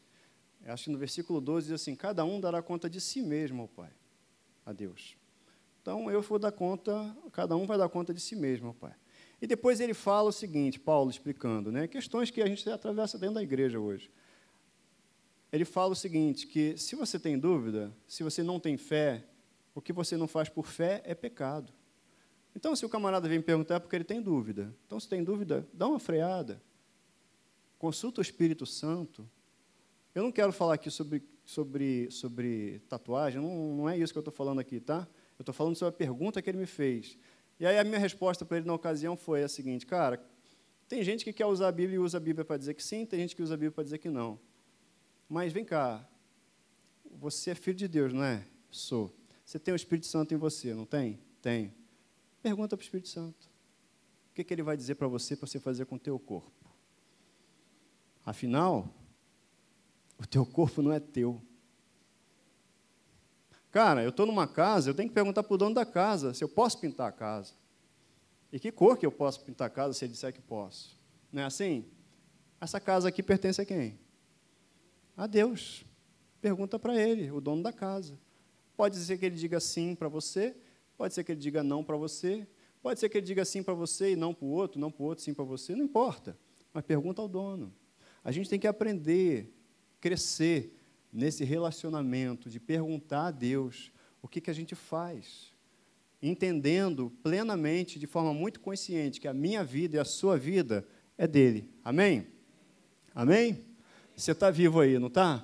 acho 0.67 0.85
que 0.85 0.91
no 0.91 0.99
versículo 0.99 1.41
12 1.41 1.69
diz 1.69 1.81
assim: 1.81 1.97
Cada 1.97 2.23
um 2.23 2.39
dará 2.39 2.61
conta 2.61 2.89
de 2.91 3.01
si 3.01 3.23
mesmo 3.23 3.63
ao 3.63 3.69
Pai, 3.69 3.91
a 4.67 4.73
Deus. 4.75 5.17
Então 5.81 6.11
eu 6.11 6.21
vou 6.21 6.39
dar 6.39 6.53
conta, 6.53 7.17
cada 7.33 7.57
um 7.57 7.67
vai 7.67 7.79
dar 7.79 7.89
conta 7.89 8.13
de 8.13 8.21
si 8.21 8.37
mesmo 8.37 8.69
ao 8.69 8.75
Pai. 8.75 8.95
E 9.41 9.47
depois 9.47 9.81
ele 9.81 9.95
fala 9.95 10.29
o 10.29 10.33
seguinte, 10.33 10.79
Paulo 10.79 11.09
explicando, 11.09 11.73
né, 11.73 11.89
questões 11.89 12.31
que 12.31 12.43
a 12.43 12.47
gente 12.47 12.69
atravessa 12.69 13.19
dentro 13.19 13.37
da 13.37 13.43
igreja 13.43 13.81
hoje. 13.81 14.11
Ele 15.53 15.65
fala 15.65 15.93
o 15.93 15.97
seguinte, 15.97 16.47
que 16.47 16.77
se 16.77 16.95
você 16.95 17.19
tem 17.19 17.39
dúvida, 17.39 17.93
se 18.07 18.23
você 18.23 18.43
não 18.43 18.61
tem 18.61 18.77
fé, 18.77 19.25
o 19.75 19.81
que 19.81 19.93
você 19.93 20.17
não 20.17 20.29
faz 20.29 20.49
por 20.49 20.67
fé 20.67 21.03
é 21.05 21.15
pecado. 21.15 21.73
Então, 22.55 22.75
se 22.75 22.85
o 22.85 22.89
camarada 22.89 23.29
vem 23.29 23.41
perguntar, 23.41 23.77
é 23.77 23.79
porque 23.79 23.97
ele 23.97 24.05
tem 24.05 24.21
dúvida. 24.21 24.75
Então, 24.87 24.99
se 24.99 25.09
tem 25.09 25.23
dúvida, 25.23 25.67
dá 25.73 25.87
uma 25.89 25.99
freada. 25.99 26.63
Consulta 27.79 28.21
o 28.21 28.23
Espírito 28.23 28.67
Santo. 28.67 29.29
Eu 30.15 30.23
não 30.23 30.33
quero 30.33 30.53
falar 30.53 30.75
aqui 30.75 30.91
sobre, 30.91 31.23
sobre, 31.45 32.11
sobre 32.11 32.81
tatuagem, 32.89 33.41
não, 33.41 33.77
não 33.77 33.89
é 33.89 33.97
isso 33.97 34.13
que 34.13 34.19
eu 34.19 34.21
estou 34.21 34.35
falando 34.35 34.59
aqui, 34.61 34.81
tá? 34.81 35.07
Eu 35.39 35.43
estou 35.43 35.55
falando 35.55 35.77
sobre 35.77 35.95
a 35.95 35.97
pergunta 35.97 36.43
que 36.43 36.51
ele 36.51 36.59
me 36.59 36.67
fez. 36.67 37.17
E 37.59 37.67
aí 37.67 37.79
a 37.79 37.85
minha 37.85 37.99
resposta 37.99 38.45
para 38.45 38.59
ele 38.59 38.67
na 38.67 38.75
ocasião 38.75 39.17
foi 39.17 39.43
a 39.43 39.49
seguinte, 39.49 39.87
cara, 39.87 40.21
tem 40.89 41.03
gente 41.05 41.25
que 41.25 41.33
quer 41.33 41.47
usar 41.47 41.69
a 41.69 41.73
Bíblia 41.73 41.97
e 41.97 41.99
usa 41.99 42.19
a 42.19 42.21
Bíblia 42.21 42.45
para 42.45 42.57
dizer 42.57 42.75
que 42.75 42.83
sim, 42.83 43.07
tem 43.07 43.21
gente 43.21 43.37
que 43.37 43.43
usa 43.43 43.55
a 43.55 43.57
Bíblia 43.57 43.71
para 43.71 43.85
dizer 43.85 43.99
que 43.99 44.11
não. 44.11 44.39
Mas 45.31 45.53
vem 45.53 45.65
cá, 45.65 46.05
você 47.09 47.53
é 47.53 47.55
filho 47.55 47.77
de 47.77 47.87
Deus, 47.87 48.13
não 48.13 48.25
é? 48.25 48.45
Sou. 48.69 49.15
Você 49.45 49.61
tem 49.61 49.73
o 49.73 49.77
Espírito 49.77 50.09
Santo 50.09 50.35
em 50.35 50.37
você, 50.37 50.75
não 50.75 50.85
tem? 50.85 51.21
Tem. 51.41 51.73
Pergunta 52.43 52.77
para 52.77 52.83
o 52.83 52.85
Espírito 52.85 53.09
Santo. 53.09 53.49
O 54.31 54.35
que, 54.35 54.43
que 54.43 54.53
ele 54.53 54.65
vai 54.65 54.77
dizer 54.77 54.97
para 54.97 55.07
você 55.07 55.37
para 55.37 55.47
você 55.47 55.61
fazer 55.61 55.87
com 55.87 55.95
o 55.95 55.99
teu 56.01 56.19
corpo? 56.19 56.69
Afinal, 58.27 58.93
O 60.19 60.27
teu 60.27 60.45
corpo 60.45 60.83
não 60.83 60.93
é 60.93 60.99
teu. 61.01 61.41
Cara, 63.71 64.03
eu 64.03 64.11
estou 64.11 64.27
numa 64.27 64.49
casa, 64.49 64.91
eu 64.91 64.95
tenho 64.95 65.09
que 65.09 65.15
perguntar 65.15 65.45
para 65.45 65.55
o 65.55 65.57
dono 65.57 65.75
da 65.75 65.87
casa 65.87 66.35
se 66.35 66.43
eu 66.43 66.49
posso 66.49 66.79
pintar 66.79 67.09
a 67.09 67.13
casa. 67.13 67.55
E 68.53 68.59
que 68.59 68.73
cor 68.73 68.99
que 68.99 69.07
eu 69.07 69.13
posso 69.13 69.43
pintar 69.45 69.69
a 69.69 69.71
casa 69.71 69.95
se 69.95 70.05
ele 70.05 70.13
disser 70.13 70.33
que 70.33 70.43
posso? 70.43 70.99
Não 71.33 71.43
é 71.43 71.45
assim? 71.45 71.87
Essa 72.61 72.81
casa 72.81 73.09
aqui 73.09 73.23
pertence 73.23 73.61
a 73.61 73.65
quem? 73.65 73.99
A 75.21 75.27
Deus. 75.27 75.85
Pergunta 76.41 76.79
para 76.79 76.99
ele, 76.99 77.31
o 77.31 77.43
dono 77.43 77.63
da 77.63 77.71
casa. 77.71 78.19
Pode 78.75 78.97
ser 78.97 79.19
que 79.19 79.27
ele 79.27 79.37
diga 79.37 79.61
sim 79.61 79.95
para 79.95 80.09
você, 80.09 80.57
pode 80.97 81.13
ser 81.13 81.23
que 81.23 81.33
ele 81.33 81.41
diga 81.43 81.63
não 81.63 81.85
para 81.85 81.95
você, 81.95 82.49
pode 82.81 82.99
ser 82.99 83.11
que 83.11 83.19
ele 83.19 83.27
diga 83.27 83.45
sim 83.45 83.63
para 83.63 83.75
você 83.75 84.13
e 84.13 84.17
não 84.17 84.33
para 84.33 84.47
o 84.47 84.49
outro, 84.49 84.81
não 84.81 84.91
para 84.91 85.03
o 85.03 85.05
outro, 85.05 85.23
sim 85.23 85.35
para 85.35 85.45
você, 85.45 85.75
não 85.75 85.85
importa. 85.85 86.39
Mas 86.73 86.87
pergunta 86.87 87.21
ao 87.21 87.29
dono. 87.29 87.71
A 88.25 88.33
gente 88.33 88.49
tem 88.49 88.59
que 88.59 88.67
aprender, 88.67 89.55
crescer 90.01 90.75
nesse 91.13 91.45
relacionamento 91.45 92.49
de 92.49 92.59
perguntar 92.59 93.27
a 93.27 93.31
Deus 93.31 93.93
o 94.23 94.29
que, 94.29 94.41
que 94.41 94.51
a 94.51 94.55
gente 94.55 94.75
faz, 94.75 95.53
entendendo 96.23 97.13
plenamente, 97.23 97.99
de 97.99 98.07
forma 98.07 98.33
muito 98.33 98.59
consciente, 98.59 99.21
que 99.21 99.29
a 99.29 99.35
minha 99.35 99.63
vida 99.63 99.97
e 99.97 100.01
a 100.01 100.05
sua 100.07 100.39
vida 100.39 100.89
é 101.19 101.27
dele. 101.27 101.69
Amém? 101.85 102.27
Amém? 103.15 103.70
Você 104.21 104.33
está 104.33 104.51
vivo 104.51 104.81
aí, 104.81 104.99
não 104.99 105.09
está? 105.09 105.43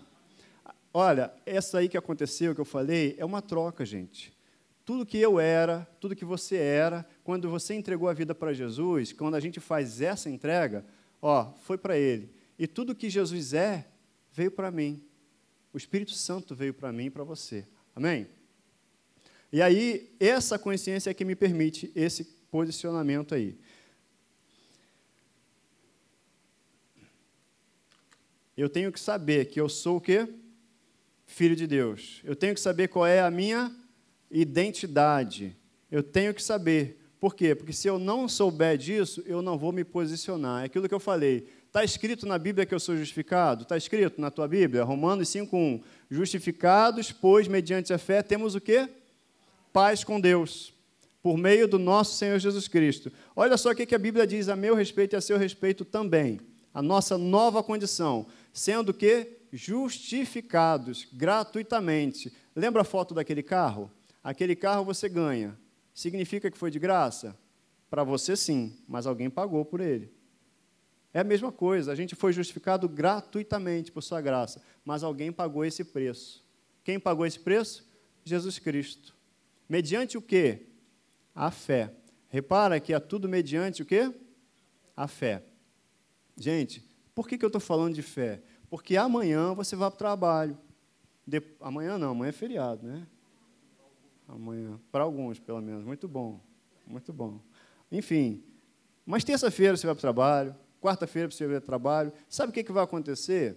Olha, 0.93 1.33
essa 1.47 1.79
aí 1.79 1.89
que 1.89 1.97
aconteceu, 1.97 2.55
que 2.55 2.61
eu 2.61 2.65
falei, 2.67 3.15
é 3.17 3.25
uma 3.25 3.41
troca, 3.41 3.87
gente. 3.87 4.37
Tudo 4.85 5.07
que 5.07 5.17
eu 5.17 5.41
era, 5.41 5.89
tudo 5.99 6.15
que 6.15 6.27
você 6.27 6.57
era, 6.57 7.07
quando 7.25 7.49
você 7.49 7.73
entregou 7.73 8.07
a 8.07 8.13
vida 8.13 8.35
para 8.35 8.53
Jesus, 8.53 9.15
quando 9.15 9.35
a 9.35 9.41
gente 9.41 9.61
faz 9.61 10.03
essa 10.03 10.29
entrega, 10.29 10.85
ó, 11.23 11.53
foi 11.63 11.79
para 11.79 11.97
Ele. 11.97 12.31
E 12.59 12.67
tudo 12.67 12.95
que 12.95 13.09
Jesus 13.09 13.55
é, 13.55 13.87
veio 14.31 14.51
para 14.51 14.71
mim. 14.71 15.03
O 15.73 15.79
Espírito 15.79 16.13
Santo 16.13 16.55
veio 16.55 16.75
para 16.75 16.93
mim 16.93 17.07
e 17.07 17.11
para 17.11 17.25
você. 17.25 17.67
Amém? 17.95 18.27
E 19.51 19.63
aí, 19.63 20.15
essa 20.21 20.59
consciência 20.59 21.09
é 21.09 21.15
que 21.15 21.25
me 21.25 21.35
permite 21.35 21.91
esse 21.95 22.25
posicionamento 22.51 23.35
aí. 23.35 23.59
Eu 28.57 28.69
tenho 28.69 28.91
que 28.91 28.99
saber 28.99 29.47
que 29.47 29.61
eu 29.61 29.69
sou 29.69 29.99
o 29.99 30.01
quê? 30.01 30.29
Filho 31.27 31.55
de 31.55 31.67
Deus. 31.67 32.23
Eu 32.25 32.35
tenho 32.35 32.55
que 32.55 32.61
saber 32.61 32.89
qual 32.89 33.07
é 33.07 33.21
a 33.21 33.31
minha 33.31 33.75
identidade. 34.31 35.57
Eu 35.91 36.03
tenho 36.03 36.33
que 36.33 36.43
saber. 36.43 36.99
Por 37.21 37.35
quê? 37.35 37.55
Porque 37.55 37.73
se 37.73 37.89
eu 37.89 37.99
não 37.99 38.29
souber 38.29 38.79
disso, 38.79 39.23
eu 39.27 39.43
não 39.43 39.59
vou 39.59 39.73
me 39.73 39.85
posicionar. 39.85 40.63
É 40.63 40.67
aquilo 40.67 40.89
que 40.89 40.95
eu 40.95 41.01
falei. 41.01 41.49
Está 41.67 41.85
escrito 41.85 42.27
na 42.27 42.39
Bíblia 42.39 42.65
que 42.65 42.75
eu 42.75 42.81
sou 42.81 42.97
justificado? 42.97 43.65
Está 43.65 43.77
escrito 43.77 44.21
na 44.21 44.31
tua 44.31 44.49
Bíblia? 44.49 44.83
Romanos 44.85 45.29
5,1. 45.29 45.83
Justificados, 46.11 47.13
pois, 47.13 47.49
mediante 47.49 47.93
a 47.93 47.99
fé, 47.99 48.23
temos 48.23 48.55
o 48.55 48.61
quê? 48.61 48.89
Paz 49.73 50.03
com 50.03 50.19
Deus, 50.19 50.73
por 51.23 51.37
meio 51.37 51.69
do 51.69 51.79
nosso 51.79 52.17
Senhor 52.17 52.39
Jesus 52.39 52.67
Cristo. 52.67 53.13
Olha 53.35 53.59
só 53.59 53.73
o 53.73 53.75
que 53.75 53.95
a 53.95 53.99
Bíblia 53.99 54.27
diz 54.27 54.49
a 54.49 54.57
meu 54.57 54.75
respeito 54.75 55.15
e 55.15 55.17
a 55.17 55.21
seu 55.21 55.37
respeito 55.37 55.85
também. 55.85 56.41
A 56.73 56.81
nossa 56.81 57.19
nova 57.19 57.63
condição, 57.63 58.27
sendo 58.57 58.95
que 58.95 59.37
justificados 59.53 61.07
gratuitamente. 61.13 62.33
Lembra 62.55 62.81
a 62.81 62.85
foto 62.85 63.15
daquele 63.15 63.43
carro? 63.43 63.93
Aquele 64.25 64.57
carro 64.57 64.83
você 64.83 65.11
ganha. 65.11 65.57
Significa 65.93 66.51
que 66.51 66.57
foi 66.57 66.71
de 66.71 66.79
graça? 66.79 67.39
Para 67.91 68.03
você 68.03 68.35
sim, 68.35 68.75
mas 68.89 69.07
alguém 69.07 69.29
pagou 69.29 69.63
por 69.63 69.83
ele. 69.83 70.11
É 71.13 71.21
a 71.21 71.25
mesma 71.25 71.53
coisa, 71.53 71.93
a 71.93 71.95
gente 71.95 72.15
foi 72.15 72.33
justificado 72.33 72.89
gratuitamente 72.89 73.93
por 73.93 74.03
sua 74.03 74.23
graça, 74.23 74.63
mas 74.85 75.03
alguém 75.03 75.31
pagou 75.31 75.63
esse 75.63 75.85
preço. 75.85 76.43
Quem 76.83 76.99
pagou 76.99 77.27
esse 77.27 77.39
preço? 77.39 77.87
Jesus 78.25 78.59
Cristo. 78.59 79.15
Mediante 79.69 80.17
o 80.17 80.23
quê? 80.23 80.67
A 81.35 81.51
fé. 81.51 81.93
Repara 82.31 82.81
que 82.81 82.95
é 82.95 82.99
tudo 82.99 83.29
mediante 83.29 83.83
o 83.83 83.87
quê? 83.87 84.11
A 84.97 85.07
fé. 85.07 85.43
Gente, 86.39 86.83
por 87.17 87.27
que, 87.27 87.39
que 87.39 87.45
eu 87.45 87.49
estou 87.49 87.63
falando 87.63 87.95
de 87.95 88.03
fé? 88.03 88.43
Porque 88.69 88.95
amanhã 88.95 89.55
você 89.55 89.75
vai 89.75 89.89
para 89.89 89.95
o 89.95 89.99
trabalho. 89.99 90.59
De... 91.27 91.43
Amanhã 91.63 91.97
não, 91.97 92.11
amanhã 92.11 92.29
é 92.29 92.33
feriado, 92.33 92.87
né? 92.87 93.07
Amanhã, 94.29 94.79
para 94.93 95.05
alguns, 95.05 95.41
pelo 95.41 95.63
menos. 95.63 95.83
Muito 95.83 96.07
bom, 96.07 96.39
muito 96.87 97.15
bom. 97.15 97.41
Enfim, 97.91 98.45
mas 99.07 99.25
terça-feira 99.25 99.75
você 99.75 99.87
vai 99.87 99.95
para 99.95 100.01
o 100.01 100.03
trabalho, 100.03 100.55
quarta-feira 100.79 101.31
você 101.31 101.47
vai 101.47 101.59
trabalho. 101.59 102.13
Sabe 102.29 102.51
o 102.51 102.53
que, 102.53 102.63
que 102.63 102.71
vai 102.71 102.85
acontecer? 102.85 103.57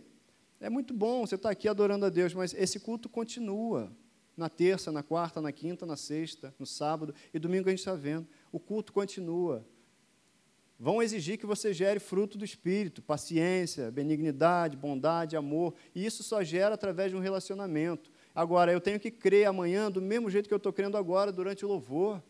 É 0.62 0.70
muito 0.70 0.94
bom, 0.94 1.28
você 1.28 1.36
está 1.36 1.50
aqui 1.50 1.68
adorando 1.68 2.06
a 2.06 2.10
Deus, 2.10 2.34
mas 2.34 2.54
esse 2.54 2.80
culto 2.80 3.10
continua. 3.10 3.92
Na 4.38 4.48
terça, 4.48 4.90
na 4.90 5.04
quarta, 5.04 5.42
na 5.42 5.52
quinta, 5.52 5.86
na 5.86 5.98
sexta, 5.98 6.56
no 6.58 6.66
sábado 6.66 7.14
e 7.34 7.38
domingo 7.38 7.68
a 7.68 7.72
gente 7.72 7.80
está 7.80 7.94
vendo. 7.94 8.26
O 8.54 8.60
culto 8.60 8.94
continua. 8.94 9.68
Vão 10.82 11.04
exigir 11.04 11.38
que 11.38 11.46
você 11.46 11.74
gere 11.74 12.00
fruto 12.00 12.38
do 12.38 12.46
Espírito, 12.46 13.02
paciência, 13.02 13.92
benignidade, 13.92 14.78
bondade, 14.78 15.36
amor. 15.36 15.74
E 15.94 16.06
isso 16.06 16.24
só 16.24 16.42
gera 16.42 16.76
através 16.76 17.12
de 17.12 17.18
um 17.18 17.20
relacionamento. 17.20 18.10
Agora, 18.34 18.72
eu 18.72 18.80
tenho 18.80 18.98
que 18.98 19.12
crer 19.12 19.46
amanhã 19.46 19.92
do 19.92 20.02
mesmo 20.02 20.30
jeito 20.30 20.48
que 20.48 20.54
eu 20.54 20.58
estou 20.58 20.72
crendo 20.72 20.96
agora, 20.96 21.34
durante 21.34 21.66
o 21.66 21.68
louvor. 21.68 22.24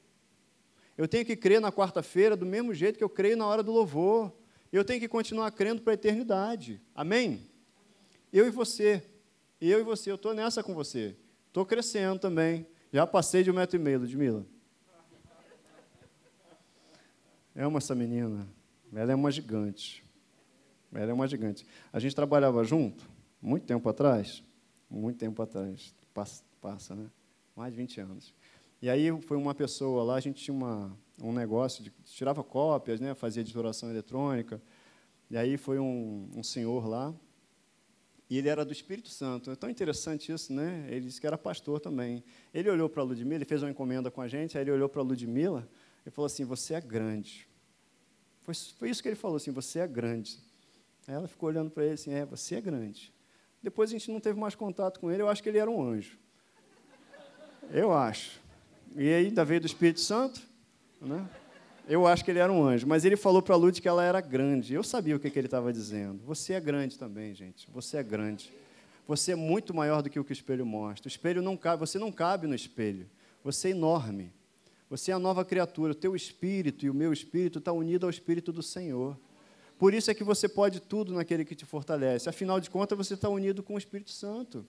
Eu 0.98 1.08
tenho 1.08 1.24
que 1.24 1.36
crer 1.36 1.62
na 1.62 1.72
quarta-feira 1.72 2.36
do 2.36 2.46
mesmo 2.46 2.74
jeito 2.74 2.98
que 2.98 3.04
eu 3.04 3.10
creio 3.10 3.38
na 3.38 3.46
hora 3.46 3.62
do 3.62 3.72
louvor. 3.72 4.34
Eu 4.74 4.84
tenho 4.84 5.00
que 5.00 5.08
continuar 5.08 5.52
crendo 5.52 5.84
para 5.84 5.94
a 5.94 5.96
eternidade. 5.96 6.82
Amém? 6.96 7.48
Eu 8.34 8.48
e 8.48 8.50
você. 8.50 9.04
Eu 9.62 9.80
e 9.80 9.84
você. 9.84 10.10
Eu 10.10 10.16
estou 10.16 10.34
nessa 10.34 10.64
com 10.64 10.74
você. 10.74 11.16
Estou 11.48 11.68
crescendo 11.68 12.18
também. 12.20 12.66
Já 12.92 13.06
passei 13.06 13.44
de 13.44 13.52
um 13.52 13.54
metro 13.54 13.76
e 13.76 13.80
meio, 13.80 14.00
Ludmila. 14.00 14.44
Uma 17.66 17.80
essa 17.80 17.96
menina. 17.96 18.48
Ela 18.94 19.12
é 19.12 19.16
uma 19.16 19.32
gigante. 19.32 20.04
Ela 20.94 21.12
é 21.12 21.14
uma 21.14 21.28
gigante. 21.28 21.66
A 21.92 22.00
gente 22.00 22.16
trabalhava 22.16 22.64
junto, 22.64 23.10
muito 23.42 23.66
tempo 23.66 23.88
atrás. 23.88 24.44
Muito 24.90 25.18
tempo 25.18 25.42
atrás. 25.42 25.94
Passa, 26.14 26.44
passa 26.60 26.96
né? 26.96 27.10
Mais 27.56 27.74
de 27.74 27.78
20 27.78 28.02
anos. 28.02 28.34
E 28.82 28.90
aí 28.90 29.12
foi 29.22 29.38
uma 29.38 29.54
pessoa 29.54 30.04
lá, 30.04 30.16
a 30.16 30.20
gente 30.20 30.42
tinha 30.42 30.56
uma, 30.56 30.98
um 31.22 31.34
negócio, 31.34 31.84
de, 31.84 31.92
tirava 32.06 32.44
cópias, 32.44 33.00
né, 33.00 33.14
fazia 33.14 33.42
editoração 33.42 33.90
eletrônica. 33.90 34.62
E 35.30 35.38
aí 35.38 35.58
foi 35.58 35.78
um, 35.78 36.30
um 36.34 36.42
senhor 36.42 36.88
lá, 36.88 37.14
e 38.30 38.38
ele 38.38 38.48
era 38.48 38.64
do 38.64 38.72
Espírito 38.72 39.10
Santo. 39.10 39.50
É 39.50 39.56
tão 39.56 39.70
interessante 39.70 40.32
isso, 40.32 40.54
né? 40.54 40.86
Ele 40.88 41.08
disse 41.08 41.20
que 41.20 41.26
era 41.26 41.38
pastor 41.38 41.80
também. 41.80 42.24
Ele 42.54 42.70
olhou 42.70 42.88
para 42.88 43.02
a 43.02 43.06
Ludmila, 43.06 43.36
ele 43.36 43.46
fez 43.46 43.64
uma 43.64 43.72
encomenda 43.72 44.12
com 44.12 44.22
a 44.22 44.28
gente, 44.28 44.58
aí 44.58 44.64
ele 44.64 44.72
olhou 44.72 44.88
para 44.88 45.02
a 45.02 45.04
Ludmila 45.04 45.68
e 46.06 46.12
falou 46.12 46.28
assim: 46.28 46.46
Você 46.46 46.76
é 46.76 46.82
grande. 46.82 47.49
Foi, 48.42 48.54
foi 48.54 48.90
isso 48.90 49.02
que 49.02 49.10
ele 49.10 49.16
falou 49.16 49.38
assim: 49.38 49.52
Você 49.52 49.80
é 49.80 49.88
grande. 49.88 50.40
Aí 51.08 51.16
ela 51.16 51.28
ficou 51.28 51.50
olhando 51.50 51.70
para 51.70 51.84
ele 51.84 51.94
assim: 51.94 52.14
É, 52.14 52.26
você 52.26 52.56
é 52.56 52.62
grande. 52.62 53.14
Depois 53.62 53.90
a 53.90 53.94
gente 53.94 54.12
não 54.12 54.20
teve 54.20 54.40
mais 54.40 54.56
contato 54.56 55.00
com 55.00 55.12
ele, 55.12 55.22
eu 55.22 55.28
acho 55.28 55.44
que 55.44 55.50
ele 55.50 55.58
era 55.58 55.70
um 55.70 55.82
anjo. 55.82 56.18
Eu 57.72 57.94
acho. 57.94 58.40
E 58.96 59.14
ainda 59.14 59.44
veio 59.46 59.62
do 59.62 59.68
Espírito 59.68 60.00
Santo, 60.00 60.42
né? 61.02 61.28
Eu 61.88 62.06
acho 62.06 62.24
que 62.24 62.30
ele 62.30 62.40
era 62.40 62.54
um 62.54 62.64
anjo, 62.64 62.86
mas 62.86 63.04
ele 63.04 63.18
falou 63.18 63.42
para 63.42 63.56
a 63.56 63.58
Lud 63.58 63.82
que 63.82 63.88
ela 63.88 64.04
era 64.04 64.22
grande. 64.22 64.74
Eu 64.74 64.84
sabia 64.84 65.16
o 65.16 65.20
que, 65.20 65.30
que 65.30 65.40
ele 65.40 65.48
estava 65.48 65.74
dizendo. 65.74 66.22
Você 66.24 66.54
é 66.54 66.60
grande 66.60 67.00
também, 67.00 67.34
gente. 67.34 67.68
Você 67.72 67.98
é 67.98 68.04
grande. 68.04 68.54
Você 69.08 69.32
é 69.32 69.36
muito 69.36 69.74
maior 69.74 70.04
do 70.04 70.10
que 70.10 70.20
o 70.20 70.24
que 70.24 70.32
o 70.32 70.34
espelho 70.34 70.66
mostra. 70.68 71.08
O 71.08 71.12
espelho 71.12 71.42
não 71.42 71.58
cabe, 71.58 71.80
você 71.80 71.98
não 71.98 72.12
cabe 72.12 72.46
no 72.46 72.54
espelho. 72.54 73.10
Você 73.44 73.70
é 73.70 73.72
enorme. 73.72 74.32
Você 74.90 75.12
é 75.12 75.14
a 75.14 75.20
nova 75.20 75.46
criatura. 75.46 75.92
O 75.92 75.96
teu 75.96 76.16
espírito 76.16 76.86
e 76.86 76.90
o 76.90 76.94
meu 76.94 77.14
espírito 77.14 77.60
está 77.60 77.72
unido 77.72 78.06
ao 78.06 78.10
espírito 78.10 78.52
do 78.52 78.64
Senhor. 78.64 79.18
Por 79.78 79.94
isso 79.94 80.12
é 80.12 80.14
que 80.14 80.24
você 80.24 80.50
pode 80.50 80.82
tudo 80.82 81.14
naquele 81.14 81.46
que 81.46 81.56
te 81.56 81.66
fortalece. 81.66 82.28
Afinal 82.28 82.60
de 82.60 82.70
contas, 82.70 82.98
você 82.98 83.14
está 83.14 83.30
unido 83.30 83.64
com 83.64 83.76
o 83.76 83.78
Espírito 83.78 84.12
Santo. 84.12 84.68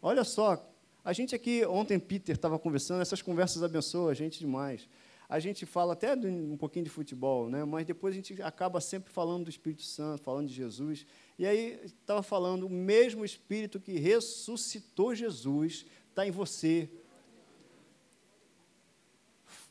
Olha 0.00 0.22
só, 0.22 0.64
a 1.04 1.12
gente 1.12 1.34
aqui, 1.34 1.66
ontem 1.66 1.98
Peter 1.98 2.36
estava 2.36 2.56
conversando, 2.56 3.02
essas 3.02 3.20
conversas 3.20 3.64
abençoam 3.64 4.08
a 4.08 4.14
gente 4.14 4.38
demais. 4.38 4.88
A 5.28 5.40
gente 5.40 5.66
fala 5.66 5.94
até 5.94 6.14
um 6.14 6.56
pouquinho 6.56 6.84
de 6.84 6.90
futebol, 6.90 7.50
né? 7.50 7.64
mas 7.64 7.84
depois 7.84 8.14
a 8.14 8.16
gente 8.16 8.40
acaba 8.40 8.80
sempre 8.80 9.12
falando 9.12 9.44
do 9.44 9.50
Espírito 9.50 9.82
Santo, 9.82 10.22
falando 10.22 10.46
de 10.46 10.54
Jesus. 10.54 11.04
E 11.38 11.44
aí 11.44 11.80
estava 11.84 12.22
falando, 12.22 12.64
o 12.64 12.70
mesmo 12.70 13.24
Espírito 13.24 13.80
que 13.80 13.98
ressuscitou 13.98 15.14
Jesus 15.14 15.84
está 16.10 16.24
em 16.26 16.30
você. 16.30 16.88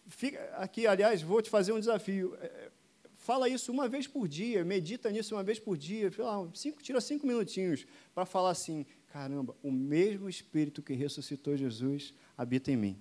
Fica 0.07 0.39
aqui, 0.55 0.87
aliás, 0.87 1.21
vou 1.21 1.41
te 1.41 1.49
fazer 1.49 1.73
um 1.73 1.79
desafio. 1.79 2.35
É, 2.41 2.69
fala 3.17 3.49
isso 3.49 3.71
uma 3.71 3.89
vez 3.89 4.07
por 4.07 4.27
dia, 4.27 4.63
medita 4.63 5.11
nisso 5.11 5.35
uma 5.35 5.43
vez 5.43 5.59
por 5.59 5.77
dia, 5.77 6.11
lá, 6.17 6.47
cinco, 6.53 6.81
tira 6.81 7.01
cinco 7.01 7.27
minutinhos 7.27 7.85
para 8.15 8.25
falar 8.25 8.51
assim: 8.51 8.85
caramba, 9.11 9.55
o 9.61 9.71
mesmo 9.71 10.29
Espírito 10.29 10.81
que 10.81 10.93
ressuscitou 10.93 11.57
Jesus 11.57 12.13
habita 12.37 12.71
em 12.71 12.77
mim. 12.77 12.97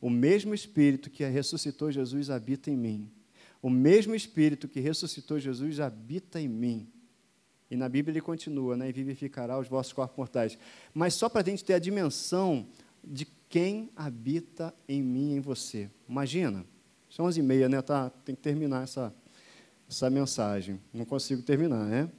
O 0.00 0.10
mesmo 0.10 0.54
Espírito 0.54 1.08
que 1.08 1.24
ressuscitou 1.24 1.90
Jesus 1.90 2.30
habita 2.30 2.70
em 2.70 2.76
mim. 2.76 3.10
O 3.62 3.70
mesmo 3.70 4.14
Espírito 4.14 4.68
que 4.68 4.80
ressuscitou 4.80 5.38
Jesus 5.38 5.80
habita 5.80 6.40
em 6.40 6.48
mim. 6.48 6.88
E 7.70 7.76
na 7.76 7.88
Bíblia 7.88 8.12
ele 8.12 8.20
continua, 8.20 8.76
né? 8.76 8.88
E 8.88 8.92
vivificará 8.92 9.58
os 9.58 9.68
vossos 9.68 9.92
corpos 9.92 10.16
mortais. 10.16 10.58
Mas 10.92 11.14
só 11.14 11.28
para 11.28 11.40
a 11.40 11.44
gente 11.44 11.64
ter 11.64 11.74
a 11.74 11.78
dimensão 11.78 12.66
de 13.02 13.26
quem 13.48 13.90
habita 13.94 14.74
em 14.88 15.02
mim 15.02 15.32
e 15.32 15.36
em 15.36 15.40
você. 15.40 15.90
Imagina, 16.08 16.64
são 17.08 17.26
11 17.26 17.38
e 17.38 17.42
meia, 17.42 17.68
né? 17.68 17.80
Tá, 17.80 18.10
tem 18.10 18.34
que 18.34 18.42
terminar 18.42 18.82
essa, 18.82 19.14
essa 19.88 20.10
mensagem. 20.10 20.80
Não 20.92 21.04
consigo 21.04 21.42
terminar, 21.42 21.84
né? 21.84 22.10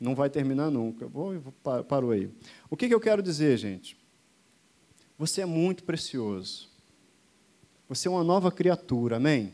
Não 0.00 0.14
vai 0.14 0.30
terminar 0.30 0.70
nunca. 0.70 1.06
Vou, 1.06 1.38
vou, 1.38 1.84
parou 1.84 2.12
aí. 2.12 2.30
O 2.70 2.76
que, 2.76 2.88
que 2.88 2.94
eu 2.94 3.00
quero 3.00 3.22
dizer, 3.22 3.58
gente? 3.58 3.96
Você 5.18 5.40
é 5.40 5.46
muito 5.46 5.84
precioso. 5.84 6.68
Você 7.88 8.06
é 8.06 8.10
uma 8.10 8.22
nova 8.22 8.52
criatura, 8.52 9.16
amém? 9.16 9.52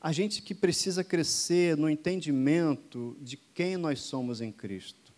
A 0.00 0.12
gente 0.12 0.42
que 0.42 0.54
precisa 0.54 1.02
crescer 1.02 1.76
no 1.76 1.88
entendimento 1.88 3.16
de 3.20 3.36
quem 3.36 3.76
nós 3.76 4.00
somos 4.00 4.40
em 4.40 4.52
Cristo. 4.52 5.12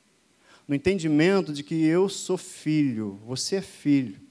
No 0.67 0.75
entendimento 0.75 1.53
de 1.53 1.63
que 1.63 1.75
eu 1.85 2.09
sou 2.09 2.39
filho, 2.39 3.21
você 3.27 3.57
é 3.57 3.63
filho. 3.63 4.24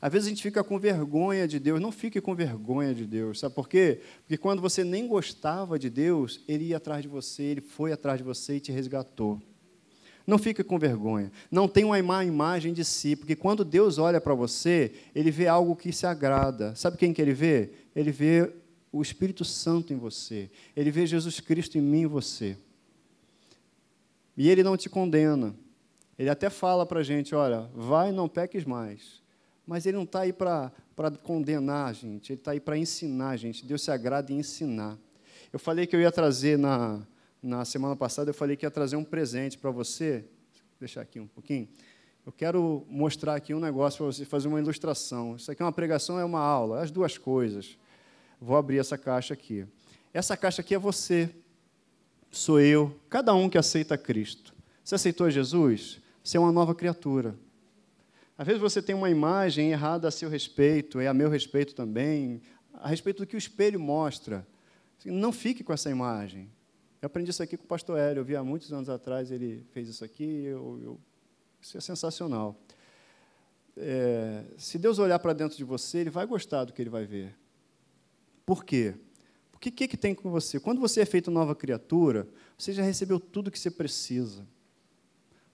Às 0.00 0.12
vezes 0.12 0.26
a 0.26 0.30
gente 0.30 0.42
fica 0.42 0.62
com 0.62 0.78
vergonha 0.78 1.48
de 1.48 1.58
Deus. 1.58 1.80
Não 1.80 1.90
fique 1.90 2.20
com 2.20 2.34
vergonha 2.34 2.94
de 2.94 3.06
Deus. 3.06 3.40
Sabe 3.40 3.54
por 3.54 3.68
quê? 3.68 4.00
Porque 4.22 4.36
quando 4.36 4.60
você 4.60 4.84
nem 4.84 5.06
gostava 5.06 5.78
de 5.78 5.88
Deus, 5.88 6.40
Ele 6.46 6.66
ia 6.66 6.76
atrás 6.76 7.02
de 7.02 7.08
você, 7.08 7.42
Ele 7.42 7.60
foi 7.60 7.92
atrás 7.92 8.18
de 8.18 8.24
você 8.24 8.56
e 8.56 8.60
te 8.60 8.72
resgatou. 8.72 9.40
Não 10.26 10.38
fique 10.38 10.64
com 10.64 10.78
vergonha. 10.78 11.30
Não 11.50 11.68
tenha 11.68 11.86
uma 11.86 12.02
má 12.02 12.24
imagem 12.24 12.72
de 12.72 12.84
si, 12.84 13.14
porque 13.14 13.36
quando 13.36 13.64
Deus 13.64 13.96
olha 13.96 14.20
para 14.20 14.34
você, 14.34 14.92
Ele 15.14 15.30
vê 15.30 15.46
algo 15.46 15.76
que 15.76 15.92
se 15.92 16.04
agrada. 16.04 16.74
Sabe 16.74 16.96
quem 16.96 17.12
que 17.12 17.22
Ele 17.22 17.32
vê? 17.32 17.70
Ele 17.94 18.10
vê 18.10 18.52
o 18.90 19.00
Espírito 19.00 19.44
Santo 19.44 19.92
em 19.92 19.96
você. 19.96 20.50
Ele 20.74 20.90
vê 20.90 21.06
Jesus 21.06 21.38
Cristo 21.38 21.78
em 21.78 21.80
mim 21.80 22.02
e 22.02 22.06
você. 22.06 22.56
E 24.36 24.50
Ele 24.50 24.64
não 24.64 24.76
te 24.76 24.90
condena. 24.90 25.54
Ele 26.18 26.28
até 26.28 26.50
fala 26.50 26.84
para 26.84 27.00
a 27.00 27.04
gente, 27.04 27.34
olha, 27.34 27.70
vai, 27.74 28.10
não 28.10 28.28
peques 28.28 28.64
mais. 28.64 29.22
Mas 29.66 29.84
Ele 29.84 29.96
não 29.96 30.04
está 30.04 30.20
aí 30.20 30.32
para 30.32 30.72
condenar 31.22 31.88
a 31.88 31.92
gente, 31.92 32.32
Ele 32.32 32.40
está 32.40 32.52
aí 32.52 32.60
para 32.60 32.78
ensinar 32.78 33.30
a 33.30 33.36
gente. 33.36 33.66
Deus 33.66 33.82
se 33.82 33.90
agrada 33.90 34.32
em 34.32 34.38
ensinar. 34.38 34.96
Eu 35.52 35.58
falei 35.58 35.86
que 35.86 35.96
eu 35.96 36.00
ia 36.00 36.12
trazer 36.12 36.56
na, 36.56 37.04
na 37.42 37.64
semana 37.64 37.94
passada 37.94 38.30
eu 38.30 38.34
falei 38.34 38.56
que 38.56 38.66
ia 38.66 38.70
trazer 38.70 38.96
um 38.96 39.04
presente 39.04 39.58
para 39.58 39.70
você. 39.70 40.24
Vou 40.52 40.80
deixar 40.80 41.00
aqui 41.00 41.20
um 41.20 41.26
pouquinho. 41.26 41.68
Eu 42.24 42.32
quero 42.32 42.84
mostrar 42.88 43.36
aqui 43.36 43.54
um 43.54 43.60
negócio 43.60 43.98
para 43.98 44.06
você 44.06 44.24
fazer 44.24 44.48
uma 44.48 44.58
ilustração. 44.58 45.36
Isso 45.36 45.50
aqui 45.50 45.62
é 45.62 45.64
uma 45.64 45.72
pregação, 45.72 46.18
é 46.18 46.24
uma 46.24 46.40
aula, 46.40 46.82
as 46.82 46.90
duas 46.90 47.16
coisas. 47.16 47.78
Vou 48.40 48.56
abrir 48.56 48.78
essa 48.78 48.98
caixa 48.98 49.32
aqui. 49.32 49.64
Essa 50.12 50.36
caixa 50.36 50.60
aqui 50.60 50.74
é 50.74 50.78
você, 50.78 51.30
sou 52.30 52.60
eu, 52.60 52.98
cada 53.08 53.32
um 53.32 53.48
que 53.48 53.56
aceita 53.56 53.96
Cristo. 53.96 54.54
Você 54.82 54.96
aceitou 54.96 55.30
Jesus? 55.30 56.00
Você 56.22 56.36
é 56.36 56.40
uma 56.40 56.50
nova 56.50 56.74
criatura. 56.74 57.36
Às 58.38 58.46
vezes 58.46 58.60
você 58.60 58.82
tem 58.82 58.94
uma 58.94 59.08
imagem 59.08 59.70
errada 59.70 60.08
a 60.08 60.10
seu 60.10 60.28
respeito, 60.28 61.00
é 61.00 61.06
a 61.06 61.14
meu 61.14 61.30
respeito 61.30 61.74
também, 61.74 62.42
a 62.74 62.88
respeito 62.88 63.18
do 63.18 63.26
que 63.26 63.36
o 63.36 63.38
espelho 63.38 63.80
mostra. 63.80 64.46
Não 65.04 65.32
fique 65.32 65.64
com 65.64 65.72
essa 65.72 65.90
imagem. 65.90 66.50
Eu 67.00 67.06
aprendi 67.06 67.30
isso 67.30 67.42
aqui 67.42 67.56
com 67.56 67.64
o 67.64 67.68
pastor 67.68 67.98
Hélio, 67.98 68.20
eu 68.20 68.24
vi 68.24 68.36
há 68.36 68.42
muitos 68.42 68.72
anos 68.72 68.88
atrás, 68.88 69.30
ele 69.30 69.64
fez 69.70 69.88
isso 69.88 70.04
aqui, 70.04 70.44
eu, 70.44 70.80
eu, 70.82 71.00
isso 71.60 71.78
é 71.78 71.80
sensacional. 71.80 72.60
É, 73.76 74.44
se 74.56 74.78
Deus 74.78 74.98
olhar 74.98 75.18
para 75.18 75.32
dentro 75.32 75.56
de 75.56 75.64
você, 75.64 75.98
Ele 75.98 76.10
vai 76.10 76.26
gostar 76.26 76.64
do 76.64 76.72
que 76.72 76.80
Ele 76.80 76.90
vai 76.90 77.04
ver. 77.04 77.36
Por 78.44 78.64
quê? 78.64 78.94
Porque 79.52 79.68
o 79.68 79.72
que, 79.72 79.88
que 79.88 79.96
tem 79.96 80.14
com 80.14 80.30
você? 80.30 80.58
Quando 80.58 80.80
você 80.80 81.00
é 81.00 81.06
feito 81.06 81.30
nova 81.30 81.54
criatura, 81.54 82.28
você 82.56 82.72
já 82.72 82.82
recebeu 82.82 83.20
tudo 83.20 83.50
que 83.50 83.58
você 83.58 83.70
precisa. 83.70 84.46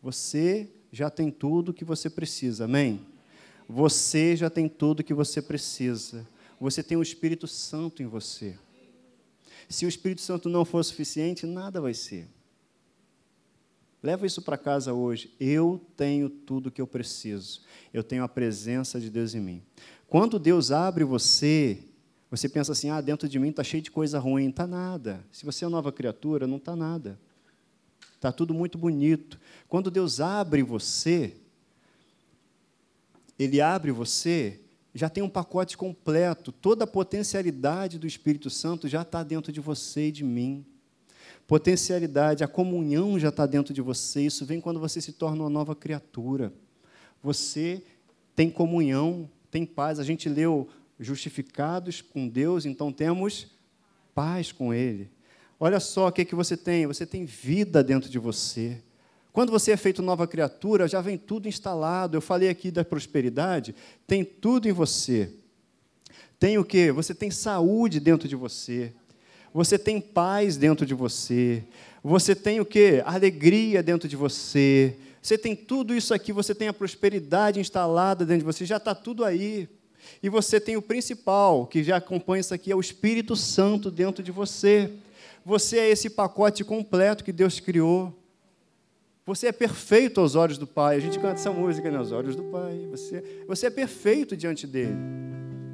Você 0.00 0.70
já 0.92 1.08
tem 1.08 1.30
tudo 1.30 1.72
que 1.72 1.84
você 1.84 2.10
precisa, 2.10 2.66
amém? 2.66 3.00
Você 3.66 4.36
já 4.36 4.50
tem 4.50 4.68
tudo 4.68 5.02
que 5.02 5.14
você 5.14 5.40
precisa. 5.40 6.28
Você 6.60 6.82
tem 6.82 6.98
o 6.98 7.02
Espírito 7.02 7.46
Santo 7.46 8.02
em 8.02 8.06
você. 8.06 8.56
Se 9.68 9.86
o 9.86 9.88
Espírito 9.88 10.20
Santo 10.20 10.50
não 10.50 10.64
for 10.66 10.84
suficiente, 10.84 11.46
nada 11.46 11.80
vai 11.80 11.94
ser. 11.94 12.28
Leva 14.02 14.26
isso 14.26 14.42
para 14.42 14.58
casa 14.58 14.92
hoje. 14.92 15.32
Eu 15.40 15.80
tenho 15.96 16.28
tudo 16.28 16.70
que 16.70 16.82
eu 16.82 16.86
preciso. 16.86 17.62
Eu 17.94 18.02
tenho 18.02 18.22
a 18.22 18.28
presença 18.28 19.00
de 19.00 19.08
Deus 19.08 19.34
em 19.34 19.40
mim. 19.40 19.62
Quando 20.06 20.38
Deus 20.38 20.70
abre 20.70 21.04
você, 21.04 21.78
você 22.30 22.48
pensa 22.48 22.72
assim: 22.72 22.90
ah, 22.90 23.00
dentro 23.00 23.28
de 23.28 23.38
mim 23.38 23.48
está 23.48 23.64
cheio 23.64 23.82
de 23.82 23.90
coisa 23.90 24.18
ruim. 24.18 24.50
Está 24.50 24.66
nada. 24.66 25.24
Se 25.30 25.44
você 25.44 25.64
é 25.64 25.68
nova 25.68 25.90
criatura, 25.90 26.46
não 26.46 26.58
está 26.58 26.76
nada. 26.76 27.18
Está 28.22 28.30
tudo 28.30 28.54
muito 28.54 28.78
bonito. 28.78 29.36
Quando 29.68 29.90
Deus 29.90 30.20
abre 30.20 30.62
você, 30.62 31.34
Ele 33.36 33.60
abre 33.60 33.90
você 33.90 34.60
já 34.94 35.08
tem 35.08 35.24
um 35.24 35.28
pacote 35.28 35.76
completo, 35.76 36.52
toda 36.52 36.84
a 36.84 36.86
potencialidade 36.86 37.98
do 37.98 38.06
Espírito 38.06 38.48
Santo 38.48 38.86
já 38.86 39.02
está 39.02 39.24
dentro 39.24 39.50
de 39.50 39.60
você 39.60 40.08
e 40.08 40.12
de 40.12 40.22
mim. 40.22 40.64
Potencialidade, 41.48 42.44
a 42.44 42.48
comunhão 42.48 43.18
já 43.18 43.30
está 43.30 43.44
dentro 43.44 43.74
de 43.74 43.80
você, 43.80 44.26
isso 44.26 44.46
vem 44.46 44.60
quando 44.60 44.78
você 44.78 45.00
se 45.00 45.12
torna 45.12 45.42
uma 45.42 45.50
nova 45.50 45.74
criatura. 45.74 46.52
Você 47.22 47.82
tem 48.36 48.50
comunhão, 48.50 49.28
tem 49.50 49.66
paz. 49.66 49.98
A 49.98 50.04
gente 50.04 50.28
leu 50.28 50.68
justificados 51.00 52.00
com 52.00 52.28
Deus, 52.28 52.66
então 52.66 52.92
temos 52.92 53.48
paz 54.14 54.52
com 54.52 54.72
Ele. 54.72 55.10
Olha 55.64 55.78
só 55.78 56.08
o 56.08 56.12
que, 56.12 56.24
que 56.24 56.34
você 56.34 56.56
tem: 56.56 56.88
você 56.88 57.06
tem 57.06 57.24
vida 57.24 57.84
dentro 57.84 58.10
de 58.10 58.18
você. 58.18 58.78
Quando 59.32 59.52
você 59.52 59.70
é 59.70 59.76
feito 59.76 60.02
nova 60.02 60.26
criatura, 60.26 60.88
já 60.88 61.00
vem 61.00 61.16
tudo 61.16 61.46
instalado. 61.46 62.16
Eu 62.16 62.20
falei 62.20 62.48
aqui 62.48 62.68
da 62.68 62.84
prosperidade, 62.84 63.72
tem 64.04 64.24
tudo 64.24 64.68
em 64.68 64.72
você. 64.72 65.30
Tem 66.36 66.58
o 66.58 66.64
quê? 66.64 66.90
Você 66.90 67.14
tem 67.14 67.30
saúde 67.30 68.00
dentro 68.00 68.26
de 68.26 68.34
você. 68.34 68.92
Você 69.54 69.78
tem 69.78 70.00
paz 70.00 70.56
dentro 70.56 70.84
de 70.84 70.94
você. 70.94 71.62
Você 72.02 72.34
tem 72.34 72.58
o 72.58 72.66
quê? 72.66 73.00
Alegria 73.06 73.84
dentro 73.84 74.08
de 74.08 74.16
você. 74.16 74.96
Você 75.22 75.38
tem 75.38 75.54
tudo 75.54 75.94
isso 75.94 76.12
aqui, 76.12 76.32
você 76.32 76.56
tem 76.56 76.66
a 76.66 76.72
prosperidade 76.72 77.60
instalada 77.60 78.26
dentro 78.26 78.40
de 78.40 78.52
você, 78.52 78.66
já 78.66 78.78
está 78.78 78.96
tudo 78.96 79.24
aí. 79.24 79.68
E 80.20 80.28
você 80.28 80.58
tem 80.58 80.76
o 80.76 80.82
principal, 80.82 81.68
que 81.68 81.84
já 81.84 81.98
acompanha 81.98 82.40
isso 82.40 82.52
aqui, 82.52 82.72
é 82.72 82.74
o 82.74 82.80
Espírito 82.80 83.36
Santo 83.36 83.92
dentro 83.92 84.24
de 84.24 84.32
você. 84.32 84.90
Você 85.44 85.78
é 85.78 85.90
esse 85.90 86.08
pacote 86.08 86.64
completo 86.64 87.24
que 87.24 87.32
Deus 87.32 87.58
criou. 87.58 88.16
Você 89.24 89.48
é 89.48 89.52
perfeito 89.52 90.20
aos 90.20 90.34
olhos 90.34 90.58
do 90.58 90.66
Pai. 90.66 90.96
A 90.96 91.00
gente 91.00 91.18
canta 91.18 91.34
essa 91.34 91.52
música, 91.52 91.90
né? 91.90 91.98
Aos 91.98 92.12
olhos 92.12 92.34
do 92.34 92.44
Pai. 92.44 92.86
Você, 92.90 93.44
você 93.46 93.66
é 93.66 93.70
perfeito 93.70 94.36
diante 94.36 94.66
dele. 94.66 94.96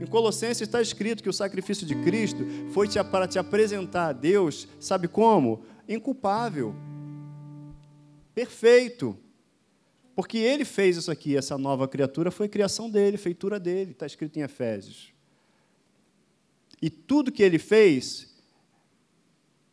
Em 0.01 0.07
Colossenses 0.07 0.63
está 0.63 0.81
escrito 0.81 1.23
que 1.23 1.29
o 1.29 1.33
sacrifício 1.33 1.87
de 1.87 1.95
Cristo 1.97 2.47
foi 2.73 2.89
para 3.11 3.27
te 3.27 3.39
apresentar 3.39 4.09
a 4.09 4.13
Deus, 4.13 4.69
sabe 4.79 5.09
como? 5.09 5.63
Inculpável. 5.89 6.75
Perfeito. 8.35 9.19
Porque 10.15 10.39
ele 10.39 10.65
fez 10.65 10.97
isso 10.97 11.11
aqui, 11.11 11.37
essa 11.37 11.59
nova 11.59 11.89
criatura 11.89 12.31
foi 12.31 12.49
criação 12.49 12.89
dele, 12.89 13.17
feitura 13.17 13.59
dele, 13.59 13.93
está 13.93 14.07
escrito 14.07 14.37
em 14.39 14.43
Efésios. 14.43 15.13
E 16.81 16.89
tudo 16.91 17.33
que 17.33 17.43
ele 17.43 17.59
fez, 17.59 18.28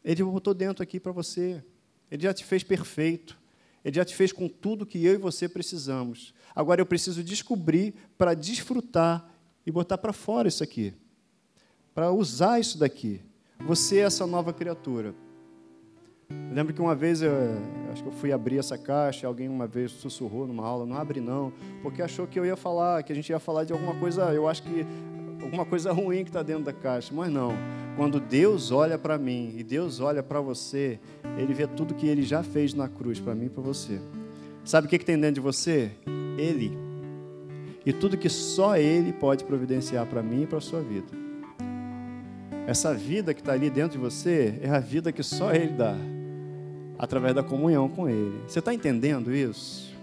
ele 0.05 0.23
botou 0.23 0.53
dentro 0.53 0.83
aqui 0.83 0.99
para 0.99 1.11
você. 1.11 1.63
Ele 2.11 2.21
já 2.21 2.33
te 2.33 2.45
fez 2.45 2.63
perfeito. 2.63 3.37
Ele 3.83 3.95
já 3.95 4.05
te 4.05 4.15
fez 4.15 4.31
com 4.31 4.47
tudo 4.47 4.85
que 4.85 5.03
eu 5.03 5.15
e 5.15 5.17
você 5.17 5.49
precisamos. 5.49 6.33
Agora 6.55 6.79
eu 6.79 6.85
preciso 6.85 7.23
descobrir 7.23 7.95
para 8.17 8.35
desfrutar 8.35 9.27
e 9.65 9.71
botar 9.71 9.97
para 9.97 10.13
fora 10.13 10.47
isso 10.47 10.63
aqui. 10.63 10.93
Para 11.93 12.11
usar 12.11 12.59
isso 12.59 12.77
daqui. 12.77 13.19
Você 13.65 13.97
é 13.97 14.01
essa 14.01 14.27
nova 14.27 14.53
criatura. 14.53 15.15
Eu 16.29 16.55
lembro 16.55 16.73
que 16.73 16.81
uma 16.81 16.95
vez, 16.95 17.21
eu, 17.21 17.31
acho 17.91 18.03
que 18.03 18.09
eu 18.09 18.13
fui 18.13 18.31
abrir 18.31 18.57
essa 18.57 18.77
caixa, 18.77 19.27
alguém 19.27 19.47
uma 19.47 19.67
vez 19.67 19.91
sussurrou 19.91 20.47
numa 20.47 20.65
aula, 20.65 20.85
não 20.85 20.95
abre 20.95 21.19
não, 21.19 21.53
porque 21.81 22.01
achou 22.01 22.27
que 22.27 22.39
eu 22.39 22.45
ia 22.45 22.55
falar, 22.55 23.03
que 23.03 23.11
a 23.11 23.15
gente 23.15 23.29
ia 23.29 23.39
falar 23.39 23.63
de 23.63 23.73
alguma 23.73 23.95
coisa, 23.95 24.33
eu 24.33 24.47
acho 24.47 24.63
que 24.63 24.85
alguma 25.41 25.65
coisa 25.65 25.91
ruim 25.91 26.23
que 26.23 26.29
está 26.29 26.43
dentro 26.43 26.63
da 26.63 26.73
caixa, 26.73 27.13
mas 27.13 27.31
não. 27.31 27.53
Quando 27.95 28.19
Deus 28.19 28.71
olha 28.71 28.97
para 28.97 29.17
mim 29.17 29.53
e 29.57 29.63
Deus 29.63 29.99
olha 29.99 30.21
para 30.21 30.41
você, 30.41 30.99
Ele 31.37 31.53
vê 31.53 31.65
tudo 31.65 31.93
que 31.93 32.07
Ele 32.07 32.23
já 32.23 32.43
fez 32.43 32.73
na 32.73 32.89
cruz 32.89 33.19
para 33.19 33.33
mim 33.33 33.45
e 33.45 33.49
para 33.49 33.63
você. 33.63 33.99
Sabe 34.63 34.87
o 34.87 34.89
que, 34.89 34.99
que 34.99 35.05
tem 35.05 35.17
dentro 35.17 35.35
de 35.35 35.41
você? 35.41 35.91
Ele. 36.37 36.77
E 37.85 37.93
tudo 37.93 38.17
que 38.17 38.29
só 38.29 38.75
Ele 38.75 39.13
pode 39.13 39.43
providenciar 39.43 40.05
para 40.07 40.21
mim 40.21 40.43
e 40.43 40.47
para 40.47 40.57
a 40.57 40.61
sua 40.61 40.81
vida. 40.81 41.07
Essa 42.67 42.93
vida 42.93 43.33
que 43.33 43.41
está 43.41 43.53
ali 43.53 43.69
dentro 43.69 43.91
de 43.91 43.97
você 43.97 44.59
é 44.61 44.69
a 44.69 44.79
vida 44.79 45.11
que 45.11 45.21
só 45.21 45.53
Ele 45.53 45.71
dá, 45.71 45.95
através 46.97 47.35
da 47.35 47.43
comunhão 47.43 47.87
com 47.87 48.09
Ele. 48.09 48.41
Você 48.47 48.59
está 48.59 48.73
entendendo 48.73 49.33
isso? 49.33 49.94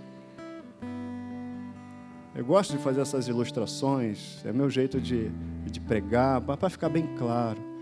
Eu 2.35 2.45
gosto 2.45 2.72
de 2.72 2.78
fazer 2.78 3.01
essas 3.01 3.28
ilustrações, 3.28 4.45
é 4.45 4.53
meu 4.53 4.70
jeito 4.70 5.01
de, 5.01 5.30
de 5.70 5.80
pregar, 5.80 6.41
para 6.41 6.70
ficar 6.70 6.89
bem 6.89 7.07
claro 7.16 7.72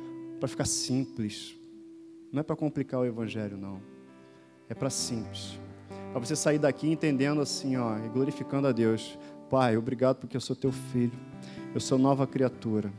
para 0.40 0.48
ficar 0.48 0.64
simples. 0.64 1.55
Não 2.32 2.40
é 2.40 2.42
para 2.42 2.57
complicar 2.57 3.01
o 3.01 3.05
Evangelho, 3.05 3.57
não. 3.57 3.80
é 4.68 4.74
para 4.74 4.88
simples. 4.88 5.61
Para 6.12 6.18
você 6.18 6.34
sair 6.34 6.59
daqui 6.59 6.90
entendendo 6.90 7.40
assim, 7.40 7.76
ó, 7.76 7.98
e 7.98 8.09
glorificando 8.09 8.66
a 8.66 8.72
Deus. 8.72 9.18
Pai, 9.51 9.76
obrigado 9.76 10.16
porque 10.16 10.36
eu 10.36 10.40
sou 10.40 10.57
teu 10.57 10.72
filho. 10.72 11.12
Eu 11.74 11.80
sou 11.80 11.98
nova 11.98 12.26
criatura. 12.26 12.90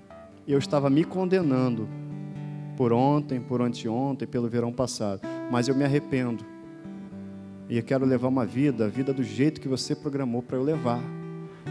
Eu 0.48 0.60
estava 0.60 0.90
me 0.90 1.04
condenando 1.04 1.90
por 2.78 2.94
ontem, 2.94 3.42
por 3.42 3.62
anteontem, 3.62 4.28
pelo 4.28 4.50
verão 4.50 4.72
passado, 4.72 5.22
mas 5.52 5.68
eu 5.68 5.76
me 5.76 5.84
arrependo. 5.84 6.46
E 7.70 7.78
eu 7.78 7.84
quero 7.84 8.06
levar 8.06 8.28
uma 8.28 8.46
vida, 8.46 8.86
a 8.86 8.90
vida 8.90 9.14
do 9.14 9.24
jeito 9.24 9.62
que 9.62 9.68
você 9.68 9.96
programou 9.96 10.42
para 10.42 10.58
eu 10.58 10.64
levar. 10.64 11.02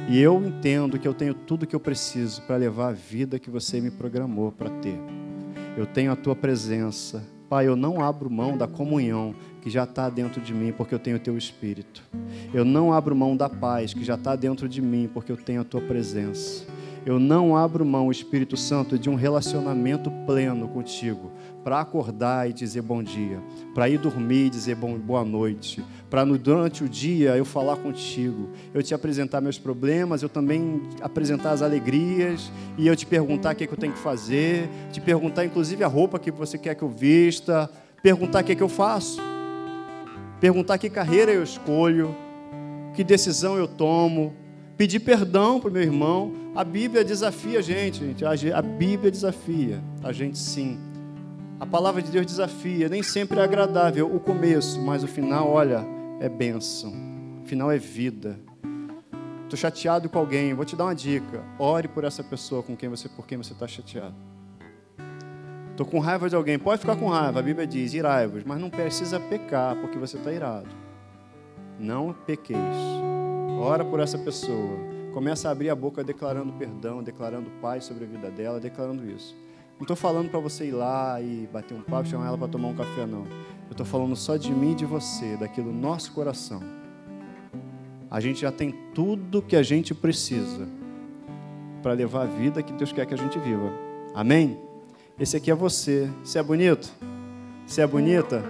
E 0.09 0.21
eu 0.21 0.43
entendo 0.45 0.99
que 0.99 1.07
eu 1.07 1.15
tenho 1.15 1.35
tudo 1.35 1.67
que 1.67 1.75
eu 1.75 1.81
preciso 1.81 2.43
para 2.43 2.57
levar 2.57 2.89
a 2.89 2.93
vida 2.93 3.39
que 3.39 3.51
você 3.51 3.81
me 3.81 3.91
programou 3.91 4.51
para 4.51 4.71
ter. 4.71 4.99
Eu 5.77 5.87
tenho 5.87 6.13
a 6.13 6.17
tua 6.17 6.35
presença. 6.35 7.25
Pai, 7.49 7.67
eu 7.67 7.77
não 7.77 8.01
abro 8.01 8.31
mão 8.31 8.57
da 8.57 8.67
comunhão 8.67 9.35
que 9.61 9.71
já 9.71 9.85
está 9.85 10.09
dentro 10.09 10.41
de 10.41 10.55
mim, 10.55 10.73
porque 10.73 10.95
eu 10.95 10.99
tenho 10.99 11.17
o 11.17 11.21
teu 11.21 11.37
espírito. 11.37 12.03
Eu 12.53 12.65
não 12.65 12.93
abro 12.93 13.15
mão 13.15 13.37
da 13.37 13.49
paz 13.49 13.93
que 13.93 14.05
já 14.05 14.15
está 14.15 14.35
dentro 14.37 14.69
de 14.69 14.81
mim, 14.81 15.09
porque 15.13 15.31
eu 15.31 15.37
tenho 15.37 15.61
a 15.61 15.65
tua 15.65 15.81
presença. 15.81 16.65
Eu 17.05 17.19
não 17.19 17.57
abro 17.57 17.85
mão, 17.85 18.11
Espírito 18.11 18.57
Santo, 18.59 18.99
de 18.99 19.09
um 19.09 19.15
relacionamento 19.15 20.11
pleno 20.27 20.69
contigo, 20.69 21.31
para 21.63 21.81
acordar 21.81 22.49
e 22.49 22.53
dizer 22.53 22.81
bom 22.83 23.03
dia, 23.03 23.39
para 23.75 23.89
ir 23.89 23.99
dormir 23.99 24.47
e 24.47 24.51
dizer 24.51 24.75
bom, 24.75 24.99
boa 24.99 25.25
noite, 25.25 25.85
para 26.09 26.25
durante 26.25 26.83
o 26.83 26.89
dia 26.89 27.37
eu 27.37 27.45
falar 27.45 27.77
contigo, 27.77 28.49
eu 28.73 28.83
te 28.83 28.95
apresentar 28.95 29.41
meus 29.41 29.59
problemas, 29.59 30.23
eu 30.23 30.29
também 30.29 30.83
apresentar 31.01 31.51
as 31.53 31.63
alegrias 31.63 32.51
e 32.79 32.87
eu 32.87 32.97
te 32.97 33.07
perguntar 33.07 33.53
o 33.53 33.57
que, 33.57 33.65
é 33.65 33.67
que 33.67 33.73
eu 33.73 33.79
tenho 33.79 33.93
que 33.93 33.99
fazer, 33.99 34.69
te 34.91 35.01
perguntar 35.01 35.45
inclusive 35.45 35.85
a 35.85 35.89
roupa 35.89 36.19
que 36.19 36.31
você 36.31 36.57
quer 36.57 36.75
que 36.75 36.83
eu 36.83 36.89
vista, 36.89 37.71
perguntar 38.03 38.43
o 38.43 38.45
que, 38.45 38.53
é 38.53 38.55
que 38.55 38.63
eu 38.63 38.69
faço, 38.69 39.21
perguntar 40.41 40.79
que 40.79 40.89
carreira 40.89 41.31
eu 41.31 41.43
escolho, 41.43 42.17
que 42.95 43.05
decisão 43.05 43.57
eu 43.57 43.69
tomo, 43.69 44.35
pedir 44.77 45.01
perdão 45.01 45.61
para 45.61 45.69
o 45.69 45.73
meu 45.73 45.83
irmão. 45.83 46.33
A 46.57 46.65
Bíblia 46.65 47.05
desafia 47.05 47.59
a 47.59 47.63
gente, 47.63 47.99
gente. 47.99 48.25
A 48.25 48.63
Bíblia 48.63 49.11
desafia 49.11 49.83
a 50.03 50.11
gente 50.11 50.39
sim. 50.39 50.90
A 51.61 51.67
palavra 51.67 52.01
de 52.01 52.11
Deus 52.11 52.25
desafia. 52.25 52.89
Nem 52.89 53.03
sempre 53.03 53.39
é 53.39 53.43
agradável 53.43 54.13
o 54.13 54.19
começo, 54.19 54.81
mas 54.81 55.05
o 55.05 55.07
final, 55.07 55.51
olha, 55.51 55.85
é 56.19 56.27
bênção. 56.27 56.91
O 57.43 57.47
final 57.47 57.71
é 57.71 57.77
vida. 57.77 58.41
Estou 59.43 59.59
chateado 59.59 60.09
com 60.09 60.19
alguém, 60.19 60.55
vou 60.55 60.65
te 60.65 60.75
dar 60.75 60.85
uma 60.85 60.95
dica. 60.95 61.45
Ore 61.59 61.87
por 61.87 62.05
essa 62.05 62.25
pessoa 62.25 62.63
com 62.63 62.75
quem 62.75 62.89
você, 62.89 63.11
por 63.11 63.27
quem 63.27 63.37
você 63.37 63.53
está 63.53 63.69
chateado. 63.69 64.15
Estou 65.73 65.85
com 65.85 65.99
raiva 65.99 66.31
de 66.31 66.35
alguém, 66.35 66.59
pode 66.59 66.81
ficar 66.81 66.97
com 66.97 67.09
raiva. 67.09 67.41
A 67.41 67.43
Bíblia 67.43 67.67
diz, 67.67 67.93
irai-vos, 67.93 68.43
mas 68.43 68.59
não 68.59 68.71
precisa 68.71 69.21
pecar 69.21 69.77
porque 69.83 69.99
você 69.99 70.17
está 70.17 70.33
irado. 70.33 70.69
Não 71.79 72.15
pequeis. 72.15 72.59
Ora 73.61 73.85
por 73.85 74.01
essa 74.01 74.17
pessoa. 74.17 74.79
Começa 75.13 75.49
a 75.49 75.53
abrir 75.53 75.69
a 75.69 75.75
boca 75.75 76.03
declarando 76.03 76.55
perdão, 76.55 77.03
declarando 77.03 77.51
paz 77.61 77.85
sobre 77.85 78.05
a 78.05 78.07
vida 78.07 78.31
dela, 78.31 78.59
declarando 78.59 79.05
isso. 79.11 79.37
Não 79.81 79.85
estou 79.85 79.97
falando 79.97 80.29
para 80.29 80.39
você 80.39 80.67
ir 80.67 80.73
lá 80.73 81.19
e 81.23 81.49
bater 81.51 81.75
um 81.75 81.81
papo, 81.81 82.07
chamar 82.07 82.27
ela 82.27 82.37
para 82.37 82.49
tomar 82.49 82.69
um 82.69 82.75
café, 82.75 83.07
não. 83.07 83.25
Eu 83.65 83.71
estou 83.71 83.87
falando 83.87 84.15
só 84.15 84.37
de 84.37 84.53
mim 84.53 84.73
e 84.73 84.75
de 84.75 84.85
você, 84.85 85.39
daqui 85.39 85.63
do 85.63 85.73
nosso 85.73 86.13
coração. 86.13 86.61
A 88.11 88.21
gente 88.21 88.43
já 88.43 88.53
tem 88.53 88.75
tudo 88.95 89.41
que 89.41 89.57
a 89.57 89.63
gente 89.63 89.95
precisa 89.95 90.69
para 91.83 91.95
levar 91.95 92.25
a 92.25 92.27
vida 92.27 92.63
que 92.63 92.75
Deus 92.75 92.93
quer 92.93 93.07
que 93.07 93.15
a 93.15 93.17
gente 93.17 93.39
viva. 93.39 93.73
Amém? 94.15 94.61
Esse 95.19 95.39
aqui 95.39 95.51
é 95.51 95.55
você. 95.55 96.11
Você 96.23 96.39
é 96.39 96.43
bonito? 96.43 96.93
Você 97.67 97.81
é 97.81 97.87
bonita? 97.87 98.45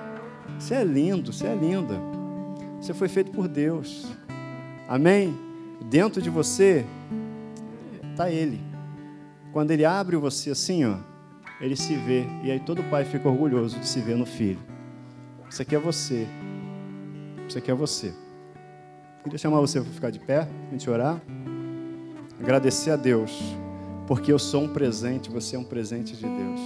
Você 0.58 0.74
é 0.74 0.82
lindo, 0.82 1.32
você 1.32 1.46
é 1.46 1.54
linda. 1.54 1.94
Você 2.80 2.92
foi 2.92 3.06
feito 3.06 3.30
por 3.30 3.46
Deus. 3.46 4.04
Amém? 4.88 5.32
Dentro 5.88 6.20
de 6.20 6.28
você 6.28 6.84
está 8.10 8.28
Ele. 8.28 8.60
Quando 9.52 9.70
Ele 9.70 9.84
abre 9.84 10.16
você 10.16 10.50
assim, 10.50 10.84
ó, 10.84 11.08
Ele 11.60 11.76
se 11.76 11.94
vê. 11.94 12.24
E 12.42 12.50
aí 12.50 12.58
todo 12.58 12.82
pai 12.84 13.04
fica 13.04 13.28
orgulhoso 13.28 13.78
de 13.78 13.86
se 13.86 14.00
ver 14.00 14.16
no 14.16 14.24
filho. 14.24 14.60
Isso 15.48 15.60
aqui 15.60 15.74
é 15.74 15.78
você. 15.78 16.26
Isso 17.46 17.58
aqui 17.58 17.70
é 17.70 17.74
você. 17.74 18.14
Queria 19.22 19.38
chamar 19.38 19.60
você 19.60 19.80
para 19.80 19.90
ficar 19.90 20.10
de 20.10 20.18
pé, 20.18 20.48
a 20.68 20.72
gente 20.72 20.88
orar. 20.88 21.20
Agradecer 22.40 22.90
a 22.90 22.96
Deus, 22.96 23.38
porque 24.06 24.32
eu 24.32 24.38
sou 24.38 24.62
um 24.62 24.68
presente, 24.68 25.28
você 25.28 25.56
é 25.56 25.58
um 25.58 25.64
presente 25.64 26.16
de 26.16 26.22
Deus. 26.22 26.60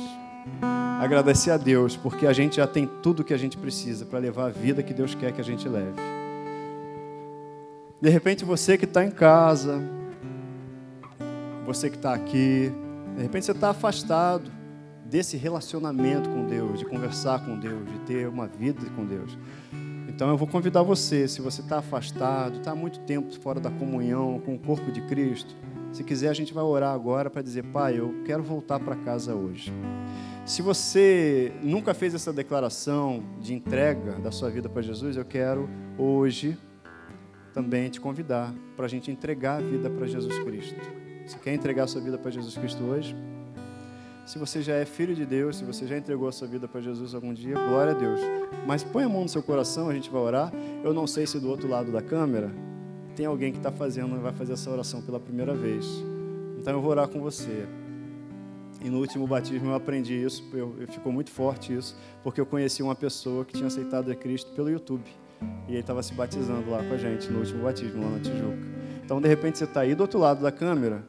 Agradecer 1.00 1.50
a 1.50 1.56
Deus, 1.56 1.96
porque 1.96 2.26
a 2.26 2.32
gente 2.32 2.56
já 2.56 2.66
tem 2.66 2.88
tudo 3.02 3.24
que 3.24 3.34
a 3.34 3.36
gente 3.36 3.58
precisa 3.58 4.06
para 4.06 4.20
levar 4.20 4.46
a 4.46 4.50
vida 4.50 4.82
que 4.82 4.94
Deus 4.94 5.14
quer 5.14 5.32
que 5.32 5.40
a 5.40 5.44
gente 5.44 5.68
leve. 5.68 6.00
De 8.00 8.08
repente 8.08 8.44
você 8.44 8.78
que 8.78 8.84
está 8.84 9.04
em 9.04 9.10
casa, 9.10 9.82
você 11.66 11.90
que 11.90 11.96
está 11.96 12.14
aqui, 12.14 12.70
de 13.16 13.22
repente 13.22 13.46
você 13.46 13.52
está 13.52 13.70
afastado 13.70 14.52
desse 15.04 15.36
relacionamento 15.36 16.28
com 16.30 16.46
Deus, 16.46 16.78
de 16.78 16.84
conversar 16.84 17.44
com 17.44 17.58
Deus, 17.58 17.84
de 17.90 17.98
ter 18.00 18.28
uma 18.28 18.46
vida 18.46 18.80
com 18.96 19.04
Deus. 19.04 19.36
Então 20.08 20.28
eu 20.28 20.36
vou 20.36 20.46
convidar 20.46 20.82
você, 20.82 21.26
se 21.26 21.40
você 21.40 21.60
está 21.60 21.78
afastado, 21.78 22.58
está 22.58 22.74
muito 22.74 23.00
tempo 23.00 23.32
fora 23.40 23.58
da 23.58 23.70
comunhão 23.70 24.40
com 24.44 24.54
o 24.54 24.58
corpo 24.58 24.92
de 24.92 25.00
Cristo, 25.02 25.54
se 25.94 26.02
quiser 26.02 26.28
a 26.28 26.32
gente 26.32 26.52
vai 26.52 26.64
orar 26.64 26.92
agora 26.92 27.30
para 27.30 27.40
dizer, 27.40 27.62
Pai, 27.66 28.00
eu 28.00 28.22
quero 28.24 28.42
voltar 28.42 28.80
para 28.80 28.96
casa 28.96 29.32
hoje. 29.32 29.72
Se 30.44 30.60
você 30.60 31.52
nunca 31.62 31.94
fez 31.94 32.12
essa 32.14 32.32
declaração 32.32 33.22
de 33.40 33.54
entrega 33.54 34.18
da 34.18 34.32
sua 34.32 34.50
vida 34.50 34.68
para 34.68 34.82
Jesus, 34.82 35.16
eu 35.16 35.24
quero 35.24 35.70
hoje 35.96 36.58
também 37.52 37.88
te 37.88 38.00
convidar 38.00 38.52
para 38.76 38.86
a 38.86 38.88
gente 38.88 39.08
entregar 39.08 39.58
a 39.58 39.60
vida 39.60 39.88
para 39.88 40.04
Jesus 40.04 40.36
Cristo. 40.40 40.80
Você 41.24 41.38
quer 41.38 41.54
entregar 41.54 41.84
a 41.84 41.86
sua 41.86 42.00
vida 42.00 42.18
para 42.18 42.32
Jesus 42.32 42.58
Cristo 42.58 42.82
hoje? 42.82 43.16
Se 44.26 44.38
você 44.38 44.62
já 44.62 44.74
é 44.74 44.84
filho 44.84 45.14
de 45.14 45.26
Deus, 45.26 45.56
se 45.56 45.64
você 45.64 45.86
já 45.86 45.98
entregou 45.98 46.26
a 46.28 46.32
sua 46.32 46.48
vida 46.48 46.66
para 46.66 46.80
Jesus 46.80 47.14
algum 47.14 47.34
dia, 47.34 47.54
glória 47.54 47.92
a 47.92 47.94
Deus. 47.94 48.20
Mas 48.66 48.82
põe 48.82 49.04
a 49.04 49.08
mão 49.08 49.22
no 49.22 49.28
seu 49.28 49.42
coração, 49.42 49.88
a 49.88 49.94
gente 49.94 50.08
vai 50.10 50.20
orar. 50.20 50.52
Eu 50.82 50.94
não 50.94 51.06
sei 51.06 51.26
se 51.26 51.38
do 51.38 51.48
outro 51.48 51.68
lado 51.68 51.92
da 51.92 52.00
câmera 52.00 52.50
tem 53.14 53.26
alguém 53.26 53.52
que 53.52 53.58
está 53.58 53.70
fazendo, 53.70 54.20
vai 54.20 54.32
fazer 54.32 54.54
essa 54.54 54.70
oração 54.70 55.00
pela 55.02 55.20
primeira 55.20 55.54
vez. 55.54 55.86
Então 56.58 56.72
eu 56.72 56.80
vou 56.80 56.90
orar 56.90 57.06
com 57.06 57.20
você. 57.20 57.66
E 58.82 58.90
no 58.90 58.98
último 58.98 59.26
batismo 59.26 59.70
eu 59.70 59.74
aprendi 59.74 60.14
isso, 60.14 60.42
eu, 60.52 60.74
eu 60.78 60.88
ficou 60.88 61.12
muito 61.12 61.30
forte 61.30 61.74
isso, 61.74 61.96
porque 62.22 62.40
eu 62.40 62.46
conheci 62.46 62.82
uma 62.82 62.94
pessoa 62.94 63.44
que 63.44 63.54
tinha 63.54 63.66
aceitado 63.66 64.10
a 64.10 64.14
Cristo 64.14 64.52
pelo 64.52 64.68
YouTube. 64.68 65.04
E 65.68 65.72
ele 65.72 65.80
estava 65.80 66.02
se 66.02 66.12
batizando 66.14 66.70
lá 66.70 66.82
com 66.82 66.94
a 66.94 66.98
gente 66.98 67.30
no 67.30 67.40
último 67.40 67.62
batismo, 67.62 68.02
lá 68.02 68.10
na 68.10 68.20
Tijuca. 68.20 68.74
Então, 69.04 69.20
de 69.20 69.28
repente, 69.28 69.58
você 69.58 69.64
está 69.64 69.80
aí 69.80 69.94
do 69.94 70.00
outro 70.00 70.18
lado 70.18 70.42
da 70.42 70.50
câmera. 70.50 71.04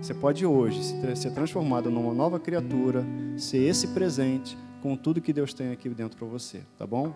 Você 0.00 0.14
pode 0.14 0.46
hoje 0.46 0.82
ser 1.14 1.30
transformado 1.30 1.90
numa 1.90 2.14
nova 2.14 2.40
criatura, 2.40 3.04
ser 3.36 3.58
esse 3.58 3.88
presente 3.88 4.56
com 4.82 4.96
tudo 4.96 5.20
que 5.20 5.30
Deus 5.30 5.52
tem 5.52 5.72
aqui 5.72 5.90
dentro 5.90 6.16
para 6.16 6.26
você, 6.26 6.62
tá 6.78 6.86
bom? 6.86 7.12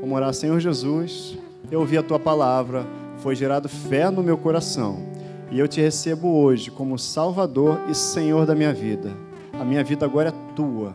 Vamos 0.00 0.16
orar, 0.16 0.32
Senhor 0.32 0.60
Jesus. 0.60 1.36
Eu 1.68 1.80
ouvi 1.80 1.98
a 1.98 2.04
tua 2.04 2.20
palavra, 2.20 2.86
foi 3.16 3.34
gerado 3.34 3.68
fé 3.68 4.08
no 4.08 4.22
meu 4.22 4.38
coração. 4.38 5.04
E 5.50 5.58
eu 5.58 5.66
te 5.66 5.80
recebo 5.80 6.28
hoje 6.28 6.70
como 6.70 6.96
Salvador 6.96 7.80
e 7.88 7.94
Senhor 7.94 8.46
da 8.46 8.54
minha 8.54 8.72
vida. 8.72 9.16
A 9.52 9.64
minha 9.64 9.82
vida 9.82 10.06
agora 10.06 10.28
é 10.28 10.54
tua. 10.54 10.94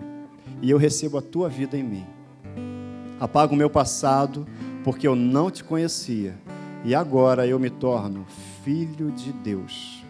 E 0.62 0.70
eu 0.70 0.78
recebo 0.78 1.18
a 1.18 1.22
tua 1.22 1.50
vida 1.50 1.78
em 1.78 1.84
mim. 1.84 2.06
Apaga 3.20 3.54
o 3.54 3.58
meu 3.58 3.70
passado, 3.70 4.48
porque 4.82 5.06
eu 5.06 5.16
não 5.16 5.52
te 5.52 5.62
conhecia 5.62 6.38
e 6.86 6.96
agora 6.96 7.46
eu 7.46 7.60
me 7.60 7.70
torno 7.70 8.26
filho 8.64 9.12
de 9.12 9.34
Deus. 9.34 10.01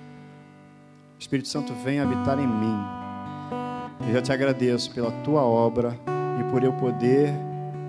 Espírito 1.22 1.49
Santo, 1.49 1.72
vem 1.86 1.99
habitar 1.99 2.39
em 2.39 2.47
mim. 2.47 2.76
Eu 4.07 4.13
já 4.13 4.22
te 4.24 4.32
agradeço 4.32 4.91
pela 4.91 5.11
tua 5.24 5.43
obra 5.43 5.95
e 6.39 6.51
por 6.51 6.63
eu 6.63 6.74
poder 6.74 7.32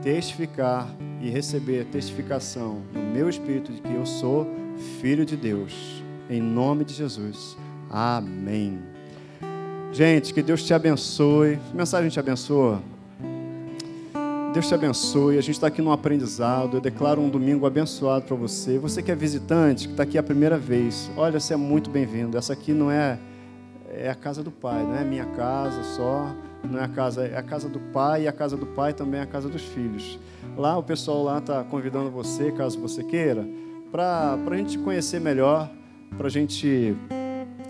testificar 0.03 0.87
e 1.19 1.31
receber 1.31 1.87
testificação 1.87 2.83
no 2.93 3.01
meu 3.01 3.31
espírito 3.31 3.73
de 3.73 3.81
que 3.81 3.95
eu 3.95 4.05
sou 4.05 4.47
filho 5.01 5.25
de 5.25 5.35
Deus. 5.35 6.03
Em 6.29 6.43
nome 6.43 6.85
de 6.85 6.93
Jesus. 6.93 7.57
Amém. 7.89 8.79
Gente, 9.93 10.35
que 10.35 10.43
Deus 10.43 10.63
te 10.63 10.75
abençoe. 10.75 11.59
A 11.73 11.75
mensagem 11.75 12.11
te 12.11 12.21
abençoa. 12.21 12.83
Deus 14.53 14.69
te 14.69 14.75
abençoe. 14.75 15.39
A 15.39 15.41
gente 15.41 15.55
está 15.55 15.69
aqui 15.69 15.81
no 15.81 15.91
aprendizado. 15.91 16.77
Eu 16.77 16.81
declaro 16.81 17.23
um 17.23 17.31
domingo 17.31 17.65
abençoado 17.65 18.27
para 18.27 18.37
você. 18.37 18.79
Você 18.79 19.03
que 19.03 19.11
é 19.11 19.15
visitante, 19.15 19.87
que 19.87 19.95
está 19.95 20.03
aqui 20.03 20.19
a 20.19 20.23
primeira 20.23 20.59
vez, 20.59 21.11
olha, 21.17 21.41
você 21.41 21.55
é 21.55 21.57
muito 21.57 21.89
bem-vindo. 21.89 22.37
Essa 22.37 22.53
aqui 22.53 22.75
não 22.75 22.91
é, 22.91 23.19
é 23.91 24.11
a 24.11 24.15
casa 24.15 24.43
do 24.43 24.51
Pai, 24.51 24.83
não 24.83 24.95
é 24.95 25.05
minha 25.05 25.25
casa 25.25 25.83
só, 25.83 26.31
não 26.71 26.79
é 26.79 26.85
a 26.85 26.89
casa, 26.89 27.27
é 27.27 27.37
a 27.37 27.43
casa 27.43 27.67
do 27.67 27.81
Pai 27.81 28.25
e 28.25 28.29
a 28.29 28.33
casa 28.33 28.55
do 28.55 28.67
Pai 28.67 28.93
também 28.93 29.21
é 29.21 29.23
a 29.23 29.27
casa 29.27 29.49
dos 29.49 29.63
filhos. 29.63 30.19
Lá 30.55 30.77
o 30.77 30.83
pessoal 30.83 31.25
lá 31.25 31.39
está 31.39 31.65
convidando 31.65 32.11
você, 32.11 32.53
caso 32.53 32.79
você 32.79 33.03
queira, 33.03 33.49
para 33.91 34.37
a 34.51 34.57
gente 34.57 34.79
conhecer 34.79 35.19
melhor, 35.19 35.71
para 36.19 36.27
a 36.27 36.31
gente 36.31 36.95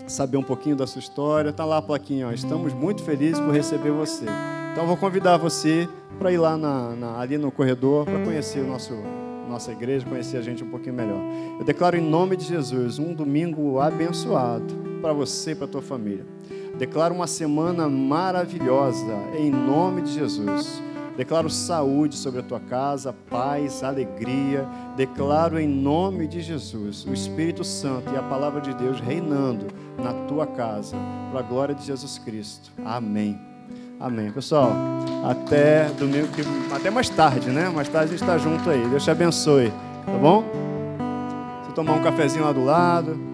saber 0.05 0.35
um 0.35 0.43
pouquinho 0.43 0.75
da 0.75 0.85
sua 0.85 0.99
história. 0.99 1.49
Está 1.49 1.63
lá 1.63 1.77
a 1.77 1.81
plaquinha, 1.81 2.27
ó. 2.27 2.31
estamos 2.33 2.73
muito 2.73 3.03
felizes 3.03 3.39
por 3.39 3.53
receber 3.53 3.91
você. 3.91 4.25
Então, 4.73 4.87
vou 4.87 4.97
convidar 4.97 5.37
você 5.37 5.87
para 6.17 6.31
ir 6.31 6.39
lá 6.39 6.57
na, 6.57 6.95
na, 6.95 7.19
ali 7.19 7.37
no 7.37 7.51
corredor 7.51 8.05
para 8.05 8.19
conhecer 8.23 8.59
o 8.59 8.67
nosso 8.67 8.93
nossa 9.47 9.71
igreja, 9.71 10.03
conhecer 10.03 10.37
a 10.37 10.41
gente 10.41 10.63
um 10.63 10.69
pouquinho 10.69 10.95
melhor. 10.95 11.21
Eu 11.59 11.63
declaro 11.63 11.95
em 11.95 12.01
nome 12.01 12.35
de 12.35 12.45
Jesus 12.45 12.97
um 12.97 13.13
domingo 13.13 13.79
abençoado 13.79 14.73
para 14.99 15.13
você 15.13 15.51
e 15.51 15.55
para 15.55 15.67
tua 15.67 15.81
família. 15.81 16.25
Declaro 16.75 17.13
uma 17.13 17.27
semana 17.27 17.87
maravilhosa 17.87 19.13
em 19.37 19.51
nome 19.51 20.01
de 20.01 20.13
Jesus. 20.13 20.81
Declaro 21.15 21.51
saúde 21.51 22.15
sobre 22.15 22.39
a 22.39 22.43
tua 22.43 22.59
casa, 22.59 23.13
paz, 23.29 23.83
alegria. 23.83 24.67
Declaro 24.97 25.59
em 25.59 25.67
nome 25.67 26.27
de 26.27 26.41
Jesus 26.41 27.05
o 27.05 27.13
Espírito 27.13 27.63
Santo 27.63 28.11
e 28.11 28.17
a 28.17 28.23
palavra 28.23 28.59
de 28.59 28.73
Deus 28.73 28.99
reinando 28.99 29.67
na 29.99 30.25
tua 30.25 30.47
casa, 30.47 30.97
para 31.29 31.41
a 31.41 31.43
glória 31.43 31.75
de 31.75 31.85
Jesus 31.85 32.17
Cristo. 32.17 32.71
Amém. 32.83 33.52
Amém. 34.03 34.29
Pessoal, 34.31 34.73
até 35.23 35.85
domingo, 35.97 36.27
até 36.75 36.89
mais 36.89 37.07
tarde, 37.07 37.49
né? 37.49 37.69
Mais 37.69 37.87
tarde 37.87 38.07
a 38.07 38.17
gente 38.17 38.21
está 38.21 38.37
junto 38.37 38.69
aí. 38.69 38.85
Deus 38.89 39.01
te 39.01 39.09
abençoe, 39.09 39.71
tá 40.05 40.17
bom? 40.21 40.43
Você 41.63 41.71
tomar 41.71 41.93
um 41.93 42.03
cafezinho 42.03 42.43
lá 42.43 42.51
do 42.51 42.65
lado. 42.65 43.32